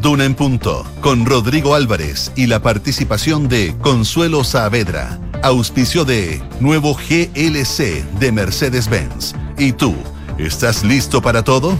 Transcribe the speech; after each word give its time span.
Duna 0.00 0.24
en 0.24 0.34
Punto, 0.34 0.86
con 1.02 1.26
Rodrigo 1.26 1.74
Álvarez 1.74 2.32
y 2.34 2.46
la 2.46 2.62
participación 2.62 3.48
de 3.48 3.76
Consuelo 3.82 4.42
Saavedra, 4.42 5.20
auspicio 5.42 6.06
de 6.06 6.42
nuevo 6.60 6.94
GLC 6.94 8.02
de 8.18 8.32
Mercedes-Benz. 8.32 9.34
¿Y 9.58 9.72
tú, 9.72 9.94
estás 10.38 10.82
listo 10.82 11.20
para 11.20 11.42
todo? 11.42 11.76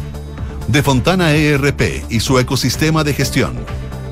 De 0.68 0.82
Fontana 0.82 1.32
ERP 1.32 2.04
y 2.10 2.20
su 2.20 2.38
ecosistema 2.38 3.02
de 3.02 3.14
gestión. 3.14 3.56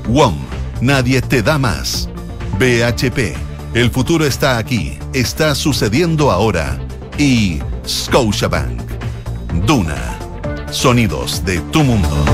WOM, 0.07 0.35
nadie 0.81 1.21
te 1.21 1.43
da 1.43 1.59
más. 1.59 2.09
BHP, 2.57 3.35
el 3.75 3.91
futuro 3.91 4.25
está 4.25 4.57
aquí, 4.57 4.97
está 5.13 5.53
sucediendo 5.53 6.31
ahora. 6.31 6.79
Y 7.19 7.59
Scotiabank. 7.87 8.81
Duna, 9.67 10.17
sonidos 10.71 11.45
de 11.45 11.59
tu 11.71 11.83
mundo. 11.83 12.25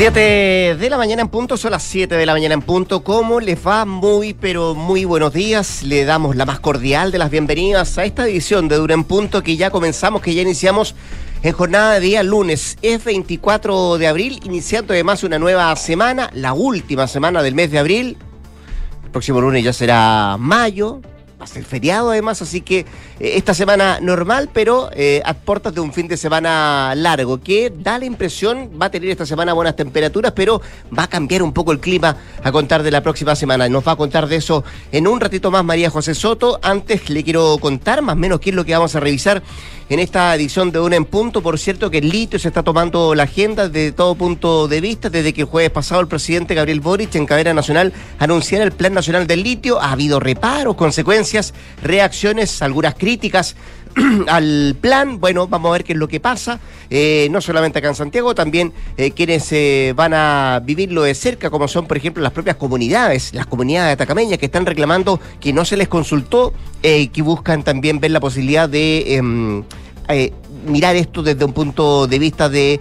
7 0.00 0.76
de 0.78 0.88
la 0.88 0.96
mañana 0.96 1.20
en 1.20 1.28
punto, 1.28 1.58
son 1.58 1.72
las 1.72 1.82
7 1.82 2.14
de 2.14 2.24
la 2.24 2.32
mañana 2.32 2.54
en 2.54 2.62
punto. 2.62 3.04
¿Cómo 3.04 3.38
les 3.38 3.58
va? 3.66 3.84
Muy, 3.84 4.32
pero 4.32 4.74
muy 4.74 5.04
buenos 5.04 5.34
días. 5.34 5.82
Le 5.82 6.06
damos 6.06 6.36
la 6.36 6.46
más 6.46 6.58
cordial 6.58 7.12
de 7.12 7.18
las 7.18 7.30
bienvenidas 7.30 7.98
a 7.98 8.06
esta 8.06 8.26
edición 8.26 8.66
de 8.66 8.76
Dura 8.76 8.94
en 8.94 9.04
Punto 9.04 9.42
que 9.42 9.58
ya 9.58 9.70
comenzamos, 9.70 10.22
que 10.22 10.32
ya 10.32 10.40
iniciamos 10.40 10.94
en 11.42 11.52
jornada 11.52 11.92
de 11.92 12.00
día 12.00 12.22
lunes. 12.22 12.78
Es 12.80 13.04
24 13.04 13.98
de 13.98 14.06
abril, 14.06 14.40
iniciando 14.42 14.94
además 14.94 15.22
una 15.22 15.38
nueva 15.38 15.76
semana, 15.76 16.30
la 16.32 16.54
última 16.54 17.06
semana 17.06 17.42
del 17.42 17.54
mes 17.54 17.70
de 17.70 17.78
abril. 17.78 18.16
El 19.04 19.10
próximo 19.10 19.42
lunes 19.42 19.62
ya 19.62 19.74
será 19.74 20.38
mayo, 20.38 21.02
va 21.40 21.44
a 21.44 21.48
ser 21.48 21.64
feriado 21.64 22.10
además, 22.10 22.42
así 22.42 22.60
que 22.60 22.80
eh, 22.80 22.86
esta 23.18 23.54
semana 23.54 23.98
normal, 24.00 24.50
pero 24.52 24.90
eh, 24.92 25.22
a 25.24 25.34
de 25.72 25.80
un 25.80 25.92
fin 25.92 26.06
de 26.06 26.16
semana 26.16 26.94
largo, 26.94 27.40
que 27.40 27.72
da 27.74 27.98
la 27.98 28.04
impresión, 28.04 28.70
va 28.80 28.86
a 28.86 28.90
tener 28.90 29.10
esta 29.10 29.26
semana 29.26 29.52
buenas 29.52 29.74
temperaturas, 29.74 30.32
pero 30.32 30.60
va 30.96 31.04
a 31.04 31.06
cambiar 31.08 31.42
un 31.42 31.52
poco 31.52 31.72
el 31.72 31.80
clima 31.80 32.16
a 32.42 32.52
contar 32.52 32.82
de 32.82 32.90
la 32.90 33.02
próxima 33.02 33.34
semana. 33.34 33.68
Nos 33.68 33.86
va 33.86 33.92
a 33.92 33.96
contar 33.96 34.28
de 34.28 34.36
eso 34.36 34.64
en 34.92 35.08
un 35.08 35.18
ratito 35.18 35.50
más 35.50 35.64
María 35.64 35.90
José 35.90 36.14
Soto. 36.14 36.60
Antes 36.62 37.10
le 37.10 37.24
quiero 37.24 37.58
contar 37.58 38.00
más 38.02 38.14
o 38.14 38.18
menos 38.18 38.38
qué 38.38 38.50
es 38.50 38.56
lo 38.56 38.64
que 38.64 38.72
vamos 38.72 38.94
a 38.94 39.00
revisar 39.00 39.42
en 39.90 39.98
esta 39.98 40.32
edición 40.36 40.70
de 40.70 40.78
Una 40.78 40.94
en 40.94 41.04
Punto. 41.04 41.42
Por 41.42 41.58
cierto, 41.58 41.90
que 41.90 41.98
el 41.98 42.08
litio 42.08 42.38
se 42.38 42.46
está 42.46 42.62
tomando 42.62 43.12
la 43.16 43.24
agenda 43.24 43.68
desde 43.68 43.90
todo 43.90 44.14
punto 44.14 44.68
de 44.68 44.80
vista, 44.80 45.10
desde 45.10 45.32
que 45.32 45.40
el 45.42 45.48
jueves 45.48 45.70
pasado 45.70 46.00
el 46.00 46.06
presidente 46.06 46.54
Gabriel 46.54 46.80
Boric 46.80 47.16
en 47.16 47.26
cadena 47.26 47.52
nacional 47.52 47.92
anunciara 48.20 48.64
el 48.64 48.70
Plan 48.70 48.94
Nacional 48.94 49.26
del 49.26 49.42
Litio. 49.42 49.80
Ha 49.80 49.90
habido 49.90 50.20
reparos, 50.20 50.76
consecuencias, 50.76 51.54
reacciones, 51.82 52.62
algunas 52.62 52.94
críticas 52.94 53.56
al 54.28 54.76
plan. 54.80 55.20
Bueno, 55.20 55.46
vamos 55.48 55.70
a 55.70 55.72
ver 55.72 55.84
qué 55.84 55.92
es 55.92 55.98
lo 55.98 56.08
que 56.08 56.20
pasa. 56.20 56.60
Eh, 56.88 57.28
no 57.30 57.40
solamente 57.40 57.78
acá 57.78 57.88
en 57.88 57.94
Santiago, 57.94 58.34
también 58.34 58.72
eh, 58.96 59.12
quienes 59.12 59.50
eh, 59.52 59.92
van 59.96 60.14
a 60.14 60.60
vivirlo 60.64 61.02
de 61.02 61.14
cerca, 61.14 61.50
como 61.50 61.68
son, 61.68 61.86
por 61.86 61.96
ejemplo, 61.96 62.22
las 62.22 62.32
propias 62.32 62.56
comunidades, 62.56 63.34
las 63.34 63.46
comunidades 63.46 63.94
atacameñas 63.94 64.38
que 64.38 64.46
están 64.46 64.66
reclamando 64.66 65.20
que 65.40 65.52
no 65.52 65.64
se 65.64 65.76
les 65.76 65.88
consultó, 65.88 66.52
que 66.82 67.22
buscan 67.22 67.62
también 67.62 68.00
ver 68.00 68.10
la 68.10 68.20
posibilidad 68.20 68.66
de 68.68 69.16
em, 69.16 69.62
mirar 70.66 70.96
esto 70.96 71.22
desde 71.22 71.44
un 71.44 71.52
punto 71.52 72.06
de 72.06 72.18
vista 72.18 72.48
de 72.48 72.80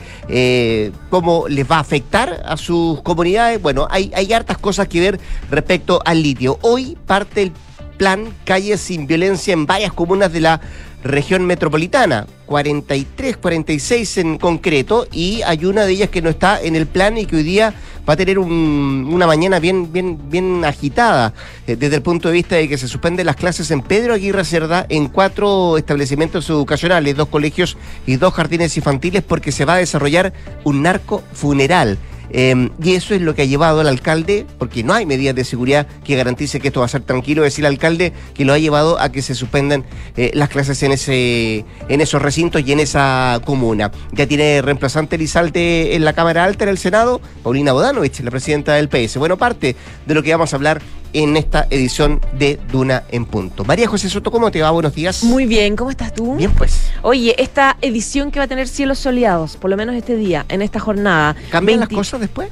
cómo 1.10 1.48
les 1.50 1.70
va 1.70 1.78
a 1.78 1.80
afectar 1.82 2.42
a 2.46 2.56
sus 2.56 3.02
comunidades. 3.02 3.62
Bueno, 3.62 3.88
hay, 3.90 4.12
hay 4.16 4.32
hartas 4.32 4.58
cosas 4.58 4.88
que 4.88 5.02
ver 5.02 5.20
respecto 5.52 6.02
al 6.06 6.24
litio. 6.24 6.58
Hoy 6.62 6.98
parte 7.06 7.42
el 7.44 7.52
plan 8.00 8.34
Calles 8.46 8.80
sin 8.80 9.06
Violencia 9.06 9.54
en 9.54 9.66
varias 9.68 9.92
comunas 9.92 10.32
de 10.32 10.40
la 10.40 10.62
región 11.04 11.46
metropolitana, 11.46 12.28
43, 12.46 13.38
46 13.38 14.18
en 14.18 14.38
concreto, 14.38 15.08
y 15.12 15.42
hay 15.44 15.66
una 15.66 15.86
de 15.86 15.94
ellas 15.94 16.10
que 16.10 16.22
no 16.22 16.30
está 16.30 16.62
en 16.62 16.76
el 16.76 16.88
plan 16.88 17.18
y 17.18 17.26
que 17.26 17.38
hoy 17.38 17.44
día 17.44 17.74
va 18.08 18.14
a 18.14 18.18
tener 18.18 18.40
una 18.40 19.28
mañana 19.28 19.60
bien, 19.60 19.94
bien, 19.94 20.30
bien 20.30 20.66
agitada, 20.66 21.34
eh, 21.68 21.76
desde 21.76 21.98
el 21.98 22.02
punto 22.02 22.30
de 22.30 22.34
vista 22.34 22.56
de 22.56 22.68
que 22.68 22.78
se 22.78 22.88
suspenden 22.88 23.26
las 23.26 23.36
clases 23.36 23.70
en 23.72 23.82
Pedro 23.82 24.16
Aguirre 24.16 24.44
Cerda 24.44 24.86
en 24.90 25.08
cuatro 25.08 25.78
establecimientos 25.78 26.50
educacionales, 26.50 27.16
dos 27.16 27.28
colegios 27.28 27.78
y 28.08 28.16
dos 28.16 28.34
jardines 28.34 28.76
infantiles, 28.76 29.24
porque 29.24 29.52
se 29.52 29.66
va 29.66 29.76
a 29.76 29.78
desarrollar 29.78 30.34
un 30.64 30.82
narco 30.82 31.24
funeral. 31.34 32.00
Em, 32.32 32.70
y 32.82 32.94
eso 32.94 33.14
es 33.14 33.22
lo 33.22 33.36
que 33.36 33.44
ha 33.44 33.46
llevado 33.46 33.80
al 33.80 33.88
alcalde, 33.88 34.46
porque 34.58 34.84
no 34.84 34.94
hay 34.94 35.06
medidas 35.06 35.36
de 35.36 35.44
seguridad 35.44 35.88
que 36.04 36.16
garantice 36.16 36.60
que 36.60 36.68
esto 36.68 36.80
va 36.80 36.86
a 36.86 36.90
ser 36.90 37.02
tranquilo, 37.02 37.44
decir 37.44 37.66
el 37.66 37.72
alcalde 37.72 38.14
que 38.34 38.46
lo 38.46 38.54
ha 38.54 38.58
llevado 38.58 39.00
a 39.00 39.12
que 39.12 39.22
se 39.22 39.36
suspendan 39.36 39.86
eh, 40.16 40.32
las 40.34 40.50
clases 40.50 40.82
en 40.84 40.92
ese 40.92 41.66
en 41.88 42.02
esos 42.02 42.22
recintos 42.22 42.62
y 42.66 42.72
en 42.72 42.80
esa 42.80 43.42
comuna. 43.46 43.92
Ya 44.12 44.28
tiene 44.28 44.62
reemplazante 44.62 45.16
Elizalde 45.16 45.96
en 45.96 46.06
la 46.06 46.14
Cámara 46.14 46.44
Alta 46.44 46.66
en 46.66 46.70
el 46.70 46.78
Senado, 46.78 47.22
Paulina 47.44 47.74
Bodanovich, 47.74 48.20
la 48.22 48.32
presidenta 48.32 48.74
del 48.76 48.90
PS. 48.90 49.18
Bueno, 49.18 49.38
parte 49.38 49.76
de 50.06 50.14
lo 50.14 50.24
que 50.24 50.32
vamos 50.32 50.54
a 50.54 50.56
hablar 50.56 50.82
en 51.14 51.38
esta 51.38 51.68
edición 51.70 52.22
de 52.38 52.60
Duna 52.72 53.04
en 53.12 53.26
Punto. 53.26 53.64
María 53.66 53.88
José 53.88 54.10
Soto, 54.10 54.32
¿cómo 54.32 54.52
te 54.52 54.62
va? 54.62 54.72
Buenos 54.72 54.94
días. 54.94 55.24
Muy 55.24 55.46
bien, 55.46 55.76
¿cómo 55.76 55.90
estás 55.90 56.14
tú? 56.14 56.36
Bien, 56.36 56.52
pues. 56.52 56.92
Oye, 57.02 57.36
esta 57.42 57.78
edición 57.82 58.32
que 58.32 58.40
va 58.40 58.46
a 58.46 58.48
tener 58.48 58.68
cielos 58.68 59.00
soleados, 59.00 59.58
por 59.58 59.70
lo 59.70 59.78
menos 59.78 59.96
este 59.96 60.16
día, 60.16 60.46
en 60.50 60.62
esta 60.62 60.80
jornada. 60.80 61.36
¿Cambian 61.50 61.80
las 61.80 61.90
cosas 61.90 62.20
después? 62.20 62.50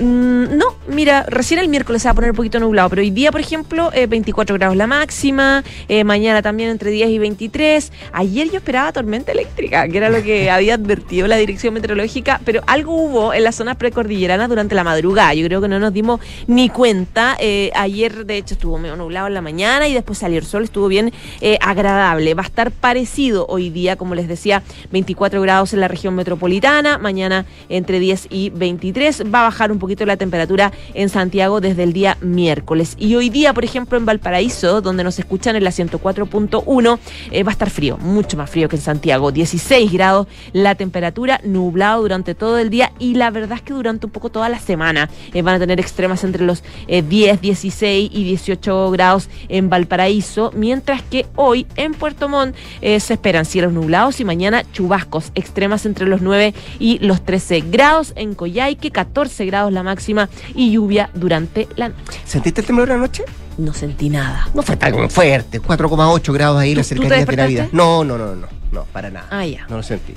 Mm, 0.00 0.56
no, 0.56 0.76
mira, 0.86 1.24
recién 1.28 1.58
el 1.58 1.68
miércoles 1.68 2.02
se 2.02 2.08
va 2.08 2.12
a 2.12 2.14
poner 2.14 2.30
un 2.30 2.36
poquito 2.36 2.60
nublado, 2.60 2.88
pero 2.88 3.02
hoy 3.02 3.10
día, 3.10 3.32
por 3.32 3.40
ejemplo, 3.40 3.90
24 4.08 4.54
grados 4.56 4.76
la 4.76 4.86
máxima, 4.86 5.64
eh, 5.88 6.04
mañana 6.04 6.40
también 6.40 6.70
entre 6.70 6.92
10 6.92 7.10
y 7.10 7.18
23. 7.18 7.92
Ayer 8.12 8.48
yo 8.48 8.58
esperaba 8.58 8.92
tormenta 8.92 9.32
eléctrica, 9.32 9.88
que 9.88 9.96
era 9.96 10.08
lo 10.08 10.22
que 10.22 10.50
había 10.52 10.74
advertido 10.74 11.26
la 11.26 11.36
dirección 11.36 11.74
meteorológica, 11.74 12.40
pero 12.44 12.62
algo 12.68 12.94
hubo 12.94 13.34
en 13.34 13.42
las 13.42 13.56
zonas 13.56 13.76
precordilleranas 13.76 14.48
durante 14.48 14.76
la 14.76 14.84
madrugada. 14.84 15.34
Yo 15.34 15.44
creo 15.46 15.60
que 15.60 15.68
no 15.68 15.80
nos 15.80 15.92
dimos 15.92 16.20
ni 16.46 16.68
cuenta. 16.68 17.36
Eh, 17.40 17.72
ayer, 17.74 18.24
de 18.24 18.36
hecho, 18.36 18.54
estuvo 18.54 18.78
medio 18.78 18.94
nublado 18.94 19.26
en 19.26 19.34
la 19.34 19.42
mañana 19.42 19.88
y 19.88 19.94
después 19.94 20.18
salió 20.18 20.38
el 20.38 20.46
sol, 20.46 20.62
estuvo 20.62 20.86
bien 20.86 21.12
eh, 21.40 21.58
agradable. 21.60 22.34
Va 22.34 22.42
a 22.44 22.46
estar 22.46 22.70
parecido 22.70 23.46
hoy 23.48 23.70
día, 23.70 23.96
como 23.96 24.14
les 24.14 24.28
decía, 24.28 24.62
24 24.92 25.42
grados 25.42 25.72
en 25.72 25.80
la 25.80 25.88
región 25.88 26.14
metropolitana, 26.14 26.98
mañana 26.98 27.46
entre 27.68 27.98
10 27.98 28.28
y 28.30 28.50
23. 28.50 29.24
Va 29.34 29.40
a 29.40 29.44
bajar 29.44 29.72
un 29.72 29.80
poco 29.80 29.87
poquito 29.88 30.04
la 30.04 30.18
temperatura 30.18 30.70
en 30.92 31.08
Santiago 31.08 31.62
desde 31.62 31.82
el 31.82 31.94
día 31.94 32.18
miércoles. 32.20 32.94
Y 32.98 33.14
hoy 33.14 33.30
día, 33.30 33.54
por 33.54 33.64
ejemplo, 33.64 33.96
en 33.96 34.04
Valparaíso, 34.04 34.82
donde 34.82 35.02
nos 35.02 35.18
escuchan 35.18 35.56
en 35.56 35.64
la 35.64 35.70
104.1, 35.70 36.98
eh, 37.30 37.42
va 37.42 37.50
a 37.50 37.52
estar 37.52 37.70
frío, 37.70 37.96
mucho 37.96 38.36
más 38.36 38.50
frío 38.50 38.68
que 38.68 38.76
en 38.76 38.82
Santiago. 38.82 39.32
16 39.32 39.90
grados 39.90 40.26
la 40.52 40.74
temperatura, 40.74 41.40
nublado 41.42 42.02
durante 42.02 42.34
todo 42.34 42.58
el 42.58 42.68
día 42.68 42.92
y 42.98 43.14
la 43.14 43.30
verdad 43.30 43.56
es 43.56 43.62
que 43.62 43.72
durante 43.72 44.04
un 44.04 44.12
poco 44.12 44.28
toda 44.28 44.50
la 44.50 44.58
semana 44.58 45.08
eh, 45.32 45.40
van 45.40 45.54
a 45.54 45.58
tener 45.58 45.80
extremas 45.80 46.22
entre 46.22 46.44
los 46.44 46.62
10, 46.86 46.88
eh, 46.88 47.38
16 47.40 48.10
y 48.12 48.24
18 48.24 48.90
grados 48.90 49.30
en 49.48 49.70
Valparaíso, 49.70 50.52
mientras 50.54 51.00
que 51.00 51.24
hoy 51.34 51.66
en 51.76 51.94
Puerto 51.94 52.28
Montt 52.28 52.54
se 52.80 53.14
esperan 53.14 53.46
cielos 53.46 53.72
nublados 53.72 54.20
y 54.20 54.24
mañana 54.26 54.64
chubascos 54.72 55.32
extremas 55.34 55.86
entre 55.86 56.06
los 56.06 56.20
9 56.20 56.52
y 56.78 56.98
los 56.98 57.24
13 57.24 57.60
grados 57.70 58.12
en 58.16 58.34
Coyhaique, 58.34 58.90
14 58.90 59.46
grados 59.46 59.67
la 59.72 59.82
máxima 59.82 60.28
y 60.54 60.72
lluvia 60.72 61.10
durante 61.14 61.68
la 61.76 61.88
noche. 61.88 62.20
¿Sentiste 62.24 62.60
el 62.60 62.66
temblor 62.66 62.92
anoche? 62.92 63.24
No 63.58 63.72
sentí 63.72 64.08
nada. 64.08 64.48
No 64.54 64.62
fue 64.62 64.76
tan 64.76 65.10
fuerte, 65.10 65.60
4,8 65.60 66.32
grados 66.32 66.60
ahí 66.60 66.74
la 66.74 66.84
cercanía 66.84 67.24
de 67.24 67.36
Navidad. 67.36 67.68
No, 67.72 68.04
no, 68.04 68.16
no, 68.16 68.36
no, 68.36 68.46
no, 68.72 68.84
para 68.84 69.10
nada. 69.10 69.26
Ah, 69.30 69.46
ya. 69.46 69.66
No 69.68 69.76
lo 69.76 69.82
sentí. 69.82 70.14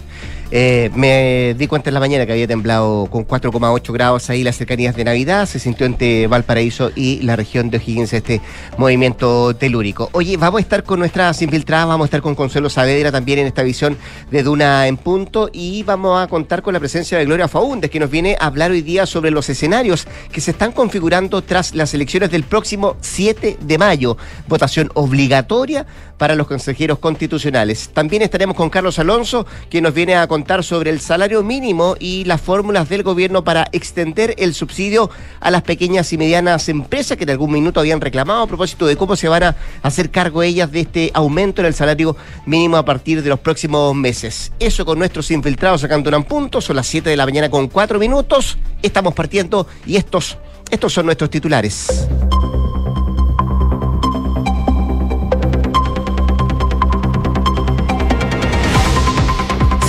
Eh, 0.52 0.90
me 0.94 1.56
di 1.58 1.68
cuenta 1.68 1.90
en 1.90 1.94
la 1.94 2.02
mañana 2.02 2.26
que 2.26 2.34
había 2.34 2.48
temblado 2.48 3.08
con 3.10 3.26
4,8 3.26 3.94
grados 3.94 4.30
ahí 4.30 4.44
las 4.44 4.58
cercanías 4.58 4.96
de 4.96 5.06
Navidad. 5.06 5.46
Se 5.46 5.60
sintió 5.60 5.86
entre 5.86 6.28
Valparaíso 6.28 6.92
y 6.94 7.22
la 7.22 7.38
región 7.38 7.70
de 7.70 7.78
O'Higgins 7.78 8.12
este 8.12 8.42
movimiento 8.78 9.56
telúrico. 9.56 10.10
Oye, 10.12 10.36
vamos 10.36 10.60
a 10.60 10.62
estar 10.62 10.84
con 10.84 11.00
nuestras 11.00 11.42
infiltradas, 11.42 11.88
vamos 11.88 12.06
a 12.06 12.08
estar 12.08 12.22
con 12.22 12.36
Consuelo 12.36 12.70
Saavedra 12.70 13.12
también 13.12 13.40
en 13.40 13.48
esta 13.48 13.64
visión 13.64 13.98
de 14.30 14.44
Duna 14.44 14.88
en 14.88 14.98
Punto 14.98 15.50
y 15.54 15.84
vamos 15.84 16.22
a 16.22 16.28
contar 16.28 16.62
con 16.62 16.74
la 16.74 16.80
presencia 16.80 17.18
de 17.18 17.26
Gloria 17.26 17.48
Faúndez, 17.48 17.90
que 17.90 18.00
nos 18.00 18.10
viene 18.10 18.36
a 18.40 18.48
hablar 18.48 18.72
hoy 18.72 18.82
día 18.82 19.06
sobre 19.06 19.32
los 19.32 19.50
escenarios 19.50 20.06
que 20.32 20.42
se 20.42 20.52
están 20.52 20.74
configurando 20.74 21.42
tras 21.42 21.74
las 21.74 21.94
elecciones 21.94 22.32
del 22.32 22.44
próximo 22.44 22.98
7 23.00 23.58
de 23.62 23.78
mayo. 23.78 24.18
Votación 24.48 24.90
obligatoria 24.96 25.86
para 26.22 26.36
los 26.36 26.46
consejeros 26.46 27.00
constitucionales. 27.00 27.90
También 27.92 28.22
estaremos 28.22 28.56
con 28.56 28.70
Carlos 28.70 29.00
Alonso, 29.00 29.48
que 29.72 29.82
nos 29.82 29.92
viene 29.92 30.14
a 30.14 30.28
contar 30.28 30.64
sobre 30.64 30.92
el 30.92 31.00
salario 31.00 31.42
mínimo 31.42 31.96
y 32.00 32.26
las 32.26 32.40
fórmulas 32.40 32.90
del 32.90 33.02
gobierno 33.02 33.44
para 33.44 33.68
extender 33.72 34.36
el 34.38 34.54
subsidio 34.54 35.10
a 35.40 35.50
las 35.50 35.64
pequeñas 35.64 36.14
y 36.14 36.20
medianas 36.20 36.70
empresas 36.70 37.18
que 37.18 37.24
en 37.24 37.32
algún 37.32 37.52
minuto 37.52 37.80
habían 37.80 38.00
reclamado 38.00 38.44
a 38.44 38.46
propósito 38.46 38.86
de 38.86 38.98
cómo 38.98 39.16
se 39.16 39.30
van 39.30 39.42
a 39.42 39.56
hacer 39.82 40.12
cargo 40.12 40.44
ellas 40.44 40.72
de 40.72 40.82
este 40.82 41.10
aumento 41.16 41.62
en 41.62 41.66
el 41.66 41.74
salario 41.74 42.16
mínimo 42.46 42.78
a 42.78 42.86
partir 42.86 43.24
de 43.24 43.30
los 43.30 43.40
próximos 43.40 43.96
meses. 43.96 44.52
Eso 44.60 44.86
con 44.86 45.00
nuestros 45.00 45.32
infiltrados 45.32 45.84
acá 45.84 45.96
en 45.96 46.24
Punto, 46.24 46.62
son 46.62 46.76
las 46.76 46.86
7 46.86 47.10
de 47.10 47.18
la 47.18 47.26
mañana 47.26 47.50
con 47.50 47.68
4 47.68 47.98
minutos. 47.98 48.60
Estamos 48.84 49.16
partiendo 49.16 49.66
y 49.88 49.96
estos, 49.96 50.38
estos 50.70 50.94
son 50.94 51.08
nuestros 51.08 51.32
titulares. 51.32 52.08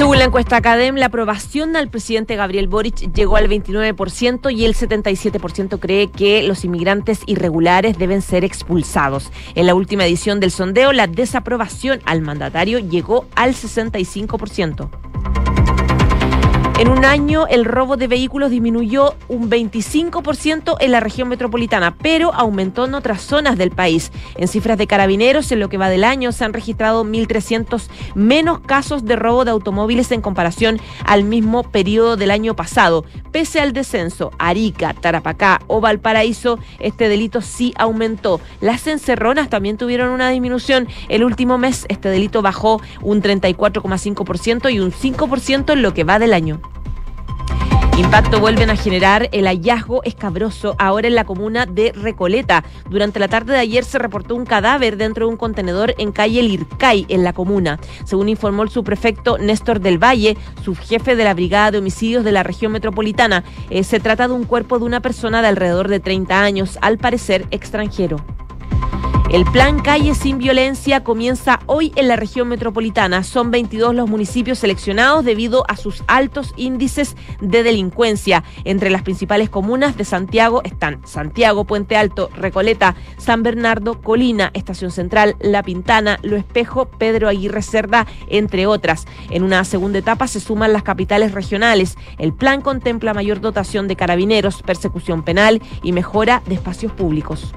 Según 0.03 0.19
la 0.19 0.25
encuesta 0.25 0.57
Academ, 0.57 0.97
la 0.97 1.07
aprobación 1.07 1.77
al 1.77 1.89
presidente 1.89 2.35
Gabriel 2.35 2.67
Boric 2.67 3.13
llegó 3.15 3.37
al 3.37 3.49
29% 3.49 4.53
y 4.53 4.65
el 4.65 4.75
77% 4.75 5.79
cree 5.79 6.11
que 6.11 6.43
los 6.43 6.65
inmigrantes 6.65 7.21
irregulares 7.27 7.97
deben 7.99 8.21
ser 8.21 8.45
expulsados. 8.45 9.31
En 9.55 9.67
la 9.67 9.77
última 9.77 10.05
edición 10.05 10.41
del 10.41 10.51
sondeo, 10.51 10.93
la 10.93 11.07
desaprobación 11.07 12.01
al 12.05 12.21
mandatario 12.21 12.81
llegó 12.81 13.27
al 13.37 13.55
65%. 13.55 14.91
En 16.83 16.89
un 16.89 17.05
año, 17.05 17.47
el 17.47 17.65
robo 17.65 17.97
de 17.97 18.09
vehículos 18.09 18.51
disminuyó 18.51 19.15
un 19.29 19.49
25% 19.49 20.79
en 20.81 20.91
la 20.91 20.99
región 20.99 21.29
metropolitana, 21.29 21.95
pero 21.97 22.35
aumentó 22.35 22.87
en 22.87 22.95
otras 22.95 23.23
zonas 23.23 23.57
del 23.57 23.71
país. 23.71 24.11
En 24.35 24.49
cifras 24.49 24.77
de 24.79 24.89
carabineros, 24.89 25.53
en 25.53 25.61
lo 25.61 25.69
que 25.69 25.79
va 25.79 25.89
del 25.89 26.03
año, 26.03 26.33
se 26.33 26.45
han 26.45 26.53
registrado 26.53 27.05
1.300 27.05 27.89
menos 28.17 28.59
casos 28.63 29.05
de 29.05 29.15
robo 29.15 29.45
de 29.45 29.53
automóviles 29.53 30.11
en 30.11 30.23
comparación 30.23 30.81
al 31.05 31.23
mismo 31.23 31.63
periodo 31.63 32.17
del 32.17 32.33
año 32.33 32.57
pasado. 32.57 33.05
Pese 33.31 33.61
al 33.61 33.73
descenso, 33.73 34.33
Arica, 34.41 34.93
Tarapacá 34.93 35.61
o 35.69 35.81
Valparaíso, 35.81 36.59
este 36.81 37.09
delito 37.09 37.43
sí 37.43 37.73
aumentó. 37.79 38.41
Las 38.61 38.89
encerronas 38.89 39.49
también 39.49 39.77
tuvieron 39.77 40.09
una 40.09 40.31
disminución. 40.31 40.89
El 41.09 41.23
último 41.23 41.59
mes, 41.59 41.87
este 41.89 42.09
delito 42.09 42.43
bajó 42.43 42.83
un 43.03 43.23
34,5% 43.23 44.73
y 44.73 44.81
un 44.81 44.91
5% 44.91 45.75
en 45.75 45.83
lo 45.83 45.95
que 45.95 46.03
va 46.03 46.19
del 46.19 46.33
año. 46.33 46.61
Impacto 47.99 48.41
vuelven 48.41 48.71
a 48.71 48.77
generar 48.77 49.29
el 49.33 49.47
hallazgo 49.47 50.03
escabroso 50.05 50.75
ahora 50.79 51.09
en 51.09 51.15
la 51.15 51.25
comuna 51.25 51.67
de 51.67 51.93
Recoleta. 51.93 52.65
Durante 52.89 53.19
la 53.19 53.29
tarde 53.29 53.53
de 53.53 53.59
ayer 53.59 53.85
se 53.85 53.99
reportó 53.99 54.35
un 54.35 54.47
cadáver 54.47 54.97
dentro 54.97 55.27
de 55.27 55.33
un 55.33 55.37
contenedor 55.37 55.95
en 55.99 56.11
calle 56.11 56.43
Lircay, 56.43 57.05
en 57.11 57.23
la 57.23 57.35
comuna. 57.35 57.79
Según 58.05 58.31
informó 58.31 58.63
el 58.63 58.71
subprefecto 58.71 59.37
Néstor 59.37 59.81
del 59.81 60.03
Valle, 60.03 60.39
subjefe 60.65 61.17
de 61.17 61.25
la 61.25 61.35
Brigada 61.35 61.71
de 61.71 61.79
Homicidios 61.79 62.25
de 62.25 62.33
la 62.33 62.43
región 62.43 62.73
metropolitana, 62.73 63.45
eh, 63.69 63.85
se 63.85 64.01
trata 64.01 64.27
de 64.27 64.35
un 64.35 64.45
cuerpo 64.45 64.79
de 64.79 64.87
una 64.87 65.01
persona 65.01 65.43
de 65.43 65.49
alrededor 65.49 65.89
de 65.89 66.01
30 66.01 66.43
años, 66.43 66.79
al 66.81 66.97
parecer 66.97 67.47
extranjero. 67.51 68.25
El 69.33 69.47
plan 69.47 69.81
Calle 69.81 70.15
sin 70.15 70.37
Violencia 70.37 71.03
comienza 71.05 71.61
hoy 71.65 71.91
en 71.97 72.07
la 72.07 72.17
región 72.17 72.49
metropolitana. 72.49 73.23
Son 73.23 73.51
22 73.51 73.95
los 73.95 74.07
municipios 74.07 74.59
seleccionados 74.59 75.25
debido 75.25 75.65
a 75.69 75.79
sus 75.79 76.05
altos 76.07 76.53
índices 76.59 77.17
de 77.41 77.63
delincuencia. 77.63 78.45
Entre 78.65 78.91
las 78.91 79.01
principales 79.01 79.49
comunas 79.49 79.97
de 79.97 80.05
Santiago 80.05 80.61
están 80.65 81.01
Santiago, 81.07 81.65
Puente 81.65 81.97
Alto, 81.97 82.29
Recoleta, 82.37 82.95
San 83.17 83.43
Bernardo, 83.43 84.03
Colina, 84.03 84.51
Estación 84.53 84.91
Central, 84.91 85.35
La 85.41 85.63
Pintana, 85.63 86.19
Lo 86.23 86.37
Espejo, 86.37 86.91
Pedro 86.91 87.27
Aguirre 87.27 87.63
Cerda, 87.63 88.07
entre 88.29 88.67
otras. 88.67 89.07
En 89.31 89.45
una 89.45 89.65
segunda 89.65 89.99
etapa 89.99 90.29
se 90.29 90.41
suman 90.41 90.75
las 90.75 90.83
capitales 90.83 91.33
regionales. 91.33 91.97
El 92.19 92.35
plan 92.35 92.61
contempla 92.61 93.15
mayor 93.15 93.41
dotación 93.41 93.89
de 93.89 93.97
carabineros, 93.97 94.61
persecución 94.63 95.23
penal 95.23 95.63
y 95.83 95.93
mejora 95.93 96.43
de 96.45 96.57
espacios 96.57 96.93
públicos. 96.93 97.55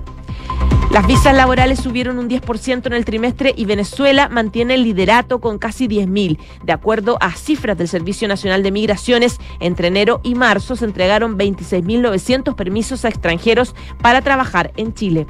Las 0.95 1.07
visas 1.07 1.35
laborales 1.35 1.79
subieron 1.79 2.19
un 2.19 2.29
10% 2.29 2.85
en 2.85 2.93
el 2.93 3.03
trimestre 3.03 3.53
y 3.57 3.65
Venezuela 3.65 4.29
mantiene 4.29 4.75
el 4.75 4.83
liderato 4.83 5.41
con 5.41 5.57
casi 5.57 5.89
10.000. 5.89 6.39
De 6.63 6.71
acuerdo 6.71 7.17
a 7.19 7.33
cifras 7.33 7.77
del 7.77 7.89
Servicio 7.89 8.29
Nacional 8.29 8.63
de 8.63 8.71
Migraciones, 8.71 9.41
entre 9.59 9.89
enero 9.89 10.21
y 10.23 10.35
marzo 10.35 10.77
se 10.77 10.85
entregaron 10.85 11.37
26.900 11.37 12.55
permisos 12.55 13.03
a 13.03 13.09
extranjeros 13.09 13.75
para 14.01 14.21
trabajar 14.21 14.71
en 14.77 14.93
Chile 14.93 15.27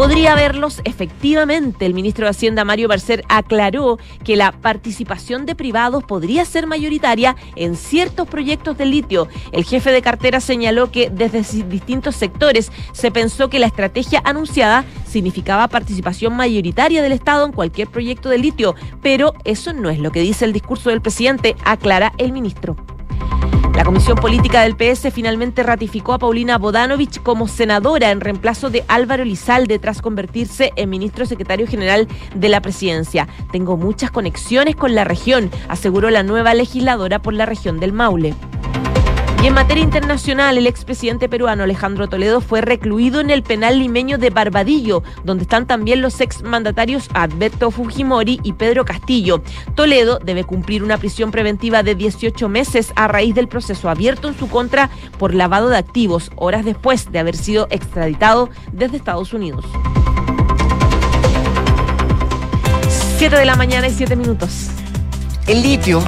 podría 0.00 0.34
verlos 0.34 0.80
efectivamente. 0.84 1.84
El 1.84 1.92
ministro 1.92 2.24
de 2.24 2.30
Hacienda, 2.30 2.64
Mario 2.64 2.88
Barcer, 2.88 3.22
aclaró 3.28 3.98
que 4.24 4.34
la 4.34 4.50
participación 4.50 5.44
de 5.44 5.54
privados 5.54 6.04
podría 6.04 6.46
ser 6.46 6.66
mayoritaria 6.66 7.36
en 7.54 7.76
ciertos 7.76 8.26
proyectos 8.26 8.78
de 8.78 8.86
litio. 8.86 9.28
El 9.52 9.64
jefe 9.64 9.92
de 9.92 10.00
cartera 10.00 10.40
señaló 10.40 10.90
que 10.90 11.10
desde 11.10 11.42
distintos 11.64 12.16
sectores 12.16 12.72
se 12.92 13.10
pensó 13.10 13.50
que 13.50 13.58
la 13.58 13.66
estrategia 13.66 14.22
anunciada 14.24 14.86
significaba 15.06 15.68
participación 15.68 16.34
mayoritaria 16.34 17.02
del 17.02 17.12
Estado 17.12 17.44
en 17.44 17.52
cualquier 17.52 17.88
proyecto 17.88 18.30
de 18.30 18.38
litio, 18.38 18.74
pero 19.02 19.34
eso 19.44 19.74
no 19.74 19.90
es 19.90 19.98
lo 19.98 20.12
que 20.12 20.22
dice 20.22 20.46
el 20.46 20.54
discurso 20.54 20.88
del 20.88 21.02
presidente, 21.02 21.56
aclara 21.62 22.14
el 22.16 22.32
ministro. 22.32 22.74
La 23.74 23.84
Comisión 23.84 24.16
Política 24.16 24.62
del 24.62 24.76
PS 24.76 25.12
finalmente 25.12 25.62
ratificó 25.62 26.12
a 26.12 26.18
Paulina 26.18 26.58
Bodanovich 26.58 27.22
como 27.22 27.48
senadora 27.48 28.10
en 28.10 28.20
reemplazo 28.20 28.68
de 28.68 28.84
Álvaro 28.88 29.24
Lizalde 29.24 29.78
tras 29.78 30.02
convertirse 30.02 30.72
en 30.76 30.90
ministro 30.90 31.24
secretario 31.24 31.66
general 31.66 32.08
de 32.34 32.48
la 32.48 32.60
presidencia. 32.60 33.28
Tengo 33.52 33.76
muchas 33.76 34.10
conexiones 34.10 34.76
con 34.76 34.94
la 34.94 35.04
región, 35.04 35.50
aseguró 35.68 36.10
la 36.10 36.22
nueva 36.22 36.52
legisladora 36.54 37.20
por 37.20 37.32
la 37.32 37.46
región 37.46 37.80
del 37.80 37.92
Maule. 37.92 38.34
Y 39.42 39.46
en 39.46 39.54
materia 39.54 39.82
internacional, 39.82 40.58
el 40.58 40.66
expresidente 40.66 41.26
peruano 41.26 41.62
Alejandro 41.62 42.10
Toledo 42.10 42.42
fue 42.42 42.60
recluido 42.60 43.20
en 43.20 43.30
el 43.30 43.42
penal 43.42 43.78
limeño 43.78 44.18
de 44.18 44.28
Barbadillo, 44.28 45.02
donde 45.24 45.44
están 45.44 45.66
también 45.66 46.02
los 46.02 46.20
exmandatarios 46.20 47.08
Alberto 47.14 47.70
Fujimori 47.70 48.38
y 48.42 48.52
Pedro 48.52 48.84
Castillo. 48.84 49.42
Toledo 49.74 50.18
debe 50.22 50.44
cumplir 50.44 50.84
una 50.84 50.98
prisión 50.98 51.30
preventiva 51.30 51.82
de 51.82 51.94
18 51.94 52.50
meses 52.50 52.92
a 52.96 53.08
raíz 53.08 53.34
del 53.34 53.48
proceso 53.48 53.88
abierto 53.88 54.28
en 54.28 54.38
su 54.38 54.46
contra 54.46 54.90
por 55.18 55.32
lavado 55.32 55.70
de 55.70 55.78
activos, 55.78 56.30
horas 56.36 56.66
después 56.66 57.10
de 57.10 57.18
haber 57.18 57.34
sido 57.34 57.66
extraditado 57.70 58.50
desde 58.72 58.98
Estados 58.98 59.32
Unidos. 59.32 59.64
7 63.16 63.36
de 63.36 63.44
la 63.46 63.56
mañana 63.56 63.88
y 63.88 63.90
7 63.90 64.16
minutos. 64.16 64.68
El 65.46 65.62
litio 65.62 66.02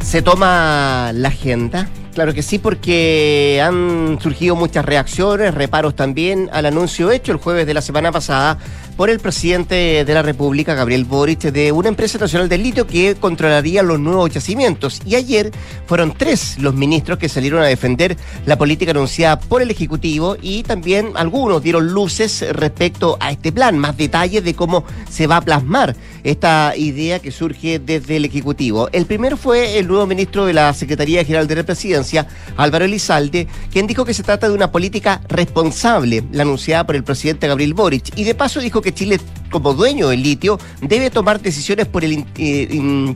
se 0.00 0.20
toma 0.20 1.12
la 1.14 1.28
agenda 1.28 1.88
Claro 2.14 2.34
que 2.34 2.42
sí, 2.42 2.58
porque 2.58 3.62
han 3.64 4.18
surgido 4.20 4.54
muchas 4.54 4.84
reacciones, 4.84 5.54
reparos 5.54 5.96
también 5.96 6.50
al 6.52 6.66
anuncio 6.66 7.10
hecho 7.10 7.32
el 7.32 7.38
jueves 7.38 7.66
de 7.66 7.72
la 7.72 7.80
semana 7.80 8.12
pasada 8.12 8.58
por 8.96 9.10
el 9.10 9.20
presidente 9.20 10.04
de 10.04 10.14
la 10.14 10.22
República, 10.22 10.74
Gabriel 10.74 11.04
Boric, 11.04 11.40
de 11.40 11.72
una 11.72 11.88
empresa 11.88 12.18
nacional 12.18 12.48
del 12.48 12.62
litio 12.62 12.86
que 12.86 13.14
controlaría 13.14 13.82
los 13.82 13.98
nuevos 13.98 14.30
yacimientos. 14.30 15.00
Y 15.06 15.14
ayer 15.14 15.50
fueron 15.86 16.12
tres 16.16 16.58
los 16.58 16.74
ministros 16.74 17.18
que 17.18 17.28
salieron 17.28 17.62
a 17.62 17.66
defender 17.66 18.16
la 18.46 18.58
política 18.58 18.90
anunciada 18.90 19.38
por 19.38 19.62
el 19.62 19.70
Ejecutivo 19.70 20.36
y 20.40 20.62
también 20.62 21.12
algunos 21.14 21.62
dieron 21.62 21.92
luces 21.92 22.44
respecto 22.52 23.16
a 23.20 23.30
este 23.30 23.52
plan, 23.52 23.78
más 23.78 23.96
detalles 23.96 24.44
de 24.44 24.54
cómo 24.54 24.84
se 25.10 25.26
va 25.26 25.38
a 25.38 25.40
plasmar 25.40 25.96
esta 26.24 26.74
idea 26.76 27.18
que 27.18 27.30
surge 27.30 27.78
desde 27.78 28.16
el 28.16 28.24
Ejecutivo. 28.24 28.88
El 28.92 29.06
primero 29.06 29.36
fue 29.36 29.78
el 29.78 29.88
nuevo 29.88 30.06
ministro 30.06 30.46
de 30.46 30.52
la 30.52 30.72
Secretaría 30.74 31.24
General 31.24 31.48
de 31.48 31.56
la 31.56 31.64
Presidencia, 31.64 32.26
Álvaro 32.56 32.84
Elizalde, 32.84 33.48
quien 33.72 33.86
dijo 33.86 34.04
que 34.04 34.14
se 34.14 34.22
trata 34.22 34.48
de 34.48 34.54
una 34.54 34.70
política 34.70 35.20
responsable, 35.28 36.24
la 36.32 36.42
anunciada 36.42 36.84
por 36.84 36.96
el 36.96 37.04
presidente 37.04 37.48
Gabriel 37.48 37.74
Boric. 37.74 38.16
Y 38.16 38.24
de 38.24 38.34
paso 38.34 38.60
dijo 38.60 38.81
que 38.82 38.92
Chile, 38.92 39.20
como 39.50 39.74
dueño 39.74 40.08
del 40.08 40.22
litio, 40.22 40.58
debe 40.80 41.10
tomar 41.10 41.40
decisiones 41.40 41.86
por 41.86 42.04
el 42.04 42.24
eh, 42.36 43.14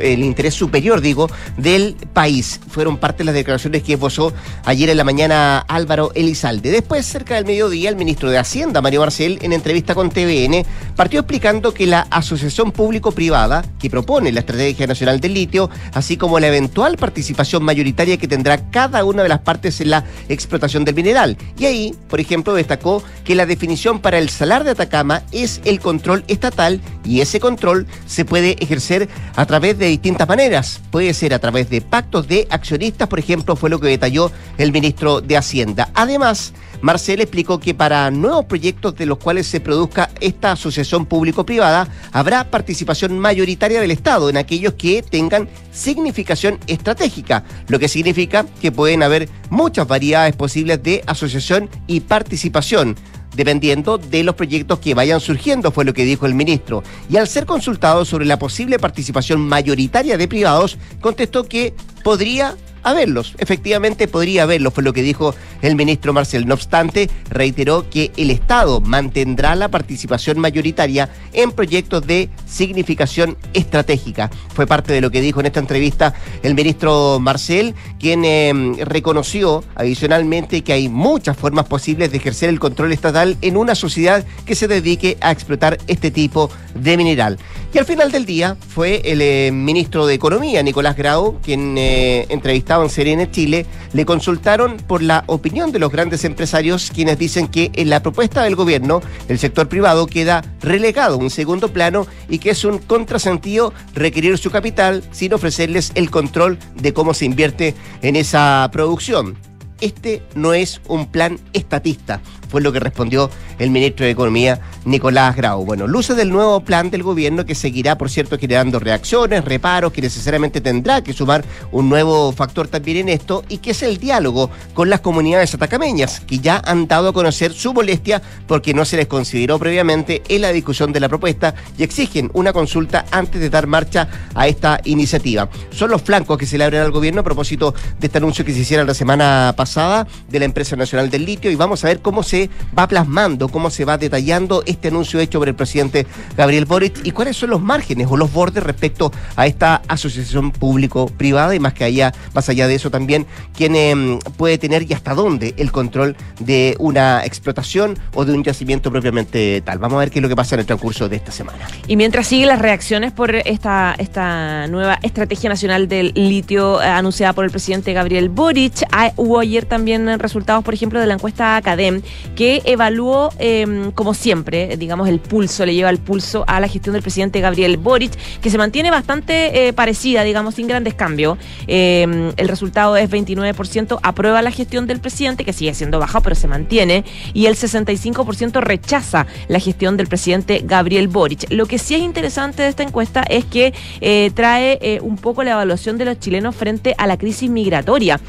el 0.00 0.22
interés 0.22 0.54
superior, 0.54 1.00
digo, 1.00 1.28
del 1.56 1.96
país. 2.12 2.60
Fueron 2.68 2.98
parte 2.98 3.18
de 3.18 3.24
las 3.24 3.34
declaraciones 3.34 3.82
que 3.82 3.94
esbozó 3.94 4.32
ayer 4.64 4.90
en 4.90 4.96
la 4.96 5.04
mañana 5.04 5.58
Álvaro 5.58 6.12
Elizalde. 6.14 6.70
Después, 6.70 7.06
cerca 7.06 7.34
del 7.34 7.44
mediodía, 7.44 7.88
el 7.88 7.96
ministro 7.96 8.30
de 8.30 8.38
Hacienda, 8.38 8.80
Mario 8.80 9.00
Marcel, 9.00 9.38
en 9.42 9.52
entrevista 9.52 9.94
con 9.94 10.10
TVN, 10.10 10.64
partió 10.96 11.20
explicando 11.20 11.74
que 11.74 11.86
la 11.86 12.06
asociación 12.10 12.72
público-privada 12.72 13.64
que 13.78 13.90
propone 13.90 14.32
la 14.32 14.40
Estrategia 14.40 14.86
Nacional 14.86 15.20
del 15.20 15.34
Litio, 15.34 15.70
así 15.92 16.16
como 16.16 16.38
la 16.38 16.48
eventual 16.48 16.96
participación 16.96 17.64
mayoritaria 17.64 18.16
que 18.16 18.28
tendrá 18.28 18.70
cada 18.70 19.04
una 19.04 19.22
de 19.22 19.28
las 19.28 19.40
partes 19.40 19.80
en 19.80 19.90
la 19.90 20.04
explotación 20.28 20.84
del 20.84 20.94
mineral. 20.94 21.36
Y 21.58 21.64
ahí, 21.64 21.94
por 22.08 22.20
ejemplo, 22.20 22.54
destacó 22.54 23.02
que 23.24 23.34
la 23.34 23.46
definición 23.46 24.00
para 24.00 24.18
el 24.18 24.28
salar 24.28 24.64
de 24.64 24.70
Atacama 24.70 24.99
es 25.32 25.60
el 25.64 25.80
control 25.80 26.24
estatal 26.28 26.80
y 27.04 27.20
ese 27.20 27.40
control 27.40 27.86
se 28.06 28.24
puede 28.24 28.56
ejercer 28.60 29.08
a 29.36 29.46
través 29.46 29.78
de 29.78 29.86
distintas 29.86 30.28
maneras. 30.28 30.80
Puede 30.90 31.14
ser 31.14 31.34
a 31.34 31.38
través 31.38 31.70
de 31.70 31.80
pactos 31.80 32.28
de 32.28 32.46
accionistas, 32.50 33.08
por 33.08 33.18
ejemplo, 33.18 33.56
fue 33.56 33.70
lo 33.70 33.80
que 33.80 33.88
detalló 33.88 34.30
el 34.58 34.72
ministro 34.72 35.20
de 35.20 35.36
Hacienda. 35.36 35.90
Además, 35.94 36.52
Marcel 36.82 37.20
explicó 37.20 37.60
que 37.60 37.74
para 37.74 38.10
nuevos 38.10 38.46
proyectos 38.46 38.94
de 38.96 39.06
los 39.06 39.18
cuales 39.18 39.46
se 39.46 39.60
produzca 39.60 40.10
esta 40.20 40.52
asociación 40.52 41.04
público-privada, 41.04 41.88
habrá 42.12 42.50
participación 42.50 43.18
mayoritaria 43.18 43.80
del 43.80 43.90
Estado 43.90 44.30
en 44.30 44.38
aquellos 44.38 44.74
que 44.74 45.02
tengan 45.02 45.48
significación 45.72 46.58
estratégica, 46.66 47.44
lo 47.68 47.78
que 47.78 47.88
significa 47.88 48.46
que 48.60 48.72
pueden 48.72 49.02
haber 49.02 49.28
muchas 49.50 49.86
variedades 49.86 50.36
posibles 50.36 50.82
de 50.82 51.02
asociación 51.06 51.68
y 51.86 52.00
participación 52.00 52.96
dependiendo 53.34 53.98
de 53.98 54.22
los 54.22 54.34
proyectos 54.34 54.78
que 54.78 54.94
vayan 54.94 55.20
surgiendo, 55.20 55.70
fue 55.70 55.84
lo 55.84 55.94
que 55.94 56.04
dijo 56.04 56.26
el 56.26 56.34
ministro. 56.34 56.82
Y 57.08 57.16
al 57.16 57.28
ser 57.28 57.46
consultado 57.46 58.04
sobre 58.04 58.26
la 58.26 58.38
posible 58.38 58.78
participación 58.78 59.40
mayoritaria 59.40 60.16
de 60.16 60.28
privados, 60.28 60.78
contestó 61.00 61.44
que 61.44 61.74
podría 62.02 62.56
a 62.82 62.94
verlos. 62.94 63.34
Efectivamente 63.38 64.08
podría 64.08 64.46
verlos, 64.46 64.74
fue 64.74 64.82
lo 64.82 64.92
que 64.92 65.02
dijo 65.02 65.34
el 65.62 65.76
ministro 65.76 66.12
Marcel. 66.12 66.46
No 66.46 66.54
obstante, 66.54 67.10
reiteró 67.28 67.88
que 67.88 68.12
el 68.16 68.30
Estado 68.30 68.80
mantendrá 68.80 69.54
la 69.54 69.68
participación 69.68 70.38
mayoritaria 70.38 71.10
en 71.32 71.52
proyectos 71.52 72.06
de 72.06 72.28
significación 72.46 73.36
estratégica. 73.54 74.30
Fue 74.54 74.66
parte 74.66 74.92
de 74.92 75.00
lo 75.00 75.10
que 75.10 75.20
dijo 75.20 75.40
en 75.40 75.46
esta 75.46 75.60
entrevista 75.60 76.14
el 76.42 76.54
ministro 76.54 77.18
Marcel, 77.20 77.74
quien 77.98 78.24
em, 78.24 78.76
reconoció 78.78 79.64
adicionalmente 79.74 80.62
que 80.62 80.72
hay 80.72 80.88
muchas 80.88 81.36
formas 81.36 81.66
posibles 81.66 82.10
de 82.10 82.18
ejercer 82.18 82.48
el 82.48 82.60
control 82.60 82.92
estatal 82.92 83.36
en 83.42 83.56
una 83.56 83.74
sociedad 83.74 84.24
que 84.44 84.54
se 84.54 84.68
dedique 84.68 85.16
a 85.20 85.30
explotar 85.30 85.78
este 85.86 86.10
tipo 86.10 86.50
de 86.74 86.96
mineral. 86.96 87.38
Y 87.72 87.78
al 87.78 87.84
final 87.84 88.10
del 88.10 88.26
día 88.26 88.56
fue 88.74 89.00
el 89.04 89.22
eh, 89.22 89.50
ministro 89.52 90.06
de 90.06 90.14
Economía, 90.14 90.62
Nicolás 90.62 90.96
Grau, 90.96 91.38
quien 91.40 91.76
eh, 91.78 92.26
entrevistaba 92.70 93.22
en 93.22 93.30
Chile, 93.32 93.66
le 93.92 94.04
consultaron 94.04 94.76
por 94.76 95.02
la 95.02 95.24
opinión 95.26 95.72
de 95.72 95.78
los 95.78 95.90
grandes 95.90 96.24
empresarios, 96.24 96.90
quienes 96.94 97.18
dicen 97.18 97.48
que 97.48 97.70
en 97.74 97.90
la 97.90 98.02
propuesta 98.02 98.42
del 98.42 98.54
gobierno 98.54 99.00
el 99.28 99.38
sector 99.38 99.68
privado 99.68 100.06
queda 100.06 100.42
relegado 100.60 101.14
a 101.14 101.18
un 101.18 101.30
segundo 101.30 101.72
plano 101.72 102.06
y 102.28 102.38
que 102.38 102.50
es 102.50 102.64
un 102.64 102.78
contrasentido 102.78 103.72
requerir 103.94 104.38
su 104.38 104.50
capital 104.50 105.02
sin 105.10 105.34
ofrecerles 105.34 105.92
el 105.94 106.10
control 106.10 106.58
de 106.76 106.92
cómo 106.92 107.14
se 107.14 107.24
invierte 107.24 107.74
en 108.02 108.16
esa 108.16 108.68
producción. 108.72 109.36
Este 109.80 110.22
no 110.34 110.52
es 110.52 110.80
un 110.88 111.06
plan 111.06 111.38
estatista, 111.52 112.20
fue 112.50 112.60
lo 112.60 112.72
que 112.72 112.80
respondió 112.80 113.30
el 113.58 113.70
ministro 113.70 114.04
de 114.04 114.12
Economía, 114.12 114.60
Nicolás 114.84 115.36
Grau. 115.36 115.64
Bueno, 115.64 115.86
luces 115.86 116.16
del 116.16 116.30
nuevo 116.30 116.60
plan 116.60 116.90
del 116.90 117.02
gobierno 117.02 117.46
que 117.46 117.54
seguirá, 117.54 117.96
por 117.96 118.10
cierto, 118.10 118.38
generando 118.38 118.78
reacciones, 118.78 119.44
reparos, 119.44 119.92
que 119.92 120.02
necesariamente 120.02 120.60
tendrá 120.60 121.02
que 121.02 121.12
sumar 121.12 121.44
un 121.70 121.88
nuevo 121.88 122.32
factor 122.32 122.68
también 122.68 122.98
en 122.98 123.08
esto, 123.10 123.44
y 123.48 123.58
que 123.58 123.70
es 123.70 123.82
el 123.82 123.98
diálogo 123.98 124.50
con 124.74 124.90
las 124.90 125.00
comunidades 125.00 125.54
atacameñas, 125.54 126.20
que 126.20 126.38
ya 126.38 126.60
han 126.64 126.88
dado 126.88 127.08
a 127.08 127.12
conocer 127.12 127.52
su 127.52 127.72
molestia 127.72 128.22
porque 128.46 128.74
no 128.74 128.84
se 128.84 128.96
les 128.96 129.06
consideró 129.06 129.58
previamente 129.58 130.22
en 130.28 130.42
la 130.42 130.52
discusión 130.52 130.92
de 130.92 131.00
la 131.00 131.08
propuesta 131.08 131.54
y 131.78 131.82
exigen 131.82 132.30
una 132.34 132.52
consulta 132.52 133.04
antes 133.10 133.40
de 133.40 133.50
dar 133.50 133.66
marcha 133.66 134.08
a 134.34 134.48
esta 134.48 134.80
iniciativa. 134.84 135.48
Son 135.70 135.90
los 135.90 136.02
flancos 136.02 136.38
que 136.38 136.46
se 136.46 136.58
le 136.58 136.64
abren 136.64 136.82
al 136.82 136.90
gobierno 136.90 137.20
a 137.20 137.24
propósito 137.24 137.74
de 137.98 138.06
este 138.06 138.18
anuncio 138.18 138.44
que 138.44 138.52
se 138.52 138.60
hiciera 138.60 138.84
la 138.84 138.94
semana 138.94 139.54
pasada 139.56 140.06
de 140.28 140.38
la 140.38 140.44
empresa 140.44 140.76
nacional 140.76 141.10
del 141.10 141.24
litio 141.24 141.50
y 141.50 141.56
vamos 141.56 141.84
a 141.84 141.88
ver 141.88 142.00
cómo 142.00 142.22
se 142.22 142.39
va 142.76 142.86
plasmando, 142.86 143.48
cómo 143.48 143.68
se 143.70 143.84
va 143.84 143.98
detallando 143.98 144.62
este 144.66 144.88
anuncio 144.88 145.20
hecho 145.20 145.38
por 145.38 145.48
el 145.48 145.54
presidente 145.54 146.06
Gabriel 146.36 146.64
Boric 146.64 147.04
y 147.04 147.10
cuáles 147.10 147.36
son 147.36 147.50
los 147.50 147.60
márgenes 147.60 148.06
o 148.08 148.16
los 148.16 148.32
bordes 148.32 148.62
respecto 148.62 149.12
a 149.36 149.46
esta 149.46 149.82
asociación 149.88 150.52
público-privada 150.52 151.54
y 151.54 151.60
más 151.60 151.74
que 151.74 151.84
allá, 151.84 152.12
más 152.34 152.48
allá 152.48 152.66
de 152.68 152.76
eso 152.76 152.90
también, 152.90 153.26
quién 153.56 153.74
em, 153.74 154.18
puede 154.36 154.58
tener 154.58 154.90
y 154.90 154.94
hasta 154.94 155.14
dónde 155.14 155.54
el 155.56 155.72
control 155.72 156.16
de 156.38 156.76
una 156.78 157.24
explotación 157.24 157.98
o 158.14 158.24
de 158.24 158.32
un 158.32 158.44
yacimiento 158.44 158.90
propiamente 158.90 159.62
tal. 159.62 159.78
Vamos 159.78 159.96
a 159.96 160.00
ver 160.00 160.10
qué 160.10 160.18
es 160.18 160.22
lo 160.22 160.28
que 160.28 160.36
pasa 160.36 160.54
en 160.54 160.60
el 160.60 160.66
transcurso 160.66 161.08
de 161.08 161.16
esta 161.16 161.32
semana. 161.32 161.66
Y 161.86 161.96
mientras 161.96 162.26
siguen 162.26 162.48
las 162.48 162.60
reacciones 162.60 163.12
por 163.12 163.34
esta, 163.34 163.94
esta 163.98 164.66
nueva 164.68 164.98
estrategia 165.02 165.48
nacional 165.48 165.88
del 165.88 166.12
litio 166.14 166.80
eh, 166.80 166.86
anunciada 166.86 167.32
por 167.32 167.44
el 167.44 167.50
presidente 167.50 167.92
Gabriel 167.92 168.28
Boric, 168.28 168.84
ah, 168.92 169.12
hubo 169.16 169.38
ayer 169.38 169.64
también 169.64 170.18
resultados, 170.18 170.64
por 170.64 170.74
ejemplo, 170.74 171.00
de 171.00 171.06
la 171.06 171.14
encuesta 171.14 171.56
Academ, 171.56 172.02
que 172.34 172.62
evaluó, 172.64 173.30
em, 173.38 173.90
como 173.92 174.14
siempre, 174.14 174.76
digamos, 174.76 175.08
el 175.08 175.20
pulso, 175.20 175.66
le 175.66 175.74
lleva 175.74 175.90
el 175.90 175.98
pulso 175.98 176.44
a 176.46 176.60
la 176.60 176.68
gestión 176.68 176.92
del 176.92 177.02
presidente 177.02 177.40
Gabriel 177.40 177.76
Boric, 177.76 178.12
que 178.40 178.50
se 178.50 178.58
mantiene 178.58 178.90
bastante 178.90 179.68
eh, 179.68 179.72
parecida, 179.72 180.22
digamos, 180.22 180.54
sin 180.54 180.66
grandes 180.66 180.94
cambios. 180.94 181.38
Em, 181.66 182.32
el 182.36 182.48
resultado 182.48 182.96
es 182.96 183.10
29% 183.10 183.98
aprueba 184.02 184.42
la 184.42 184.50
gestión 184.50 184.86
del 184.86 185.00
presidente, 185.00 185.44
que 185.44 185.52
sigue 185.52 185.74
siendo 185.74 185.98
baja, 185.98 186.20
pero 186.20 186.34
se 186.34 186.48
mantiene, 186.48 187.04
y 187.34 187.46
el 187.46 187.56
65% 187.56 188.60
rechaza 188.60 189.26
la 189.48 189.60
gestión 189.60 189.96
del 189.96 190.06
presidente 190.06 190.62
Gabriel 190.64 191.08
Boric. 191.08 191.50
Lo 191.50 191.66
que 191.66 191.78
sí 191.78 191.94
es 191.94 192.02
interesante 192.02 192.62
de 192.62 192.68
esta 192.68 192.82
encuesta 192.82 193.22
es 193.22 193.44
que 193.44 193.74
eh, 194.00 194.30
trae 194.34 194.78
eh, 194.80 195.00
un 195.02 195.16
poco 195.16 195.42
la 195.42 195.52
evaluación 195.52 195.98
de 195.98 196.04
los 196.04 196.18
chilenos 196.18 196.54
frente 196.54 196.94
a 196.98 197.06
la 197.06 197.16
crisis 197.16 197.50
migratoria. 197.50 198.20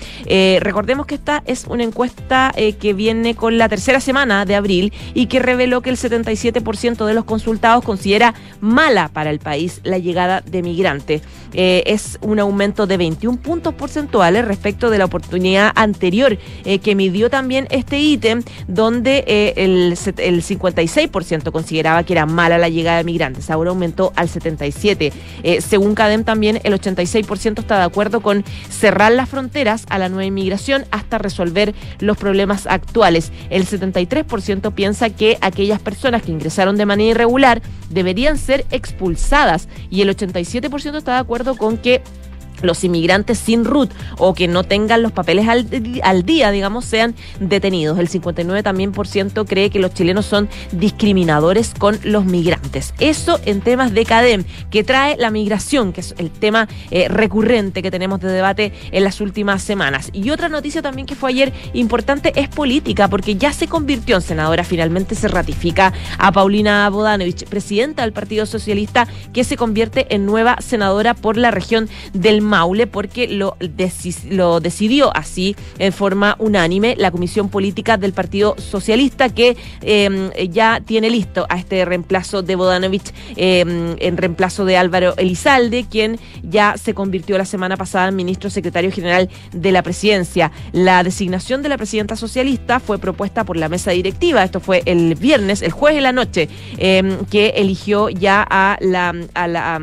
recordemos 0.61 1.05
que 1.05 1.15
esta 1.15 1.43
es 1.45 1.65
una 1.67 1.83
encuesta 1.83 2.53
que 2.55 2.93
viene 2.93 3.35
con 3.35 3.57
la 3.57 3.69
tercera 3.69 3.90
semana 3.99 4.45
de 4.45 4.55
abril 4.55 4.93
y 5.13 5.25
que 5.25 5.39
reveló 5.39 5.81
que 5.81 5.89
el 5.89 5.97
77% 5.97 7.05
de 7.05 7.13
los 7.13 7.25
consultados 7.25 7.83
considera 7.83 8.33
mala 8.59 9.09
para 9.09 9.29
el 9.29 9.39
país 9.39 9.81
la 9.83 9.97
llegada 9.97 10.41
de 10.41 10.61
migrantes. 10.61 11.21
Eh, 11.53 11.83
es 11.85 12.17
un 12.21 12.39
aumento 12.39 12.87
de 12.87 12.97
21 12.97 13.37
puntos 13.41 13.73
porcentuales 13.73 14.45
respecto 14.45 14.89
de 14.89 14.97
la 14.97 15.05
oportunidad 15.05 15.71
anterior 15.75 16.37
eh, 16.63 16.79
que 16.79 16.95
midió 16.95 17.29
también 17.29 17.67
este 17.71 17.99
ítem, 17.99 18.43
donde 18.67 19.23
eh, 19.27 19.53
el, 19.57 19.97
el 20.17 20.43
56% 20.43 21.51
consideraba 21.51 22.03
que 22.03 22.13
era 22.13 22.25
mala 22.25 22.57
la 22.57 22.69
llegada 22.69 22.97
de 22.97 23.03
migrantes. 23.03 23.49
Ahora 23.49 23.71
aumentó 23.71 24.13
al 24.15 24.29
77%. 24.29 25.61
según 25.61 25.95
CADEM 25.95 26.23
también 26.23 26.59
el 26.63 26.73
86% 26.73 27.59
está 27.59 27.77
de 27.77 27.83
acuerdo 27.83 28.21
con 28.21 28.45
cerrar 28.69 29.11
las 29.11 29.29
fronteras 29.29 29.85
a 29.89 29.97
la 29.97 30.09
nueva 30.09 30.25
inmigración 30.25 30.85
hasta 30.91 31.17
resolver 31.17 31.73
los 31.99 32.17
problemas 32.17 32.67
actuales. 32.67 33.31
El 33.49 33.67
73% 33.81 34.73
piensa 34.73 35.09
que 35.09 35.37
aquellas 35.41 35.79
personas 35.79 36.21
que 36.21 36.31
ingresaron 36.31 36.77
de 36.77 36.85
manera 36.85 37.11
irregular 37.11 37.61
deberían 37.89 38.37
ser 38.37 38.65
expulsadas 38.71 39.67
y 39.89 40.01
el 40.01 40.15
87% 40.15 40.95
está 40.95 41.13
de 41.13 41.19
acuerdo 41.19 41.57
con 41.57 41.77
que 41.77 42.01
los 42.61 42.83
inmigrantes 42.83 43.37
sin 43.37 43.65
RUT 43.65 43.91
o 44.17 44.33
que 44.33 44.47
no 44.47 44.63
tengan 44.63 45.01
los 45.01 45.11
papeles 45.11 45.47
al, 45.47 46.25
día, 46.25 46.51
digamos, 46.51 46.85
sean 46.85 47.15
detenidos. 47.39 47.99
El 47.99 48.07
59 48.07 48.63
también 48.63 48.91
por 48.91 49.07
ciento 49.07 49.45
cree 49.45 49.69
que 49.69 49.79
los 49.79 49.93
chilenos 49.93 50.25
son 50.25 50.49
discriminadores 50.71 51.73
con 51.77 51.99
los 52.03 52.25
migrantes. 52.25 52.93
Eso 52.99 53.39
en 53.45 53.61
temas 53.61 53.93
de 53.93 54.05
CADEM, 54.05 54.43
que 54.69 54.83
trae 54.83 55.17
la 55.17 55.31
migración, 55.31 55.93
que 55.93 56.01
es 56.01 56.15
el 56.17 56.31
tema 56.31 56.67
eh, 56.89 57.07
recurrente 57.07 57.81
que 57.81 57.91
tenemos 57.91 58.19
de 58.19 58.29
debate 58.29 58.73
en 58.91 59.03
las 59.03 59.21
últimas 59.21 59.61
semanas. 59.61 60.09
Y 60.13 60.29
otra 60.29 60.49
noticia 60.49 60.81
también 60.81 61.05
que 61.05 61.15
fue 61.15 61.29
ayer 61.29 61.53
importante 61.73 62.33
es 62.35 62.49
política, 62.49 63.07
porque 63.07 63.35
ya 63.35 63.53
se 63.53 63.67
convirtió 63.67 64.15
en 64.15 64.21
senadora, 64.21 64.63
finalmente 64.63 65.15
se 65.15 65.27
ratifica 65.27 65.93
a 66.17 66.31
Paulina 66.31 66.89
Bodanovich, 66.89 67.45
presidenta 67.45 68.03
del 68.03 68.13
Partido 68.13 68.45
Socialista, 68.45 69.07
que 69.33 69.43
se 69.43 69.57
convierte 69.57 70.13
en 70.13 70.25
nueva 70.25 70.57
senadora 70.61 71.13
por 71.13 71.37
la 71.37 71.51
región 71.51 71.89
del 72.13 72.41
Maule 72.51 72.85
porque 72.85 73.27
lo, 73.27 73.57
lo 74.29 74.59
decidió 74.59 75.15
así 75.15 75.55
en 75.79 75.93
forma 75.93 76.35
unánime 76.37 76.95
la 76.97 77.11
Comisión 77.11 77.49
Política 77.49 77.97
del 77.97 78.11
Partido 78.13 78.55
Socialista 78.57 79.29
que 79.29 79.57
em, 79.81 80.31
ya 80.49 80.81
tiene 80.85 81.09
listo 81.09 81.45
a 81.49 81.57
este 81.57 81.85
reemplazo 81.85 82.41
de 82.43 82.55
Bodanovich 82.55 83.13
em, 83.37 83.95
en 83.99 84.17
reemplazo 84.17 84.65
de 84.65 84.77
Álvaro 84.77 85.15
Elizalde, 85.17 85.85
quien 85.89 86.19
ya 86.43 86.75
se 86.77 86.93
convirtió 86.93 87.37
la 87.37 87.45
semana 87.45 87.77
pasada 87.77 88.09
en 88.09 88.15
ministro 88.15 88.49
secretario 88.49 88.91
general 88.91 89.29
de 89.53 89.71
la 89.71 89.81
presidencia. 89.81 90.51
La 90.73 91.03
designación 91.03 91.61
de 91.61 91.69
la 91.69 91.77
presidenta 91.77 92.15
socialista 92.15 92.79
fue 92.79 92.99
propuesta 92.99 93.45
por 93.45 93.55
la 93.55 93.69
mesa 93.69 93.91
directiva, 93.91 94.43
esto 94.43 94.59
fue 94.59 94.83
el 94.85 95.15
viernes, 95.15 95.61
el 95.61 95.71
jueves 95.71 95.97
de 95.97 96.01
la 96.01 96.11
noche, 96.11 96.49
em, 96.77 97.25
que 97.25 97.53
eligió 97.55 98.09
ya 98.09 98.45
a 98.47 98.77
la... 98.81 99.15
A 99.33 99.47
la 99.47 99.79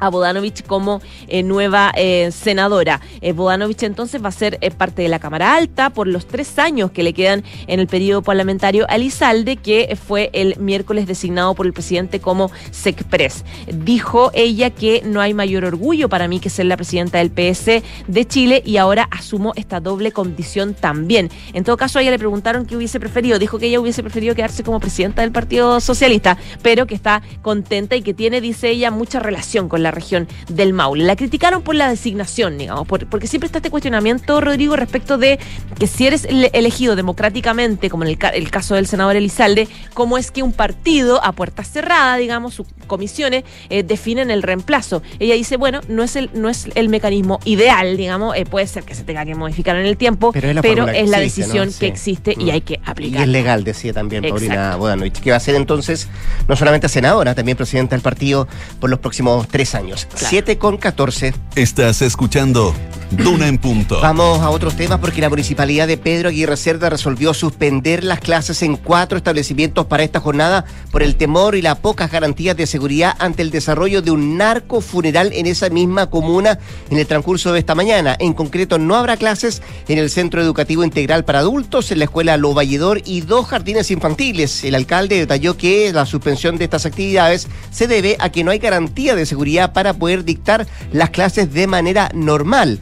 a 0.00 0.08
Bodanovich 0.08 0.64
como 0.64 1.00
eh, 1.28 1.42
nueva 1.42 1.92
eh, 1.94 2.30
senadora. 2.32 3.00
Eh, 3.20 3.32
Bodanovich 3.32 3.82
entonces 3.82 4.22
va 4.22 4.28
a 4.28 4.32
ser 4.32 4.58
parte 4.76 5.02
de 5.02 5.08
la 5.08 5.18
Cámara 5.18 5.54
Alta 5.54 5.90
por 5.90 6.06
los 6.06 6.26
tres 6.26 6.58
años 6.58 6.90
que 6.90 7.02
le 7.02 7.12
quedan 7.12 7.44
en 7.66 7.80
el 7.80 7.86
periodo 7.86 8.22
parlamentario 8.22 8.86
a 8.88 8.98
Lizalde, 8.98 9.56
que 9.56 9.96
fue 9.96 10.30
el 10.32 10.56
miércoles 10.58 11.06
designado 11.06 11.54
por 11.54 11.66
el 11.66 11.72
presidente 11.72 12.20
como 12.20 12.50
SECPRES. 12.70 13.44
Dijo 13.72 14.30
ella 14.34 14.70
que 14.70 15.02
no 15.04 15.20
hay 15.20 15.34
mayor 15.34 15.64
orgullo 15.64 16.08
para 16.08 16.28
mí 16.28 16.40
que 16.40 16.50
ser 16.50 16.66
la 16.66 16.76
presidenta 16.76 17.18
del 17.18 17.30
PS 17.30 17.82
de 18.06 18.26
Chile 18.26 18.62
y 18.64 18.76
ahora 18.78 19.08
asumo 19.10 19.52
esta 19.56 19.80
doble 19.80 20.12
condición 20.12 20.74
también. 20.74 21.30
En 21.52 21.64
todo 21.64 21.76
caso, 21.76 21.98
a 21.98 22.02
ella 22.02 22.10
le 22.10 22.18
preguntaron 22.18 22.66
qué 22.66 22.76
hubiese 22.76 23.00
preferido. 23.00 23.38
Dijo 23.38 23.58
que 23.58 23.66
ella 23.66 23.80
hubiese 23.80 24.02
preferido 24.02 24.34
quedarse 24.34 24.62
como 24.62 24.80
presidenta 24.80 25.22
del 25.22 25.32
Partido 25.32 25.80
Socialista, 25.80 26.38
pero 26.62 26.86
que 26.86 26.94
está 26.94 27.22
contenta 27.42 27.96
y 27.96 28.02
que 28.02 28.14
tiene, 28.14 28.40
dice 28.40 28.70
ella, 28.70 28.90
mucha 28.90 29.20
relación 29.20 29.68
con 29.68 29.82
la 29.82 29.89
región 29.90 30.28
del 30.48 30.72
Maule. 30.72 31.04
La 31.04 31.16
criticaron 31.16 31.62
por 31.62 31.74
la 31.74 31.88
designación, 31.88 32.58
digamos, 32.58 32.86
porque 32.86 33.26
siempre 33.26 33.46
está 33.46 33.58
este 33.58 33.70
cuestionamiento, 33.70 34.40
Rodrigo, 34.40 34.76
respecto 34.76 35.18
de 35.18 35.38
que 35.78 35.86
si 35.86 36.06
eres 36.06 36.26
elegido 36.52 36.96
democráticamente, 36.96 37.90
como 37.90 38.04
en 38.04 38.10
el, 38.10 38.50
caso 38.50 38.74
del 38.74 38.86
senador 38.86 39.16
Elizalde, 39.16 39.68
cómo 39.94 40.18
es 40.18 40.30
que 40.30 40.42
un 40.42 40.52
partido 40.52 41.22
a 41.24 41.32
puertas 41.32 41.70
cerradas, 41.70 42.18
digamos, 42.18 42.54
sus 42.54 42.66
comisiones 42.86 43.44
eh, 43.68 43.82
definen 43.82 44.30
el 44.30 44.42
reemplazo. 44.42 45.02
Ella 45.18 45.34
dice, 45.34 45.56
bueno, 45.56 45.80
no 45.88 46.02
es 46.02 46.16
el, 46.16 46.30
no 46.34 46.48
es 46.48 46.68
el 46.74 46.88
mecanismo 46.88 47.40
ideal, 47.44 47.96
digamos, 47.96 48.36
eh, 48.36 48.44
puede 48.44 48.66
ser 48.66 48.84
que 48.84 48.94
se 48.94 49.04
tenga 49.04 49.24
que 49.24 49.34
modificar 49.34 49.76
en 49.76 49.86
el 49.86 49.96
tiempo, 49.96 50.32
pero 50.32 50.48
es 50.88 51.08
la, 51.08 51.20
decisión 51.20 51.70
que 51.78 51.86
existe 51.86 52.34
y 52.38 52.46
mm. 52.46 52.50
hay 52.50 52.60
que 52.60 52.80
aplicar. 52.84 53.20
Y 53.20 53.22
es 53.22 53.28
legal, 53.28 53.64
decía 53.64 53.92
también 53.92 54.22
Paulina 54.22 54.76
Bodanovich, 54.76 55.20
que 55.20 55.30
va 55.30 55.36
a 55.36 55.40
ser 55.40 55.54
entonces 55.54 56.08
no 56.48 56.56
solamente 56.56 56.88
senadora, 56.88 57.34
también 57.34 57.56
presidenta 57.56 57.94
del 57.94 58.02
partido 58.02 58.48
por 58.80 58.90
los 58.90 58.98
próximos 58.98 59.48
tres 59.48 59.74
años. 59.74 59.79
7 60.14 60.58
con 60.58 60.76
14. 60.76 61.34
Estás 61.54 62.02
escuchando 62.02 62.74
Duna 63.10 63.48
en 63.48 63.58
punto. 63.58 64.00
Vamos 64.00 64.40
a 64.40 64.50
otros 64.50 64.76
temas 64.76 65.00
porque 65.00 65.20
la 65.20 65.28
municipalidad 65.28 65.88
de 65.88 65.96
Pedro 65.96 66.28
Aguirre 66.28 66.56
Cerda 66.56 66.88
resolvió 66.90 67.34
suspender 67.34 68.04
las 68.04 68.20
clases 68.20 68.62
en 68.62 68.76
cuatro 68.76 69.18
establecimientos 69.18 69.86
para 69.86 70.04
esta 70.04 70.20
jornada 70.20 70.64
por 70.92 71.02
el 71.02 71.16
temor 71.16 71.56
y 71.56 71.62
las 71.62 71.78
pocas 71.78 72.12
garantías 72.12 72.56
de 72.56 72.68
seguridad 72.68 73.16
ante 73.18 73.42
el 73.42 73.50
desarrollo 73.50 74.00
de 74.00 74.12
un 74.12 74.38
narco 74.38 74.80
funeral 74.80 75.32
en 75.32 75.46
esa 75.46 75.70
misma 75.70 76.08
comuna 76.08 76.60
en 76.88 76.98
el 76.98 77.06
transcurso 77.06 77.52
de 77.52 77.58
esta 77.58 77.74
mañana. 77.74 78.16
En 78.20 78.32
concreto, 78.32 78.78
no 78.78 78.94
habrá 78.94 79.16
clases 79.16 79.60
en 79.88 79.98
el 79.98 80.08
Centro 80.08 80.40
Educativo 80.40 80.84
Integral 80.84 81.24
para 81.24 81.40
Adultos, 81.40 81.90
en 81.90 81.98
la 81.98 82.04
Escuela 82.04 82.36
Lo 82.36 82.54
Valledor 82.54 83.02
y 83.04 83.22
dos 83.22 83.46
jardines 83.46 83.90
infantiles. 83.90 84.62
El 84.62 84.76
alcalde 84.76 85.18
detalló 85.18 85.56
que 85.56 85.92
la 85.92 86.06
suspensión 86.06 86.58
de 86.58 86.64
estas 86.64 86.86
actividades 86.86 87.48
se 87.72 87.88
debe 87.88 88.16
a 88.20 88.30
que 88.30 88.44
no 88.44 88.52
hay 88.52 88.60
garantía 88.60 89.16
de 89.16 89.26
seguridad 89.26 89.69
para 89.72 89.94
poder 89.94 90.24
dictar 90.24 90.66
las 90.92 91.10
clases 91.10 91.52
de 91.52 91.66
manera 91.66 92.10
normal. 92.14 92.80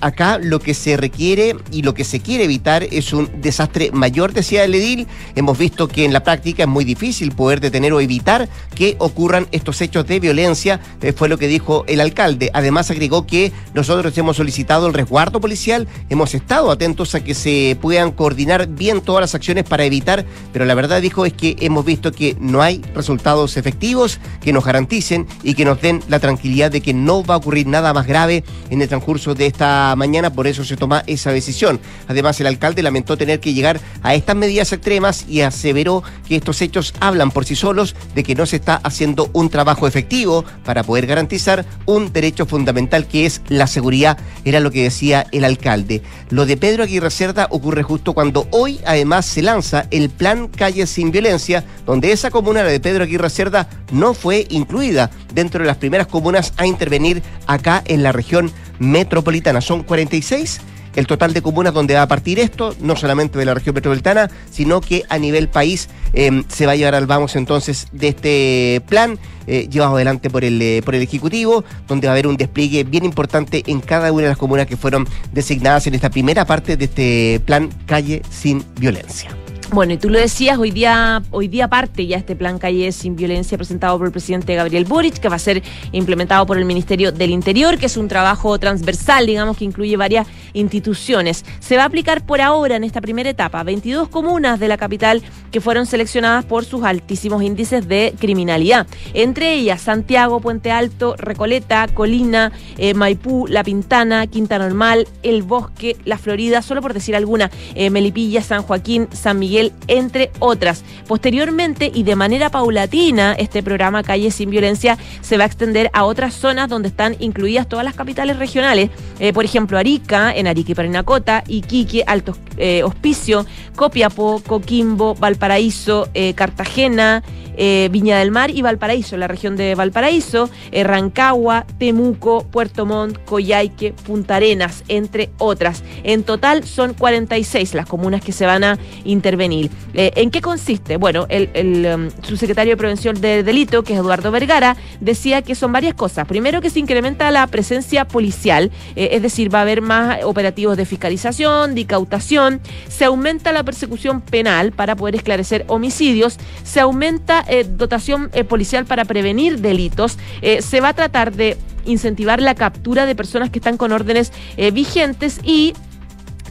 Acá 0.00 0.38
lo 0.38 0.60
que 0.60 0.74
se 0.74 0.98
requiere 0.98 1.56
y 1.70 1.80
lo 1.82 1.94
que 1.94 2.04
se 2.04 2.20
quiere 2.20 2.44
evitar 2.44 2.82
es 2.82 3.14
un 3.14 3.30
desastre 3.40 3.90
mayor, 3.92 4.34
decía 4.34 4.64
el 4.64 4.74
edil. 4.74 5.06
Hemos 5.34 5.56
visto 5.56 5.88
que 5.88 6.04
en 6.04 6.12
la 6.12 6.22
práctica 6.22 6.64
es 6.64 6.68
muy 6.68 6.84
difícil 6.84 7.32
poder 7.32 7.60
detener 7.60 7.94
o 7.94 8.00
evitar 8.00 8.50
que 8.74 8.96
ocurran 8.98 9.48
estos 9.50 9.80
hechos 9.80 10.06
de 10.06 10.20
violencia, 10.20 10.80
eh, 11.00 11.14
fue 11.14 11.30
lo 11.30 11.38
que 11.38 11.48
dijo 11.48 11.84
el 11.86 12.00
alcalde. 12.00 12.50
Además 12.52 12.90
agregó 12.90 13.26
que 13.26 13.50
nosotros 13.72 14.16
hemos 14.18 14.36
solicitado 14.36 14.86
el 14.86 14.94
resguardo 14.94 15.40
policial, 15.40 15.88
hemos 16.10 16.34
estado 16.34 16.70
atentos 16.70 17.14
a 17.14 17.24
que 17.24 17.34
se 17.34 17.78
puedan 17.80 18.12
coordinar 18.12 18.66
bien 18.68 19.00
todas 19.00 19.22
las 19.22 19.34
acciones 19.34 19.64
para 19.64 19.84
evitar, 19.84 20.26
pero 20.52 20.66
la 20.66 20.74
verdad 20.74 21.00
dijo 21.00 21.24
es 21.24 21.32
que 21.32 21.56
hemos 21.60 21.84
visto 21.84 22.12
que 22.12 22.36
no 22.38 22.60
hay 22.60 22.82
resultados 22.94 23.56
efectivos 23.56 24.20
que 24.42 24.52
nos 24.52 24.64
garanticen 24.64 25.26
y 25.42 25.54
que 25.54 25.64
nos 25.64 25.80
den 25.80 26.02
la 26.08 26.20
tranquilidad 26.20 26.70
de 26.70 26.82
que 26.82 26.92
no 26.92 27.24
va 27.24 27.34
a 27.34 27.38
ocurrir 27.38 27.66
nada 27.66 27.94
más 27.94 28.06
grave 28.06 28.44
en 28.68 28.82
el 28.82 28.88
transcurso 28.88 29.34
de 29.34 29.46
esta 29.46 29.61
mañana, 29.96 30.32
por 30.32 30.46
eso 30.46 30.64
se 30.64 30.76
toma 30.76 31.02
esa 31.06 31.32
decisión. 31.32 31.80
Además, 32.08 32.40
el 32.40 32.46
alcalde 32.46 32.82
lamentó 32.82 33.16
tener 33.16 33.40
que 33.40 33.54
llegar 33.54 33.80
a 34.02 34.14
estas 34.14 34.36
medidas 34.36 34.72
extremas 34.72 35.26
y 35.28 35.40
aseveró 35.42 36.02
que 36.28 36.36
estos 36.36 36.60
hechos 36.62 36.94
hablan 37.00 37.30
por 37.30 37.44
sí 37.44 37.56
solos 37.56 37.94
de 38.14 38.22
que 38.22 38.34
no 38.34 38.46
se 38.46 38.56
está 38.56 38.76
haciendo 38.76 39.30
un 39.32 39.50
trabajo 39.50 39.86
efectivo 39.86 40.44
para 40.64 40.82
poder 40.82 41.06
garantizar 41.06 41.64
un 41.86 42.12
derecho 42.12 42.46
fundamental 42.46 43.06
que 43.06 43.26
es 43.26 43.42
la 43.48 43.66
seguridad, 43.66 44.18
era 44.44 44.60
lo 44.60 44.70
que 44.70 44.82
decía 44.82 45.26
el 45.32 45.44
alcalde. 45.44 46.02
Lo 46.30 46.46
de 46.46 46.56
Pedro 46.56 46.84
Aguirre 46.84 47.10
Cerda 47.10 47.46
ocurre 47.50 47.82
justo 47.82 48.14
cuando 48.14 48.46
hoy 48.50 48.80
además 48.86 49.26
se 49.26 49.42
lanza 49.42 49.86
el 49.90 50.10
plan 50.10 50.48
Calle 50.48 50.86
sin 50.86 51.10
Violencia, 51.10 51.64
donde 51.86 52.12
esa 52.12 52.30
comuna, 52.30 52.62
la 52.62 52.70
de 52.70 52.80
Pedro 52.80 53.04
Aguirre 53.04 53.30
Cerda, 53.30 53.68
no 53.90 54.14
fue 54.14 54.46
incluida 54.50 55.10
dentro 55.34 55.60
de 55.60 55.66
las 55.66 55.76
primeras 55.76 56.06
comunas 56.06 56.52
a 56.56 56.66
intervenir 56.66 57.22
acá 57.46 57.82
en 57.86 58.02
la 58.02 58.12
región 58.12 58.50
metropolitana. 58.78 59.60
Son 59.60 59.82
46 59.82 60.60
el 60.94 61.06
total 61.06 61.32
de 61.32 61.42
comunas 61.42 61.74
donde 61.74 61.94
va 61.94 62.02
a 62.02 62.08
partir 62.08 62.38
esto, 62.38 62.74
no 62.80 62.96
solamente 62.96 63.38
de 63.38 63.44
la 63.44 63.54
región 63.54 63.74
metropolitana, 63.74 64.30
sino 64.50 64.80
que 64.80 65.04
a 65.08 65.18
nivel 65.18 65.48
país 65.48 65.88
em, 66.12 66.44
se 66.48 66.66
va 66.66 66.72
a 66.72 66.76
llevar 66.76 66.94
al 66.94 67.06
vamos 67.06 67.36
entonces 67.36 67.88
de 67.92 68.08
este 68.08 68.82
plan 68.88 69.18
eh, 69.46 69.68
llevado 69.70 69.96
adelante 69.96 70.30
por 70.30 70.44
el, 70.44 70.60
eh, 70.60 70.82
por 70.84 70.94
el 70.94 71.02
Ejecutivo, 71.02 71.64
donde 71.88 72.06
va 72.06 72.12
a 72.12 72.14
haber 72.14 72.26
un 72.26 72.36
despliegue 72.36 72.84
bien 72.84 73.04
importante 73.04 73.62
en 73.66 73.80
cada 73.80 74.12
una 74.12 74.22
de 74.22 74.28
las 74.28 74.38
comunas 74.38 74.66
que 74.66 74.76
fueron 74.76 75.06
designadas 75.32 75.86
en 75.86 75.94
esta 75.94 76.10
primera 76.10 76.44
parte 76.44 76.76
de 76.76 76.84
este 76.84 77.40
plan 77.44 77.70
Calle 77.86 78.22
sin 78.30 78.64
Violencia. 78.78 79.41
Bueno, 79.72 79.94
y 79.94 79.96
tú 79.96 80.10
lo 80.10 80.18
decías, 80.18 80.58
hoy 80.58 80.70
día, 80.70 81.22
hoy 81.30 81.48
día 81.48 81.66
parte 81.66 82.06
ya 82.06 82.18
este 82.18 82.36
plan 82.36 82.58
Calle 82.58 82.92
sin 82.92 83.16
Violencia 83.16 83.56
presentado 83.56 83.96
por 83.96 84.06
el 84.06 84.12
presidente 84.12 84.54
Gabriel 84.54 84.84
Boric, 84.84 85.14
que 85.14 85.30
va 85.30 85.36
a 85.36 85.38
ser 85.38 85.62
implementado 85.92 86.44
por 86.44 86.58
el 86.58 86.66
Ministerio 86.66 87.10
del 87.10 87.30
Interior, 87.30 87.78
que 87.78 87.86
es 87.86 87.96
un 87.96 88.06
trabajo 88.06 88.58
transversal, 88.58 89.24
digamos, 89.24 89.56
que 89.56 89.64
incluye 89.64 89.96
varias 89.96 90.26
instituciones. 90.52 91.46
Se 91.60 91.78
va 91.78 91.84
a 91.84 91.86
aplicar 91.86 92.26
por 92.26 92.42
ahora 92.42 92.76
en 92.76 92.84
esta 92.84 93.00
primera 93.00 93.30
etapa 93.30 93.62
22 93.62 94.10
comunas 94.10 94.60
de 94.60 94.68
la 94.68 94.76
capital 94.76 95.22
que 95.50 95.62
fueron 95.62 95.86
seleccionadas 95.86 96.44
por 96.44 96.66
sus 96.66 96.84
altísimos 96.84 97.42
índices 97.42 97.88
de 97.88 98.14
criminalidad. 98.18 98.86
Entre 99.14 99.54
ellas 99.54 99.80
Santiago, 99.80 100.40
Puente 100.40 100.70
Alto, 100.70 101.16
Recoleta, 101.16 101.88
Colina, 101.88 102.52
eh, 102.76 102.92
Maipú, 102.92 103.46
La 103.46 103.64
Pintana, 103.64 104.26
Quinta 104.26 104.58
Normal, 104.58 105.08
El 105.22 105.42
Bosque, 105.42 105.96
La 106.04 106.18
Florida, 106.18 106.60
solo 106.60 106.82
por 106.82 106.92
decir 106.92 107.16
alguna, 107.16 107.50
eh, 107.74 107.88
Melipilla, 107.88 108.42
San 108.42 108.64
Joaquín, 108.64 109.08
San 109.12 109.38
Miguel 109.38 109.61
entre 109.86 110.30
otras. 110.40 110.82
Posteriormente 111.06 111.90
y 111.94 112.02
de 112.02 112.16
manera 112.16 112.50
paulatina, 112.50 113.34
este 113.34 113.62
programa 113.62 114.02
Calle 114.02 114.30
sin 114.30 114.50
Violencia 114.50 114.98
se 115.20 115.36
va 115.36 115.44
a 115.44 115.46
extender 115.46 115.90
a 115.92 116.04
otras 116.04 116.34
zonas 116.34 116.68
donde 116.68 116.88
están 116.88 117.16
incluidas 117.20 117.68
todas 117.68 117.84
las 117.84 117.94
capitales 117.94 118.38
regionales. 118.38 118.90
Eh, 119.20 119.32
por 119.32 119.44
ejemplo, 119.44 119.78
Arica, 119.78 120.34
en 120.34 120.46
Arica 120.46 120.72
y 120.72 120.74
Parinacota, 120.74 121.44
Iquique, 121.46 122.02
Alto 122.06 122.36
eh, 122.56 122.82
Hospicio, 122.82 123.46
Copiapó, 123.76 124.42
Coquimbo, 124.46 125.14
Valparaíso, 125.14 126.08
eh, 126.14 126.34
Cartagena, 126.34 127.22
eh, 127.56 127.88
Viña 127.90 128.18
del 128.18 128.30
Mar 128.30 128.50
y 128.50 128.62
Valparaíso, 128.62 129.16
la 129.16 129.28
región 129.28 129.56
de 129.56 129.74
Valparaíso, 129.74 130.50
eh, 130.70 130.84
Rancagua, 130.84 131.66
Temuco, 131.78 132.44
Puerto 132.44 132.86
Montt, 132.86 133.18
Coyhaique, 133.24 133.92
Punta 133.92 134.36
Arenas, 134.36 134.84
entre 134.88 135.30
otras. 135.38 135.82
En 136.02 136.22
total 136.24 136.64
son 136.64 136.94
46 136.94 137.74
las 137.74 137.86
comunas 137.86 138.22
que 138.22 138.32
se 138.32 138.46
van 138.46 138.64
a 138.64 138.78
intervenir. 139.04 139.70
Eh, 139.94 140.12
¿En 140.16 140.30
qué 140.30 140.40
consiste? 140.40 140.96
Bueno, 140.96 141.26
el, 141.28 141.86
um, 141.86 142.10
subsecretario 142.22 142.72
de 142.72 142.76
Prevención 142.76 143.20
de 143.20 143.42
Delito, 143.42 143.82
que 143.82 143.92
es 143.92 143.98
Eduardo 143.98 144.30
Vergara, 144.30 144.76
decía 145.00 145.42
que 145.42 145.54
son 145.54 145.72
varias 145.72 145.94
cosas. 145.94 146.26
Primero 146.26 146.60
que 146.60 146.70
se 146.70 146.78
incrementa 146.78 147.30
la 147.30 147.46
presencia 147.46 148.06
policial, 148.06 148.70
es 148.96 149.22
decir, 149.22 149.52
va 149.54 149.60
a 149.60 149.62
haber 149.62 149.82
más 149.82 150.24
operativos 150.24 150.76
de 150.76 150.84
fiscalización, 150.84 151.74
de 151.74 151.82
incautación, 151.82 152.60
se 152.88 153.04
aumenta 153.04 153.52
la 153.52 153.62
persecución 153.62 154.20
penal 154.20 154.72
para 154.72 154.96
poder 154.96 155.16
esclarecer 155.16 155.64
homicidios, 155.68 156.38
se 156.64 156.80
aumenta 156.80 157.41
eh, 157.48 157.64
dotación 157.64 158.30
eh, 158.32 158.44
policial 158.44 158.84
para 158.84 159.04
prevenir 159.04 159.60
delitos. 159.60 160.18
Eh, 160.40 160.62
se 160.62 160.80
va 160.80 160.88
a 160.88 160.92
tratar 160.94 161.32
de 161.32 161.56
incentivar 161.84 162.40
la 162.40 162.54
captura 162.54 163.06
de 163.06 163.14
personas 163.14 163.50
que 163.50 163.58
están 163.58 163.76
con 163.76 163.92
órdenes 163.92 164.32
vigentes 164.72 165.40
y 165.42 165.74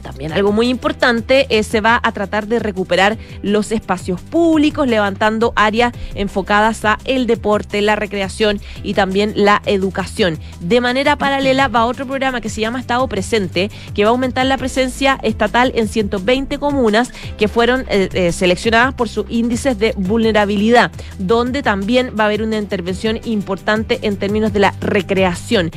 también 0.02 0.34
algo 0.34 0.52
muy 0.52 0.68
importante, 0.68 1.48
es 1.50 1.68
se 1.68 1.82
va 1.82 2.00
a 2.02 2.12
tratar 2.12 2.48
de 2.48 2.60
recuperar 2.60 3.18
los 3.42 3.72
espacios 3.72 4.20
públicos, 4.22 4.88
levantando 4.88 5.54
áreas 5.56 5.94
enfocadas 6.16 6.84
a 6.86 6.98
el 7.06 7.28
deporte, 7.28 7.82
la 7.82 7.96
recreación 7.96 8.60
y 8.84 8.94
también 8.94 9.34
la 9.36 9.62
educación. 9.66 10.40
De 10.60 10.82
manera 10.82 11.18
paralela 11.18 11.68
va 11.68 11.86
otro 11.86 12.06
programa 12.06 12.42
que 12.42 12.50
se 12.50 12.62
llama 12.62 12.80
Estado 12.80 13.08
Presente, 13.08 13.72
que 13.94 14.04
va 14.04 14.10
a 14.10 14.12
aumentar 14.12 14.46
la 14.46 14.58
presencia 14.58 15.18
estatal 15.24 15.72
en 15.76 15.88
120 15.88 16.58
comunas 16.60 17.12
que 17.38 17.48
fueron 17.48 17.86
eh, 17.90 18.10
eh, 18.14 18.32
seleccionadas 18.32 18.94
por 18.94 19.10
sus 19.10 19.26
índices 19.30 19.78
de 19.80 19.94
vulnerabilidad, 19.98 20.92
donde 21.20 21.64
también 21.64 22.14
va 22.20 22.24
a 22.24 22.28
haber 22.28 22.44
una 22.44 22.58
intervención 22.58 23.20
importante 23.26 24.00
en 24.02 24.18
términos 24.18 24.54
de 24.54 24.60
la 24.60 24.74
recreación. 24.82 25.72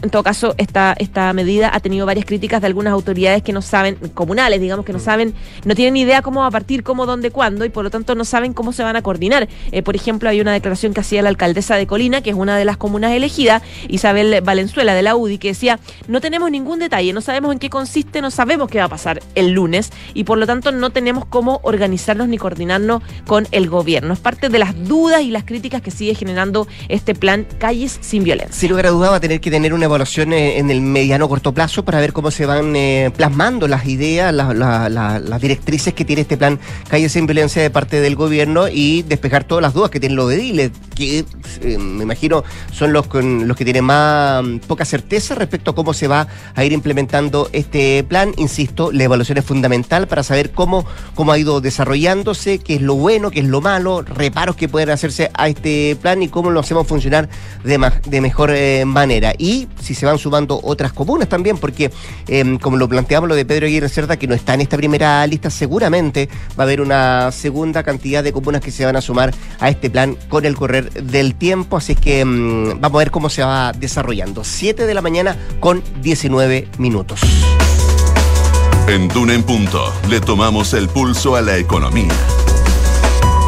En 0.00 0.10
todo 0.10 0.22
caso, 0.22 0.54
esta, 0.58 0.94
esta 0.98 1.32
medida 1.32 1.70
ha 1.74 1.80
tenido 1.80 2.06
varias 2.06 2.24
críticas 2.24 2.60
de 2.60 2.68
algunas 2.68 2.92
autoridades 2.92 3.42
que 3.42 3.52
no 3.52 3.62
saben, 3.62 3.96
comunales, 4.14 4.60
digamos, 4.60 4.86
que 4.86 4.92
no 4.92 5.00
saben, 5.00 5.34
no 5.64 5.74
tienen 5.74 5.96
idea 5.96 6.22
cómo 6.22 6.40
va 6.40 6.46
a 6.46 6.50
partir, 6.52 6.84
cómo, 6.84 7.04
dónde, 7.04 7.32
cuándo, 7.32 7.64
y 7.64 7.68
por 7.68 7.82
lo 7.82 7.90
tanto 7.90 8.14
no 8.14 8.24
saben 8.24 8.52
cómo 8.52 8.72
se 8.72 8.84
van 8.84 8.94
a 8.94 9.02
coordinar. 9.02 9.48
Eh, 9.72 9.82
por 9.82 9.96
ejemplo, 9.96 10.28
hay 10.28 10.40
una 10.40 10.52
declaración 10.52 10.94
que 10.94 11.00
hacía 11.00 11.20
la 11.22 11.30
alcaldesa 11.30 11.74
de 11.74 11.88
Colina, 11.88 12.20
que 12.20 12.30
es 12.30 12.36
una 12.36 12.56
de 12.56 12.64
las 12.64 12.76
comunas 12.76 13.10
elegidas, 13.10 13.62
Isabel 13.88 14.40
Valenzuela 14.40 14.94
de 14.94 15.02
la 15.02 15.16
UDI, 15.16 15.38
que 15.38 15.48
decía, 15.48 15.80
no 16.06 16.20
tenemos 16.20 16.48
ningún 16.52 16.78
detalle, 16.78 17.12
no 17.12 17.20
sabemos 17.20 17.52
en 17.52 17.58
qué 17.58 17.68
consiste, 17.68 18.20
no 18.20 18.30
sabemos 18.30 18.68
qué 18.68 18.78
va 18.78 18.84
a 18.84 18.88
pasar 18.88 19.20
el 19.34 19.50
lunes, 19.50 19.90
y 20.14 20.22
por 20.22 20.38
lo 20.38 20.46
tanto 20.46 20.70
no 20.70 20.90
tenemos 20.90 21.24
cómo 21.24 21.58
organizarnos 21.64 22.28
ni 22.28 22.38
coordinarnos 22.38 23.02
con 23.26 23.48
el 23.50 23.68
gobierno. 23.68 24.14
Es 24.14 24.20
parte 24.20 24.48
de 24.48 24.60
las 24.60 24.76
dudas 24.86 25.22
y 25.22 25.32
las 25.32 25.42
críticas 25.42 25.82
que 25.82 25.90
sigue 25.90 26.14
generando 26.14 26.68
este 26.88 27.16
plan 27.16 27.48
Calles 27.58 27.98
sin 28.00 28.22
Violencia. 28.22 28.54
Sin 28.54 28.70
lugar 28.70 28.86
a 28.86 28.90
duda 28.90 29.10
va 29.10 29.16
a 29.16 29.20
tener 29.20 29.40
que 29.40 29.50
tener 29.50 29.74
una 29.74 29.87
evaluación 29.88 30.32
en 30.32 30.70
el 30.70 30.80
mediano 30.80 31.28
corto 31.28 31.52
plazo 31.52 31.84
para 31.84 32.00
ver 32.00 32.12
cómo 32.12 32.30
se 32.30 32.46
van 32.46 32.74
eh, 32.76 33.10
plasmando 33.16 33.68
las 33.68 33.86
ideas, 33.86 34.32
las 34.32 35.40
directrices 35.40 35.94
que 35.94 36.04
tiene 36.04 36.22
este 36.22 36.36
plan 36.36 36.58
Calle 36.88 37.08
sin 37.08 37.26
Violencia 37.26 37.60
de 37.60 37.70
parte 37.70 38.00
del 38.00 38.16
gobierno 38.16 38.68
y 38.68 39.02
despejar 39.02 39.44
todas 39.44 39.62
las 39.62 39.74
dudas 39.74 39.90
que 39.90 40.00
tienen 40.00 40.16
los 40.16 40.32
ediles, 40.32 40.70
que 40.94 41.24
eh, 41.62 41.78
me 41.78 42.04
imagino 42.04 42.44
son 42.72 42.92
los, 42.92 43.06
los 43.12 43.56
que 43.56 43.64
tienen 43.64 43.84
más 43.84 44.44
mm, 44.44 44.58
poca 44.60 44.84
certeza 44.84 45.34
respecto 45.34 45.72
a 45.72 45.74
cómo 45.74 45.92
se 45.92 46.08
va 46.08 46.26
a 46.54 46.64
ir 46.64 46.72
implementando 46.72 47.48
este 47.52 48.04
plan. 48.04 48.32
Insisto, 48.36 48.92
la 48.92 49.04
evaluación 49.04 49.38
es 49.38 49.44
fundamental 49.44 50.08
para 50.08 50.22
saber 50.22 50.52
cómo, 50.52 50.86
cómo 51.14 51.32
ha 51.32 51.38
ido 51.38 51.60
desarrollándose, 51.60 52.58
qué 52.58 52.76
es 52.76 52.82
lo 52.82 52.94
bueno, 52.94 53.30
qué 53.30 53.40
es 53.40 53.46
lo 53.46 53.60
malo, 53.60 54.02
reparos 54.02 54.56
que 54.56 54.68
pueden 54.68 54.90
hacerse 54.90 55.30
a 55.34 55.48
este 55.48 55.96
plan 56.00 56.22
y 56.22 56.28
cómo 56.28 56.50
lo 56.50 56.60
hacemos 56.60 56.86
funcionar 56.86 57.28
de, 57.64 57.90
de 58.06 58.20
mejor 58.20 58.50
eh, 58.52 58.84
manera. 58.84 59.34
Y 59.38 59.68
si 59.80 59.94
se 59.94 60.06
van 60.06 60.18
sumando 60.18 60.60
otras 60.62 60.92
comunas 60.92 61.28
también, 61.28 61.58
porque 61.58 61.90
em, 62.26 62.58
como 62.58 62.76
lo 62.76 62.88
planteamos 62.88 63.28
lo 63.28 63.34
de 63.34 63.44
Pedro 63.44 63.66
Aguirre 63.66 63.88
Cerda, 63.88 64.16
que 64.16 64.26
no 64.26 64.34
está 64.34 64.54
en 64.54 64.62
esta 64.62 64.76
primera 64.76 65.26
lista, 65.26 65.50
seguramente 65.50 66.28
va 66.58 66.64
a 66.64 66.66
haber 66.66 66.80
una 66.80 67.30
segunda 67.32 67.82
cantidad 67.82 68.22
de 68.22 68.32
comunas 68.32 68.60
que 68.60 68.70
se 68.70 68.84
van 68.84 68.96
a 68.96 69.00
sumar 69.00 69.34
a 69.60 69.68
este 69.68 69.90
plan 69.90 70.16
con 70.28 70.44
el 70.44 70.56
correr 70.56 70.90
del 70.92 71.34
tiempo, 71.34 71.76
así 71.76 71.94
que 71.94 72.20
em, 72.20 72.80
vamos 72.80 72.96
a 72.96 72.98
ver 72.98 73.10
cómo 73.10 73.30
se 73.30 73.42
va 73.42 73.72
desarrollando. 73.72 74.44
7 74.44 74.86
de 74.86 74.94
la 74.94 75.02
mañana 75.02 75.36
con 75.60 75.82
19 76.02 76.68
minutos. 76.78 77.20
En 78.88 79.08
Duna 79.08 79.34
en 79.34 79.42
Punto 79.42 79.92
le 80.08 80.20
tomamos 80.20 80.72
el 80.72 80.88
pulso 80.88 81.36
a 81.36 81.42
la 81.42 81.58
economía. 81.58 82.14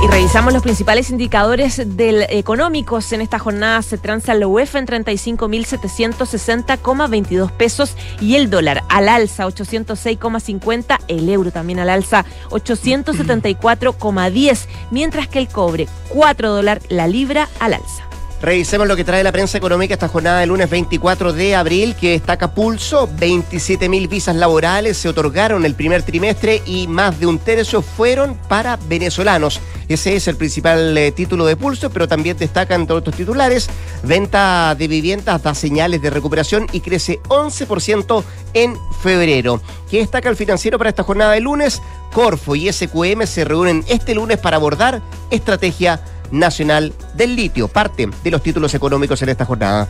Y 0.02 0.06
revisamos 0.06 0.54
los 0.54 0.62
principales 0.62 1.10
indicadores 1.10 1.78
económicos. 1.78 3.12
En 3.12 3.20
esta 3.20 3.38
jornada 3.38 3.82
se 3.82 3.98
transa 3.98 4.32
la 4.32 4.46
UEF 4.46 4.76
en 4.76 4.86
35.760,22 4.86 7.52
pesos 7.52 7.94
y 8.18 8.36
el 8.36 8.48
dólar 8.48 8.82
al 8.88 9.10
alza 9.10 9.46
806,50, 9.46 11.00
el 11.08 11.28
euro 11.28 11.50
también 11.50 11.80
al 11.80 11.90
alza 11.90 12.24
874,10, 12.48 14.68
mientras 14.90 15.28
que 15.28 15.38
el 15.38 15.48
cobre 15.48 15.86
4 16.08 16.50
dólares 16.50 16.84
la 16.88 17.06
libra 17.06 17.50
al 17.58 17.74
alza. 17.74 18.09
Revisemos 18.42 18.88
lo 18.88 18.96
que 18.96 19.04
trae 19.04 19.22
la 19.22 19.32
prensa 19.32 19.58
económica 19.58 19.92
esta 19.92 20.08
jornada 20.08 20.40
del 20.40 20.48
lunes 20.48 20.70
24 20.70 21.34
de 21.34 21.54
abril, 21.54 21.94
que 21.94 22.12
destaca 22.12 22.54
pulso. 22.54 23.06
27 23.18 23.86
mil 23.90 24.08
visas 24.08 24.34
laborales 24.34 24.96
se 24.96 25.10
otorgaron 25.10 25.66
el 25.66 25.74
primer 25.74 26.02
trimestre 26.02 26.62
y 26.64 26.86
más 26.86 27.20
de 27.20 27.26
un 27.26 27.38
tercio 27.38 27.82
fueron 27.82 28.34
para 28.48 28.78
venezolanos. 28.88 29.60
Ese 29.88 30.16
es 30.16 30.26
el 30.26 30.36
principal 30.36 30.96
eh, 30.96 31.12
título 31.12 31.44
de 31.44 31.56
pulso, 31.56 31.90
pero 31.90 32.08
también 32.08 32.38
destacan 32.38 32.86
todos 32.86 33.00
otros 33.00 33.16
titulares. 33.16 33.68
Venta 34.04 34.74
de 34.74 34.88
viviendas 34.88 35.42
da 35.42 35.54
señales 35.54 36.00
de 36.00 36.08
recuperación 36.08 36.66
y 36.72 36.80
crece 36.80 37.20
11% 37.28 38.24
en 38.54 38.74
febrero. 39.02 39.60
¿Qué 39.90 39.98
destaca 39.98 40.30
el 40.30 40.36
financiero 40.36 40.78
para 40.78 40.88
esta 40.88 41.02
jornada 41.02 41.32
de 41.32 41.40
lunes? 41.40 41.82
Corfo 42.14 42.56
y 42.56 42.72
SQM 42.72 43.26
se 43.26 43.44
reúnen 43.44 43.84
este 43.86 44.14
lunes 44.14 44.38
para 44.38 44.56
abordar 44.56 45.02
estrategia 45.30 46.00
Nacional 46.30 46.92
del 47.14 47.36
Litio. 47.36 47.68
Parte 47.68 48.08
de 48.22 48.30
los 48.30 48.42
títulos 48.42 48.74
económicos 48.74 49.20
en 49.22 49.28
esta 49.30 49.44
jornada. 49.44 49.86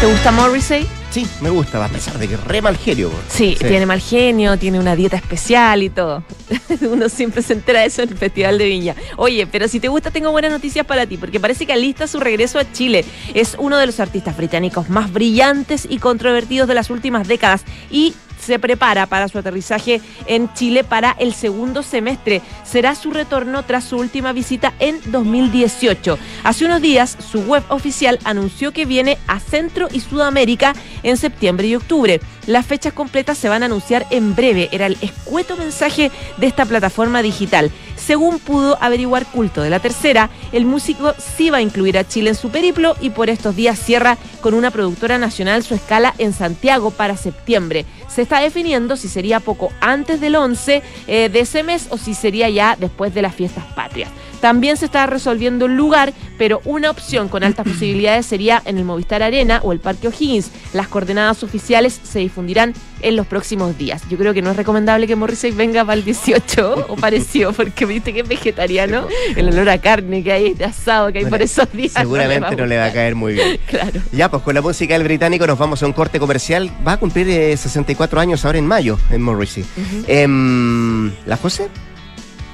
¿Te 0.00 0.06
gusta 0.06 0.30
Morrissey? 0.30 0.86
Sí, 1.16 1.26
me 1.40 1.48
gusta, 1.48 1.82
a 1.82 1.88
pesar 1.88 2.18
de 2.18 2.28
que 2.28 2.36
re 2.36 2.60
mal 2.60 2.76
genio. 2.76 3.10
Sí, 3.30 3.56
tiene 3.58 3.86
mal 3.86 4.02
genio, 4.02 4.58
tiene 4.58 4.78
una 4.78 4.94
dieta 4.94 5.16
especial 5.16 5.82
y 5.82 5.88
todo. 5.88 6.22
Uno 6.82 7.08
siempre 7.08 7.40
se 7.40 7.54
entera 7.54 7.80
de 7.80 7.86
eso 7.86 8.02
en 8.02 8.10
el 8.10 8.18
Festival 8.18 8.58
de 8.58 8.66
Viña. 8.66 8.94
Oye, 9.16 9.46
pero 9.46 9.66
si 9.66 9.80
te 9.80 9.88
gusta, 9.88 10.10
tengo 10.10 10.30
buenas 10.30 10.50
noticias 10.50 10.84
para 10.84 11.06
ti, 11.06 11.16
porque 11.16 11.40
parece 11.40 11.64
que 11.64 11.72
alista 11.72 12.06
su 12.06 12.20
regreso 12.20 12.58
a 12.58 12.70
Chile. 12.70 13.02
Es 13.32 13.56
uno 13.58 13.78
de 13.78 13.86
los 13.86 13.98
artistas 13.98 14.36
británicos 14.36 14.90
más 14.90 15.10
brillantes 15.10 15.86
y 15.88 16.00
controvertidos 16.00 16.68
de 16.68 16.74
las 16.74 16.90
últimas 16.90 17.26
décadas 17.26 17.64
y 17.90 18.14
se 18.46 18.58
prepara 18.58 19.06
para 19.06 19.28
su 19.28 19.38
aterrizaje 19.38 20.00
en 20.26 20.52
Chile 20.54 20.84
para 20.84 21.16
el 21.18 21.34
segundo 21.34 21.82
semestre. 21.82 22.40
Será 22.64 22.94
su 22.94 23.10
retorno 23.10 23.64
tras 23.64 23.84
su 23.84 23.96
última 23.96 24.32
visita 24.32 24.72
en 24.78 25.00
2018. 25.06 26.18
Hace 26.44 26.64
unos 26.64 26.80
días, 26.80 27.16
su 27.30 27.40
web 27.40 27.64
oficial 27.68 28.18
anunció 28.24 28.72
que 28.72 28.86
viene 28.86 29.18
a 29.26 29.40
Centro 29.40 29.88
y 29.92 30.00
Sudamérica 30.00 30.74
en 31.02 31.16
septiembre 31.16 31.66
y 31.66 31.74
octubre. 31.74 32.20
Las 32.46 32.64
fechas 32.64 32.92
completas 32.92 33.36
se 33.36 33.48
van 33.48 33.62
a 33.62 33.66
anunciar 33.66 34.06
en 34.10 34.36
breve. 34.36 34.68
Era 34.70 34.86
el 34.86 34.96
escueto 35.00 35.56
mensaje 35.56 36.12
de 36.36 36.46
esta 36.46 36.64
plataforma 36.64 37.22
digital. 37.22 37.72
Según 37.96 38.38
pudo 38.38 38.78
averiguar 38.80 39.26
Culto 39.26 39.62
de 39.62 39.70
la 39.70 39.80
Tercera, 39.80 40.30
el 40.52 40.64
músico 40.64 41.14
sí 41.18 41.50
va 41.50 41.58
a 41.58 41.62
incluir 41.62 41.98
a 41.98 42.06
Chile 42.06 42.30
en 42.30 42.36
su 42.36 42.50
periplo 42.50 42.94
y 43.00 43.10
por 43.10 43.30
estos 43.30 43.56
días 43.56 43.78
cierra 43.78 44.16
con 44.40 44.54
una 44.54 44.70
productora 44.70 45.18
nacional 45.18 45.64
su 45.64 45.74
escala 45.74 46.14
en 46.18 46.32
Santiago 46.32 46.92
para 46.92 47.16
septiembre. 47.16 47.84
Se 48.16 48.22
está 48.22 48.40
definiendo 48.40 48.96
si 48.96 49.08
sería 49.08 49.40
poco 49.40 49.70
antes 49.78 50.22
del 50.22 50.36
11 50.36 50.82
eh, 51.06 51.28
de 51.28 51.40
ese 51.40 51.62
mes 51.62 51.88
o 51.90 51.98
si 51.98 52.14
sería 52.14 52.48
ya 52.48 52.74
después 52.74 53.12
de 53.12 53.20
las 53.20 53.34
fiestas 53.34 53.62
patrias. 53.74 54.08
También 54.40 54.76
se 54.76 54.86
está 54.86 55.06
resolviendo 55.06 55.66
el 55.66 55.76
lugar, 55.76 56.12
pero 56.38 56.60
una 56.64 56.90
opción 56.90 57.28
con 57.28 57.44
altas 57.44 57.66
posibilidades 57.68 58.26
sería 58.26 58.62
en 58.64 58.78
el 58.78 58.84
Movistar 58.84 59.22
Arena 59.22 59.60
o 59.62 59.72
el 59.72 59.80
Parque 59.80 60.08
O'Higgins. 60.08 60.50
Las 60.72 60.88
coordenadas 60.88 61.42
oficiales 61.42 62.00
se 62.02 62.18
difundirán 62.18 62.74
en 63.02 63.16
los 63.16 63.26
próximos 63.26 63.76
días. 63.76 64.02
Yo 64.08 64.16
creo 64.16 64.34
que 64.34 64.42
no 64.42 64.50
es 64.50 64.56
recomendable 64.56 65.06
que 65.06 65.16
Morrissey 65.16 65.50
venga 65.50 65.84
para 65.84 65.98
el 65.98 66.04
18 66.04 66.86
o 66.88 66.96
parecido, 66.96 67.52
porque 67.52 67.86
viste 67.86 68.12
que 68.12 68.20
es 68.20 68.28
vegetariano. 68.28 69.06
El 69.36 69.48
olor 69.48 69.68
a 69.68 69.78
carne 69.78 70.22
que 70.22 70.32
hay, 70.32 70.54
de 70.54 70.64
asado 70.64 71.12
que 71.12 71.20
hay 71.20 71.26
por 71.26 71.42
esos 71.42 71.70
días. 71.72 71.92
Seguramente 71.92 72.56
no 72.56 72.66
le, 72.66 72.78
va 72.78 72.86
a 72.86 72.92
caer 72.92 73.14
muy 73.14 73.34
bien. 73.34 73.58
claro. 73.66 74.00
Ya, 74.12 74.30
pues 74.30 74.42
con 74.42 74.54
la 74.54 74.62
música 74.62 74.94
del 74.94 75.04
británico 75.04 75.46
nos 75.46 75.58
vamos 75.58 75.82
a 75.82 75.86
un 75.86 75.92
corte 75.92 76.18
comercial. 76.18 76.70
Va 76.86 76.92
a 76.92 76.96
cumplir 76.96 77.26
64 77.26 78.18
eh, 78.18 78.22
años 78.22 78.44
ahora 78.44 78.58
en 78.58 78.66
mayo, 78.66 78.98
en 79.10 79.22
Morrissey. 79.22 79.64
Em, 80.06 81.12
¿La 81.26 81.36
José? 81.36 81.68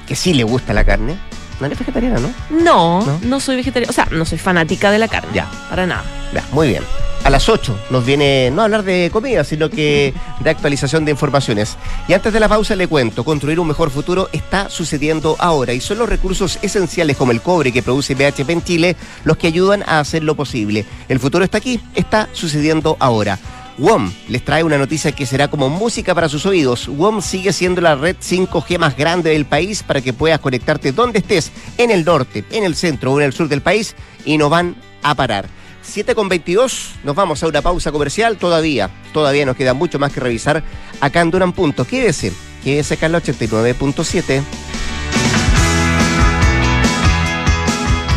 Que 0.07 0.15
sí 0.15 0.33
le 0.33 0.43
gusta 0.43 0.73
la 0.73 0.83
carne. 0.83 1.17
No 1.63 1.67
eres 1.67 1.79
vegetariana, 1.79 2.19
¿no? 2.19 2.33
¿no? 2.49 3.19
No, 3.23 3.39
soy 3.39 3.55
vegetariana. 3.55 3.89
O 3.89 3.93
sea, 3.93 4.05
no 4.11 4.25
soy 4.25 4.37
fanática 4.37 4.91
de 4.91 4.99
la 4.99 5.07
carne. 5.07 5.29
Ya. 5.33 5.49
Para 5.69 5.87
nada. 5.87 6.03
Ya, 6.33 6.43
muy 6.51 6.67
bien. 6.67 6.83
A 7.23 7.29
las 7.29 7.47
8 7.47 7.79
nos 7.89 8.05
viene 8.05 8.51
no 8.51 8.63
a 8.63 8.65
hablar 8.65 8.83
de 8.83 9.09
comida, 9.13 9.45
sino 9.45 9.69
que 9.69 10.13
de 10.41 10.49
actualización 10.49 11.05
de 11.05 11.11
informaciones. 11.11 11.77
Y 12.09 12.11
antes 12.11 12.33
de 12.33 12.41
la 12.41 12.49
pausa 12.49 12.75
le 12.75 12.89
cuento, 12.89 13.23
construir 13.23 13.61
un 13.61 13.69
mejor 13.69 13.91
futuro 13.91 14.27
está 14.33 14.69
sucediendo 14.69 15.37
ahora 15.39 15.71
y 15.71 15.79
son 15.79 15.99
los 15.99 16.09
recursos 16.09 16.59
esenciales 16.61 17.15
como 17.15 17.31
el 17.31 17.39
cobre 17.39 17.71
que 17.71 17.81
produce 17.81 18.13
BHP 18.13 18.49
en 18.49 18.61
Chile 18.61 18.97
los 19.23 19.37
que 19.37 19.47
ayudan 19.47 19.83
a 19.83 20.01
hacerlo 20.01 20.35
posible. 20.35 20.85
El 21.07 21.21
futuro 21.21 21.45
está 21.45 21.59
aquí, 21.59 21.79
está 21.95 22.27
sucediendo 22.33 22.97
ahora. 22.99 23.39
WOM 23.77 24.11
les 24.29 24.43
trae 24.43 24.63
una 24.63 24.77
noticia 24.77 25.11
que 25.11 25.25
será 25.25 25.47
como 25.47 25.69
música 25.69 26.13
para 26.13 26.29
sus 26.29 26.45
oídos. 26.45 26.87
WOM 26.87 27.21
sigue 27.21 27.53
siendo 27.53 27.81
la 27.81 27.95
red 27.95 28.15
5G 28.17 28.77
más 28.77 28.95
grande 28.95 29.31
del 29.31 29.45
país 29.45 29.83
para 29.83 30.01
que 30.01 30.13
puedas 30.13 30.39
conectarte 30.39 30.91
donde 30.91 31.19
estés, 31.19 31.51
en 31.77 31.91
el 31.91 32.05
norte, 32.05 32.43
en 32.51 32.63
el 32.63 32.75
centro 32.75 33.13
o 33.13 33.19
en 33.19 33.25
el 33.25 33.33
sur 33.33 33.47
del 33.47 33.61
país, 33.61 33.95
y 34.25 34.37
no 34.37 34.49
van 34.49 34.75
a 35.01 35.15
parar. 35.15 35.47
7 35.81 36.15
con 36.15 36.29
22, 36.29 36.91
nos 37.03 37.15
vamos 37.15 37.43
a 37.43 37.47
una 37.47 37.61
pausa 37.61 37.91
comercial 37.91 38.37
todavía. 38.37 38.89
Todavía 39.11 39.45
nos 39.45 39.55
queda 39.55 39.73
mucho 39.73 39.99
más 39.99 40.11
que 40.11 40.19
revisar 40.19 40.63
acá 41.01 41.21
en 41.21 41.31
Duran 41.31 41.53
Punto. 41.53 41.85
Quédese, 41.85 42.31
quédese 42.63 42.93
acá 42.95 43.07
en 43.07 43.11
la 43.11 43.21
89.7. 43.21 44.72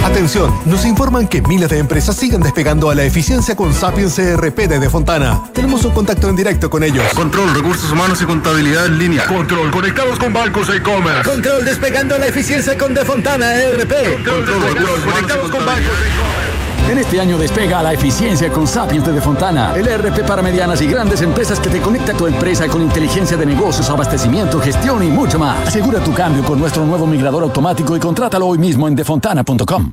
Atención, 0.06 0.54
nos 0.66 0.84
informan 0.84 1.26
que 1.26 1.42
miles 1.42 1.68
de 1.68 1.78
empresas 1.78 2.14
siguen 2.14 2.40
despegando 2.40 2.88
a 2.88 2.94
la 2.94 3.02
eficiencia 3.02 3.56
con 3.56 3.74
Sapiens 3.74 4.14
CRP 4.14 4.68
de 4.68 4.88
Fontana. 4.88 5.42
Tenemos 5.52 5.84
un 5.84 5.90
contacto 5.90 6.28
en 6.28 6.36
directo 6.36 6.70
con 6.70 6.84
ellos. 6.84 7.04
Control, 7.12 7.52
recursos 7.52 7.90
humanos 7.90 8.22
y 8.22 8.24
contabilidad 8.24 8.86
en 8.86 8.98
línea. 9.00 9.26
Control, 9.26 9.68
conectados 9.72 10.16
con 10.20 10.32
bancos 10.32 10.68
e 10.68 10.80
commerce. 10.80 11.28
Control, 11.28 11.64
despegando 11.64 12.14
a 12.14 12.18
la 12.18 12.28
eficiencia 12.28 12.78
con 12.78 12.94
Defontana 12.94 13.56
ERP. 13.56 14.24
Control, 14.24 15.02
conectados 15.12 15.50
con 15.50 15.66
bancos 15.66 15.82
e 15.82 16.20
commerce. 16.20 16.55
En 16.88 16.98
este 16.98 17.20
año 17.20 17.36
despega 17.36 17.82
la 17.82 17.92
eficiencia 17.92 18.48
con 18.52 18.66
Sapiens 18.66 19.04
de 19.04 19.20
Fontana, 19.20 19.74
el 19.74 19.88
ERP 19.88 20.24
para 20.24 20.40
medianas 20.40 20.80
y 20.80 20.86
grandes 20.86 21.20
empresas 21.20 21.58
que 21.58 21.68
te 21.68 21.80
conecta 21.80 22.12
a 22.12 22.16
tu 22.16 22.28
empresa 22.28 22.68
con 22.68 22.80
inteligencia 22.80 23.36
de 23.36 23.44
negocios, 23.44 23.90
abastecimiento, 23.90 24.60
gestión 24.60 25.02
y 25.02 25.08
mucho 25.08 25.36
más. 25.36 25.66
Asegura 25.66 25.98
tu 25.98 26.14
cambio 26.14 26.44
con 26.44 26.60
nuestro 26.60 26.84
nuevo 26.84 27.04
migrador 27.04 27.42
automático 27.42 27.96
y 27.96 28.00
contrátalo 28.00 28.46
hoy 28.46 28.58
mismo 28.58 28.86
en 28.86 28.94
defontana.com. 28.94 29.92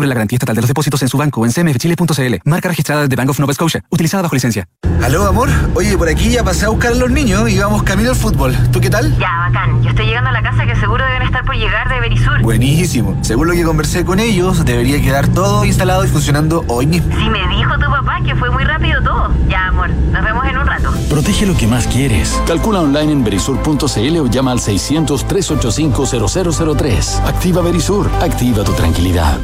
la 0.09 0.15
garantía 0.15 0.37
estatal 0.37 0.55
de 0.55 0.61
los 0.61 0.67
depósitos 0.67 1.01
en 1.01 1.07
su 1.07 1.17
banco 1.17 1.45
en 1.45 1.51
cmfchile.cl. 1.51 2.35
Marca 2.45 2.69
registrada 2.69 3.07
de 3.07 3.15
Bank 3.15 3.29
of 3.29 3.39
Nova 3.39 3.53
Scotia, 3.53 3.83
utilizada 3.89 4.23
bajo 4.23 4.35
licencia. 4.35 4.67
Aló, 5.03 5.27
amor. 5.27 5.49
Oye, 5.75 5.97
por 5.97 6.07
aquí 6.09 6.29
ya 6.29 6.43
pasé 6.43 6.65
a 6.65 6.69
buscar 6.69 6.91
a 6.91 6.95
los 6.95 7.09
niños 7.09 7.49
y 7.49 7.57
vamos 7.57 7.81
camino 7.83 8.09
al 8.11 8.15
fútbol. 8.15 8.55
¿Tú 8.71 8.79
qué 8.79 8.89
tal? 8.89 9.17
Ya, 9.17 9.47
bacán. 9.47 9.81
Yo 9.81 9.89
estoy 9.89 10.05
llegando 10.05 10.29
a 10.29 10.33
la 10.33 10.43
casa 10.43 10.65
que 10.65 10.75
seguro 10.75 11.03
deben 11.05 11.23
estar 11.23 11.43
por 11.43 11.55
llegar 11.55 11.89
de 11.89 11.99
Verisur. 11.99 12.41
Buenísimo. 12.41 13.17
Según 13.21 13.47
lo 13.47 13.53
que 13.53 13.63
conversé 13.63 14.05
con 14.05 14.19
ellos, 14.19 14.63
debería 14.63 15.01
quedar 15.01 15.27
todo 15.27 15.65
instalado 15.65 16.05
y 16.05 16.07
funcionando 16.07 16.63
hoy 16.67 16.85
mismo. 16.85 17.13
Sí, 17.17 17.29
me 17.29 17.47
dijo 17.55 17.73
tu 17.75 17.89
papá 17.89 18.19
que 18.23 18.35
fue 18.35 18.49
muy 18.51 18.63
rápido 18.63 19.01
todo. 19.01 19.31
Ya, 19.49 19.67
amor, 19.67 19.89
nos 19.89 20.23
vemos 20.23 20.45
en 20.45 20.57
un 20.57 20.67
rato. 20.67 20.93
Protege 21.09 21.45
lo 21.45 21.55
que 21.57 21.67
más 21.67 21.87
quieres. 21.87 22.39
Calcula 22.47 22.79
online 22.81 23.11
en 23.11 23.23
verisur.cl 23.23 24.17
o 24.19 24.27
llama 24.27 24.51
al 24.51 24.59
600-385-0003. 24.59 27.25
Activa 27.25 27.61
Verisur. 27.61 28.09
Activa 28.21 28.63
tu 28.63 28.73
tranquilidad. 28.73 29.37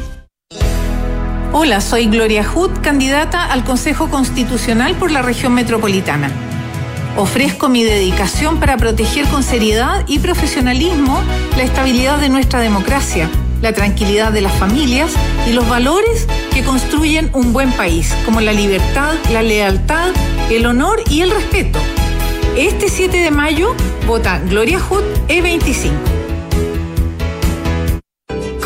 Hola, 1.60 1.80
soy 1.80 2.06
Gloria 2.06 2.44
Hood, 2.44 2.82
candidata 2.82 3.44
al 3.44 3.64
Consejo 3.64 4.08
Constitucional 4.10 4.94
por 4.94 5.10
la 5.10 5.22
región 5.22 5.54
metropolitana. 5.54 6.30
Ofrezco 7.16 7.68
mi 7.68 7.82
dedicación 7.82 8.60
para 8.60 8.76
proteger 8.76 9.26
con 9.26 9.42
seriedad 9.42 10.04
y 10.06 10.20
profesionalismo 10.20 11.20
la 11.56 11.64
estabilidad 11.64 12.18
de 12.18 12.28
nuestra 12.28 12.60
democracia, 12.60 13.28
la 13.60 13.72
tranquilidad 13.72 14.30
de 14.30 14.42
las 14.42 14.52
familias 14.52 15.12
y 15.48 15.52
los 15.52 15.68
valores 15.68 16.28
que 16.52 16.62
construyen 16.62 17.30
un 17.34 17.52
buen 17.52 17.72
país, 17.72 18.14
como 18.24 18.40
la 18.40 18.52
libertad, 18.52 19.14
la 19.32 19.42
lealtad, 19.42 20.10
el 20.50 20.64
honor 20.64 21.02
y 21.10 21.22
el 21.22 21.30
respeto. 21.30 21.80
Este 22.56 22.88
7 22.88 23.16
de 23.16 23.30
mayo 23.30 23.74
vota 24.06 24.38
Gloria 24.40 24.78
Hood 24.78 25.02
E25. 25.28 26.17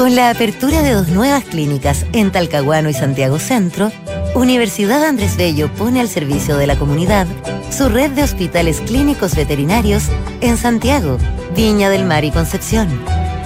Con 0.03 0.17
la 0.17 0.31
apertura 0.31 0.83
de 0.83 0.95
dos 0.95 1.11
nuevas 1.11 1.45
clínicas 1.45 2.07
en 2.13 2.33
Talcahuano 2.33 2.89
y 2.89 2.93
Santiago 2.93 3.39
Centro, 3.39 3.93
Universidad 4.35 5.05
Andrés 5.05 5.37
Bello 5.37 5.73
pone 5.73 6.01
al 6.01 6.09
servicio 6.09 6.57
de 6.57 6.67
la 6.67 6.77
comunidad 6.77 7.29
su 7.71 7.89
red 7.89 8.11
de 8.11 8.25
hospitales 8.25 8.81
clínicos 8.81 9.37
veterinarios 9.37 10.09
en 10.41 10.57
Santiago, 10.57 11.19
Viña 11.55 11.89
del 11.89 12.05
Mar 12.05 12.25
y 12.25 12.33
Concepción, 12.33 12.89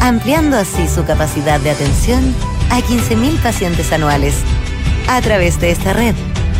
ampliando 0.00 0.56
así 0.56 0.88
su 0.88 1.04
capacidad 1.04 1.60
de 1.60 1.72
atención 1.72 2.34
a 2.70 2.80
15.000 2.80 3.38
pacientes 3.42 3.92
anuales. 3.92 4.36
A 5.08 5.20
través 5.20 5.60
de 5.60 5.72
esta 5.72 5.92
red, 5.92 6.14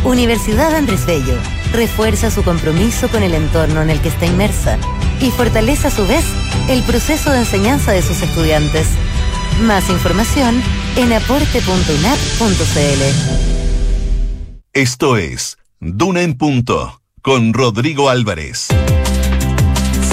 Universidad 0.05 0.75
Andrés 0.75 1.07
Bello 1.07 1.39
refuerza 1.73 2.29
su 2.29 2.43
compromiso 2.43 3.09
con 3.09 3.23
el 3.23 3.33
entorno 3.33 3.81
en 3.81 3.89
el 3.89 3.99
que 3.99 4.09
está 4.09 4.27
inmersa 4.27 4.77
y 5.19 5.31
fortalece 5.31 5.87
a 5.87 5.91
su 5.91 6.05
vez 6.05 6.23
el 6.69 6.83
proceso 6.83 7.31
de 7.31 7.39
enseñanza 7.39 7.93
de 7.93 8.03
sus 8.03 8.21
estudiantes. 8.21 8.85
Más 9.65 9.89
información 9.89 10.61
en 10.97 11.13
aporte.unap.cl. 11.13 13.01
Esto 14.73 15.17
es 15.17 15.57
Duna 15.79 16.21
en 16.21 16.37
Punto 16.37 17.01
con 17.23 17.53
Rodrigo 17.53 18.09
Álvarez. 18.09 18.67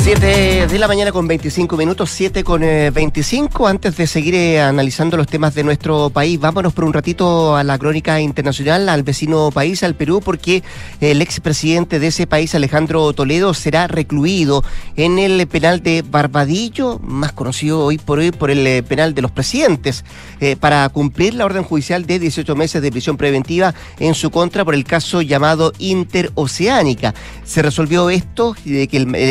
7 0.05 0.67
de 0.67 0.79
la 0.79 0.87
mañana 0.87 1.12
con 1.12 1.27
25 1.27 1.79
minutos, 1.79 2.11
7 2.11 2.45
con 2.45 2.61
25. 2.61 3.67
Antes 3.67 3.97
de 3.97 4.07
seguir 4.07 4.35
eh, 4.35 4.61
analizando 4.61 5.17
los 5.17 5.27
temas 5.27 5.55
de 5.55 5.64
nuestro 5.64 6.11
país, 6.11 6.38
vámonos 6.38 6.75
por 6.75 6.85
un 6.85 6.93
ratito 6.93 7.57
a 7.57 7.64
la 7.64 7.79
crónica 7.79 8.21
internacional, 8.21 8.90
al 8.90 9.03
vecino 9.03 9.51
país, 9.51 9.83
al 9.83 9.95
Perú, 9.95 10.21
porque 10.23 10.62
el 11.01 11.23
expresidente 11.23 12.01
de 12.01 12.09
ese 12.09 12.27
país, 12.27 12.55
Alejandro 12.55 13.14
Toledo, 13.14 13.55
será 13.55 13.87
recluido 13.87 14.62
en 14.97 15.19
el 15.19 15.47
penal 15.47 15.83
de 15.83 16.05
Barbadillo, 16.07 16.99
más 16.99 17.33
conocido 17.33 17.83
hoy 17.83 17.97
por 17.97 18.19
hoy 18.19 18.31
por 18.31 18.51
el 18.51 18.67
eh, 18.67 18.83
penal 18.83 19.14
de 19.14 19.23
los 19.23 19.31
presidentes, 19.31 20.05
eh, 20.38 20.55
para 20.57 20.87
cumplir 20.90 21.33
la 21.33 21.47
orden 21.47 21.62
judicial 21.62 22.05
de 22.05 22.19
18 22.19 22.55
meses 22.55 22.83
de 22.83 22.90
prisión 22.90 23.17
preventiva 23.17 23.75
en 23.99 24.14
su 24.14 24.31
contra 24.31 24.67
por 24.67 24.75
el 24.75 24.85
caso 24.85 25.23
llamado 25.23 25.73
Interoceánica. 25.79 27.14
Se 27.43 27.62
resolvió 27.62 28.11
esto 28.11 28.55
de 28.67 28.87
que 28.87 28.99
el, 28.99 29.14
el 29.14 29.31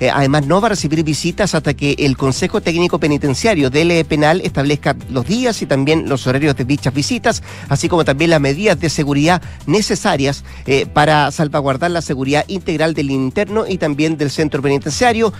eh, 0.00 0.10
además, 0.10 0.46
no 0.46 0.60
va 0.60 0.66
a 0.66 0.70
recibir 0.70 1.02
visitas 1.02 1.54
hasta 1.54 1.74
que 1.74 1.96
el 1.98 2.16
Consejo 2.16 2.60
Técnico 2.60 2.98
Penitenciario 2.98 3.70
del 3.70 3.90
eh, 3.90 4.04
penal 4.04 4.40
establezca 4.42 4.96
los 5.10 5.26
días 5.26 5.62
y 5.62 5.66
también 5.66 6.08
los 6.08 6.26
horarios 6.26 6.56
de 6.56 6.64
dichas 6.64 6.94
visitas, 6.94 7.42
así 7.68 7.88
como 7.88 8.04
también 8.04 8.30
las 8.30 8.40
medidas 8.40 8.78
de 8.80 8.90
seguridad 8.90 9.42
necesarias 9.66 10.44
eh, 10.66 10.86
para 10.86 11.30
salvaguardar 11.30 11.90
la 11.90 12.02
seguridad 12.02 12.44
integral 12.48 12.94
del 12.94 13.10
interno 13.10 13.66
y 13.66 13.78
también 13.78 14.16
del 14.16 14.30
centro 14.30 14.62
penitenciario. 14.62 15.32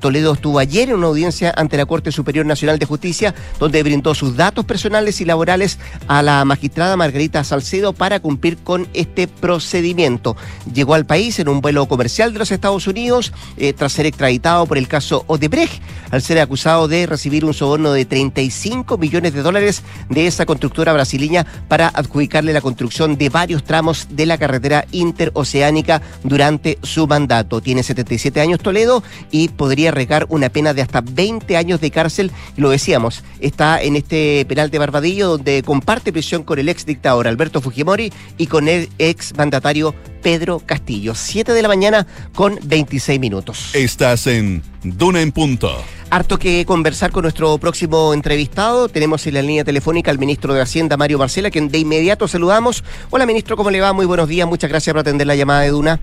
Toledo 0.00 0.34
estuvo 0.34 0.58
ayer 0.58 0.88
en 0.88 0.96
una 0.96 1.08
audiencia 1.08 1.52
ante 1.56 1.76
la 1.76 1.86
Corte 1.86 2.12
Superior 2.12 2.46
Nacional 2.46 2.78
de 2.78 2.86
Justicia, 2.86 3.34
donde 3.58 3.82
brindó 3.82 4.14
sus 4.14 4.36
datos 4.36 4.64
personales 4.64 5.20
y 5.20 5.24
laborales 5.24 5.78
a 6.08 6.22
la 6.22 6.44
magistrada 6.44 6.96
Margarita 6.96 7.44
Salcedo 7.44 7.92
para 7.92 8.20
cumplir 8.20 8.58
con 8.58 8.88
este 8.94 9.28
procedimiento. 9.28 10.36
Llegó 10.72 10.94
al 10.94 11.06
país 11.06 11.38
en 11.38 11.48
un 11.48 11.60
vuelo 11.60 11.86
comercial 11.86 12.32
de 12.32 12.38
los 12.38 12.50
Estados 12.50 12.86
Unidos 12.86 13.32
tras 13.72 13.92
ser 13.92 14.06
extraditado 14.06 14.66
por 14.66 14.78
el 14.78 14.88
caso 14.88 15.24
Odebrecht, 15.26 15.82
al 16.10 16.22
ser 16.22 16.38
acusado 16.38 16.88
de 16.88 17.06
recibir 17.06 17.44
un 17.44 17.54
soborno 17.54 17.92
de 17.92 18.04
35 18.04 18.98
millones 18.98 19.32
de 19.34 19.42
dólares 19.42 19.82
de 20.08 20.26
esa 20.26 20.46
constructora 20.46 20.92
brasileña 20.92 21.46
para 21.68 21.88
adjudicarle 21.88 22.52
la 22.52 22.60
construcción 22.60 23.16
de 23.16 23.28
varios 23.28 23.64
tramos 23.64 24.08
de 24.10 24.26
la 24.26 24.38
carretera 24.38 24.86
interoceánica 24.92 26.02
durante 26.22 26.78
su 26.82 27.06
mandato. 27.06 27.60
Tiene 27.60 27.82
77 27.82 28.40
años 28.40 28.60
Toledo 28.60 29.02
y 29.30 29.48
podría 29.48 29.90
regar 29.90 30.26
una 30.28 30.48
pena 30.48 30.74
de 30.74 30.82
hasta 30.82 31.00
20 31.00 31.56
años 31.56 31.80
de 31.80 31.90
cárcel. 31.90 32.30
Lo 32.56 32.70
decíamos, 32.70 33.22
está 33.40 33.80
en 33.80 33.96
este 33.96 34.44
penal 34.46 34.70
de 34.70 34.78
Barbadillo 34.78 35.28
donde 35.28 35.62
comparte 35.62 36.12
prisión 36.12 36.42
con 36.42 36.58
el 36.58 36.68
ex 36.68 36.86
dictador 36.86 37.28
Alberto 37.28 37.60
Fujimori 37.60 38.12
y 38.38 38.46
con 38.46 38.68
el 38.68 38.88
ex 38.98 39.36
mandatario 39.36 39.94
Pedro 40.22 40.60
Castillo. 40.64 41.14
7 41.14 41.52
de 41.52 41.62
la 41.62 41.68
mañana 41.68 42.06
con 42.34 42.58
26 42.64 43.20
minutos. 43.20 43.53
Estás 43.72 44.26
en 44.26 44.62
Duna 44.82 45.20
en 45.20 45.32
Punto. 45.32 45.82
Harto 46.10 46.38
que 46.38 46.64
conversar 46.64 47.10
con 47.10 47.22
nuestro 47.22 47.58
próximo 47.58 48.14
entrevistado. 48.14 48.88
Tenemos 48.88 49.26
en 49.26 49.34
la 49.34 49.42
línea 49.42 49.64
telefónica 49.64 50.10
al 50.10 50.18
ministro 50.18 50.54
de 50.54 50.60
Hacienda, 50.60 50.96
Mario 50.96 51.18
Marcela, 51.18 51.50
quien 51.50 51.68
de 51.68 51.78
inmediato 51.78 52.28
saludamos. 52.28 52.84
Hola, 53.10 53.26
ministro, 53.26 53.56
¿cómo 53.56 53.70
le 53.70 53.80
va? 53.80 53.92
Muy 53.92 54.06
buenos 54.06 54.28
días. 54.28 54.46
Muchas 54.46 54.70
gracias 54.70 54.92
por 54.92 55.00
atender 55.00 55.26
la 55.26 55.34
llamada 55.34 55.62
de 55.62 55.70
Duna. 55.70 56.00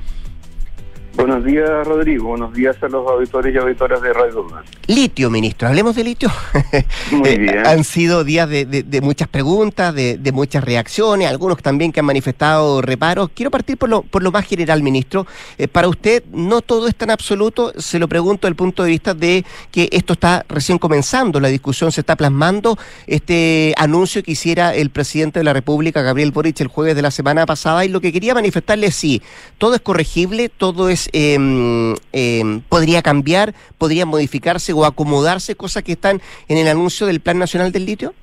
Buenos 1.14 1.44
días, 1.44 1.86
Rodrigo. 1.86 2.30
Buenos 2.30 2.54
días 2.54 2.78
a 2.82 2.88
los 2.88 3.06
auditores 3.06 3.54
y 3.54 3.58
auditoras 3.58 4.02
de 4.02 4.14
Radio 4.14 4.44
Duna. 4.44 4.64
Litio, 4.88 5.30
ministro. 5.30 5.68
Hablemos 5.68 5.94
de 5.96 6.06
litio. 6.06 6.32
Muy 7.12 7.30
eh, 7.30 7.38
bien. 7.38 7.68
Han 7.68 7.84
sido 7.84 8.24
días 8.24 8.48
de, 8.50 9.00
muchas 9.04 9.28
preguntas, 9.28 9.94
de, 9.94 10.32
muchas 10.32 10.64
reacciones, 10.64 11.28
algunos 11.28 11.62
también 11.62 11.92
que 11.92 12.00
han 12.00 12.06
manifestado 12.06 12.82
reparos. 12.82 13.30
Quiero 13.36 13.52
partir 13.52 13.78
por 13.78 13.90
lo, 13.90 14.04
por 14.04 14.24
lo 14.24 14.32
más 14.32 14.46
general, 14.46 14.82
ministro. 14.84 15.28
Eh, 15.58 15.68
para 15.68 15.90
usted, 15.90 16.24
no 16.32 16.62
todo 16.62 16.88
es 16.88 16.96
tan 16.96 17.12
absoluto. 17.12 17.74
Se 17.78 18.00
lo 18.00 18.08
pregunto 18.08 18.48
desde 18.48 18.52
el 18.52 18.56
punto 18.56 18.84
de 18.84 18.90
vista 18.90 19.14
de 19.14 19.46
que 19.70 19.90
esto 19.92 20.14
está 20.14 20.46
recién 20.48 20.78
comenzando, 20.78 21.42
la 21.42 21.50
discusión 21.50 21.92
se 21.92 22.02
está 22.02 22.16
plasmando. 22.16 22.78
Este 23.06 23.74
anuncio 23.78 24.24
que 24.24 24.32
hiciera 24.32 24.74
el 24.74 24.92
presidente 24.92 25.40
de 25.40 25.44
la 25.44 25.54
República, 25.54 26.02
Gabriel 26.02 26.32
Boric, 26.32 26.62
el 26.62 26.68
jueves 26.68 26.96
de 26.96 27.02
la 27.02 27.12
semana 27.12 27.46
pasada, 27.46 27.84
y 27.84 27.90
lo 27.90 28.00
que 28.00 28.14
quería 28.14 28.34
manifestarle 28.34 28.88
es 28.88 28.96
sí, 28.96 29.22
todo 29.58 29.76
es 29.76 29.82
corregible, 29.82 30.48
todo 30.50 30.88
es 30.90 31.01
Em, 31.14 31.96
podría 32.70 33.02
cambiar, 33.02 33.54
podría 33.78 34.06
modificarse 34.06 34.74
o 34.74 34.86
acomodarse 34.86 35.56
cosas 35.56 35.84
que 35.84 35.94
están 35.94 36.22
en 36.48 36.58
el 36.58 36.68
anuncio 36.68 37.08
del 37.08 37.20
Plan 37.20 37.40
Nacional 37.40 37.72
del 37.72 37.86
Litio? 37.86 38.14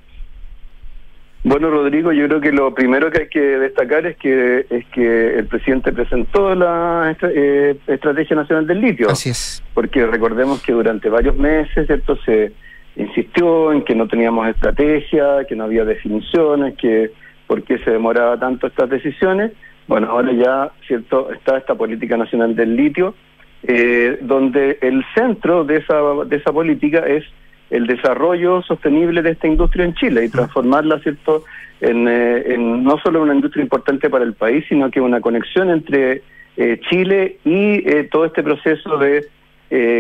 Bueno, 1.45 1.71
Rodrigo, 1.71 2.13
yo 2.13 2.27
creo 2.27 2.41
que 2.41 2.53
lo 2.53 2.75
primero 2.75 3.11
que 3.11 3.23
hay 3.23 3.29
que 3.29 3.41
destacar 3.41 4.05
es 4.07 4.17
que 4.17 4.67
es 4.69 4.85
que 4.87 5.39
el 5.39 5.47
presidente 5.47 5.93
presentó 5.93 6.55
la 6.55 7.17
eh, 7.23 7.77
Estrategia 7.87 8.35
Nacional 8.35 8.67
del 8.67 8.81
Litio. 8.81 9.09
Así 9.09 9.31
es. 9.31 9.63
Porque 9.73 10.05
recordemos 10.07 10.61
que 10.63 10.73
durante 10.73 11.09
varios 11.09 11.37
meses 11.37 11.89
esto 11.89 12.17
se 12.25 12.53
insistió 12.97 13.73
en 13.73 13.85
que 13.85 13.95
no 13.95 14.09
teníamos 14.09 14.49
estrategia, 14.49 15.45
que 15.49 15.55
no 15.55 15.65
había 15.65 15.85
definiciones, 15.85 16.75
que 16.77 17.13
por 17.47 17.63
qué 17.63 17.79
se 17.79 17.93
demoraba 17.93 18.39
tanto 18.39 18.67
estas 18.67 18.91
decisiones. 18.91 19.53
Bueno, 19.89 20.09
ahora 20.11 20.33
ya 20.33 20.71
cierto 20.87 21.33
está 21.33 21.57
esta 21.57 21.75
política 21.75 22.17
nacional 22.19 22.55
del 22.55 22.77
litio, 22.77 23.15
eh, 23.63 24.19
donde 24.21 24.79
el 24.83 25.03
centro 25.15 25.65
de 25.65 25.79
esa, 25.79 25.97
de 26.27 26.37
esa 26.37 26.53
política 26.53 26.99
es 27.07 27.25
el 27.71 27.87
desarrollo 27.87 28.63
sostenible 28.63 29.23
de 29.23 29.31
esta 29.31 29.47
industria 29.47 29.87
en 29.87 29.95
Chile 29.95 30.27
y 30.27 30.29
transformarla, 30.29 31.01
¿cierto?, 31.01 31.45
en, 31.81 32.07
eh, 32.07 32.55
en 32.55 32.85
no 32.85 32.99
solo 32.99 33.23
una 33.23 33.35
industria 33.35 33.63
importante 33.63 34.11
para 34.11 34.25
el 34.25 34.35
país, 34.35 34.65
sino 34.69 34.91
que 34.91 35.01
una 35.01 35.21
conexión 35.21 35.71
entre 35.71 36.23
eh, 36.57 36.81
Chile 36.91 37.39
y 37.45 37.83
todo 38.11 38.27
este 38.27 38.43
proceso 38.43 38.99
de 38.99 39.27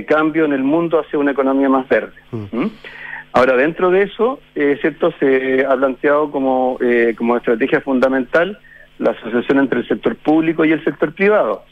cambio 0.06 0.44
en 0.46 0.54
el 0.54 0.64
mundo 0.64 0.98
hacia 0.98 1.18
una 1.18 1.32
economía 1.32 1.68
más 1.68 1.86
verde. 1.88 2.14
¿Mm? 2.32 2.66
Ahora, 3.32 3.54
dentro 3.56 3.90
de 3.90 4.02
eso, 4.02 4.40
¿cierto?, 4.54 5.12
se 5.20 5.64
ha 5.64 5.76
planteado 5.76 6.30
como, 6.30 6.78
como 7.16 7.36
estrategia 7.36 7.80
fundamental 7.82 8.58
la 8.98 9.12
asociación 9.12 9.58
entre 9.58 9.80
el 9.80 9.88
sector 9.88 10.16
público 10.16 10.64
y 10.64 10.72
el 10.72 10.82
sector 10.84 11.12
privado, 11.14 11.64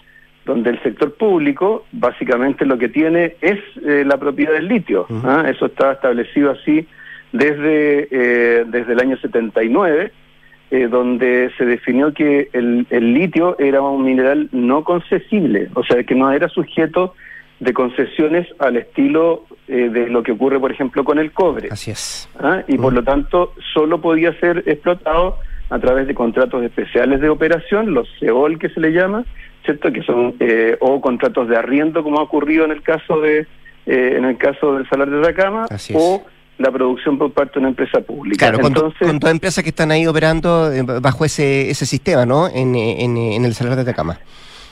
donde 0.45 0.71
el 0.71 0.83
sector 0.83 1.15
público 1.15 1.87
básicamente 1.93 2.65
lo 2.65 2.79
que 2.79 2.89
tiene 2.89 3.37
es 3.41 3.59
eh, 3.85 4.05
la 4.07 4.17
propiedad 4.17 4.53
del 4.53 4.69
litio. 4.69 5.07
¿ah? 5.25 5.45
Eso 5.49 5.67
está 5.67 5.93
establecido 5.93 6.53
así 6.53 6.87
desde, 7.33 8.09
eh, 8.11 8.65
desde 8.67 8.93
el 8.93 9.01
año 9.01 9.17
79, 9.19 10.13
eh, 10.71 10.89
donde 10.89 11.51
se 11.59 11.65
definió 11.65 12.13
que 12.13 12.49
el, 12.53 12.87
el, 12.91 13.15
litio 13.15 13.59
era 13.59 13.83
un 13.83 14.05
mineral 14.05 14.49
no 14.53 14.85
concesible, 14.85 15.69
o 15.75 15.85
sea, 15.85 16.03
que 16.05 16.15
no 16.15 16.31
era 16.33 16.49
sujeto 16.49 17.15
de 17.61 17.73
concesiones 17.73 18.47
al 18.59 18.77
estilo 18.77 19.45
eh, 19.69 19.89
de 19.91 20.09
lo 20.09 20.23
que 20.23 20.33
ocurre, 20.33 20.61
por 20.61 20.71
ejemplo, 20.71 21.05
con 21.05 21.19
el 21.19 21.33
cobre. 21.33 21.69
Así 21.71 21.91
es. 21.91 22.29
¿Ah? 22.39 22.63
Y 22.69 22.77
por 22.77 22.93
lo 22.93 23.03
tanto, 23.03 23.53
solo 23.73 24.01
podía 24.01 24.33
ser 24.39 24.63
explotado 24.67 25.39
a 25.71 25.79
través 25.79 26.07
de 26.07 26.15
contratos 26.15 26.63
especiales 26.63 27.21
de 27.21 27.29
operación, 27.29 27.95
los 27.95 28.09
CEOL 28.19 28.59
que 28.59 28.69
se 28.69 28.81
le 28.81 28.93
llama, 28.93 29.25
¿cierto? 29.65 29.93
Que 29.93 30.03
son, 30.03 30.35
eh, 30.41 30.77
o 30.81 31.01
contratos 31.01 31.49
de 31.49 31.57
arriendo, 31.57 32.03
como 32.03 32.19
ha 32.19 32.23
ocurrido 32.23 32.65
en 32.65 32.71
el 32.71 32.83
caso 32.83 33.21
de 33.21 33.47
eh, 33.87 34.15
en 34.17 34.25
el 34.25 34.37
caso 34.37 34.75
del 34.75 34.89
Salar 34.89 35.09
de 35.09 35.19
Atacama, 35.21 35.67
o 35.95 36.25
la 36.59 36.73
producción 36.73 37.19
por 37.19 37.33
parte 37.33 37.55
de 37.55 37.59
una 37.61 37.69
empresa 37.69 38.01
pública. 38.01 38.51
Claro, 38.51 38.67
Entonces, 38.67 39.07
con, 39.07 39.21
todas 39.21 39.33
empresas 39.33 39.63
que 39.63 39.71
están 39.71 39.93
ahí 39.93 40.07
operando 40.07 40.73
bajo 41.01 41.25
ese, 41.25 41.71
ese 41.71 41.87
sistema, 41.87 42.27
¿no? 42.27 42.49
En, 42.49 42.75
en, 42.75 43.17
en 43.17 43.45
el 43.45 43.55
Salar 43.55 43.77
de 43.77 43.83
Atacama 43.83 44.19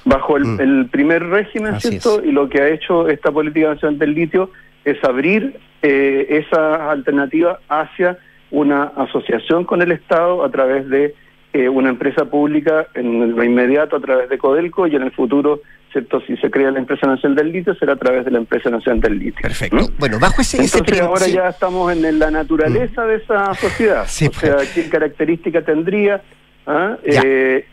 bajo 0.05 0.37
el, 0.37 0.45
mm. 0.45 0.89
primer 0.89 1.25
régimen, 1.25 1.81
¿cierto? 1.81 2.23
Y 2.25 2.31
lo 2.31 2.49
que 2.49 2.61
ha 2.61 2.69
hecho 2.69 3.09
esta 3.09 3.33
política 3.33 3.69
nacional 3.75 3.99
del 3.99 4.15
litio 4.15 4.51
es 4.85 5.03
abrir 5.03 5.59
eh, 5.83 6.27
esa 6.47 6.91
alternativa 6.91 7.59
hacia 7.69 8.19
una 8.55 8.85
asociación 8.85 9.65
con 9.65 9.83
el 9.83 9.93
Estado 9.93 10.45
a 10.45 10.51
través 10.51 10.89
de 10.89 11.15
eh, 11.53 11.69
una 11.69 11.91
empresa 11.91 12.25
pública 12.25 12.89
en 12.95 13.37
lo 13.37 13.45
inmediato 13.45 13.97
a 13.97 14.01
través 14.01 14.29
de 14.29 14.39
Codelco 14.39 14.87
y 14.87 14.97
en 14.97 15.03
el 15.03 15.13
futuro, 15.13 15.61
¿cierto? 15.93 16.21
Si 16.27 16.37
se 16.39 16.51
crea 16.51 16.71
la 16.71 16.79
empresa 16.79 17.07
nacional 17.07 17.37
del 17.37 17.53
litio 17.53 17.75
será 17.75 17.93
a 17.93 17.97
través 17.97 18.25
de 18.25 18.31
la 18.31 18.39
empresa 18.39 18.71
nacional 18.71 19.01
del 19.01 19.19
litio. 19.19 19.43
Perfecto. 19.43 19.77
¿Mm? 19.77 19.99
Bueno, 19.99 20.19
bajo 20.19 20.41
ese... 20.41 20.63
Entonces 20.63 21.01
ahora 21.01 21.27
ya 21.27 21.49
estamos 21.49 21.93
en, 21.93 22.19
la 22.19 22.31
naturaleza 22.31 23.05
mm. 23.05 23.09
de 23.09 23.15
esa 23.17 23.55
sociedad. 23.55 24.05
Sí, 24.09 24.27
o 24.29 24.33
sea, 24.33 24.57
pues. 24.57 24.73
qué 24.73 24.89
característica 24.89 25.63
tendría... 25.63 26.23
¿Ah? 26.67 26.97
Eh, 27.05 27.67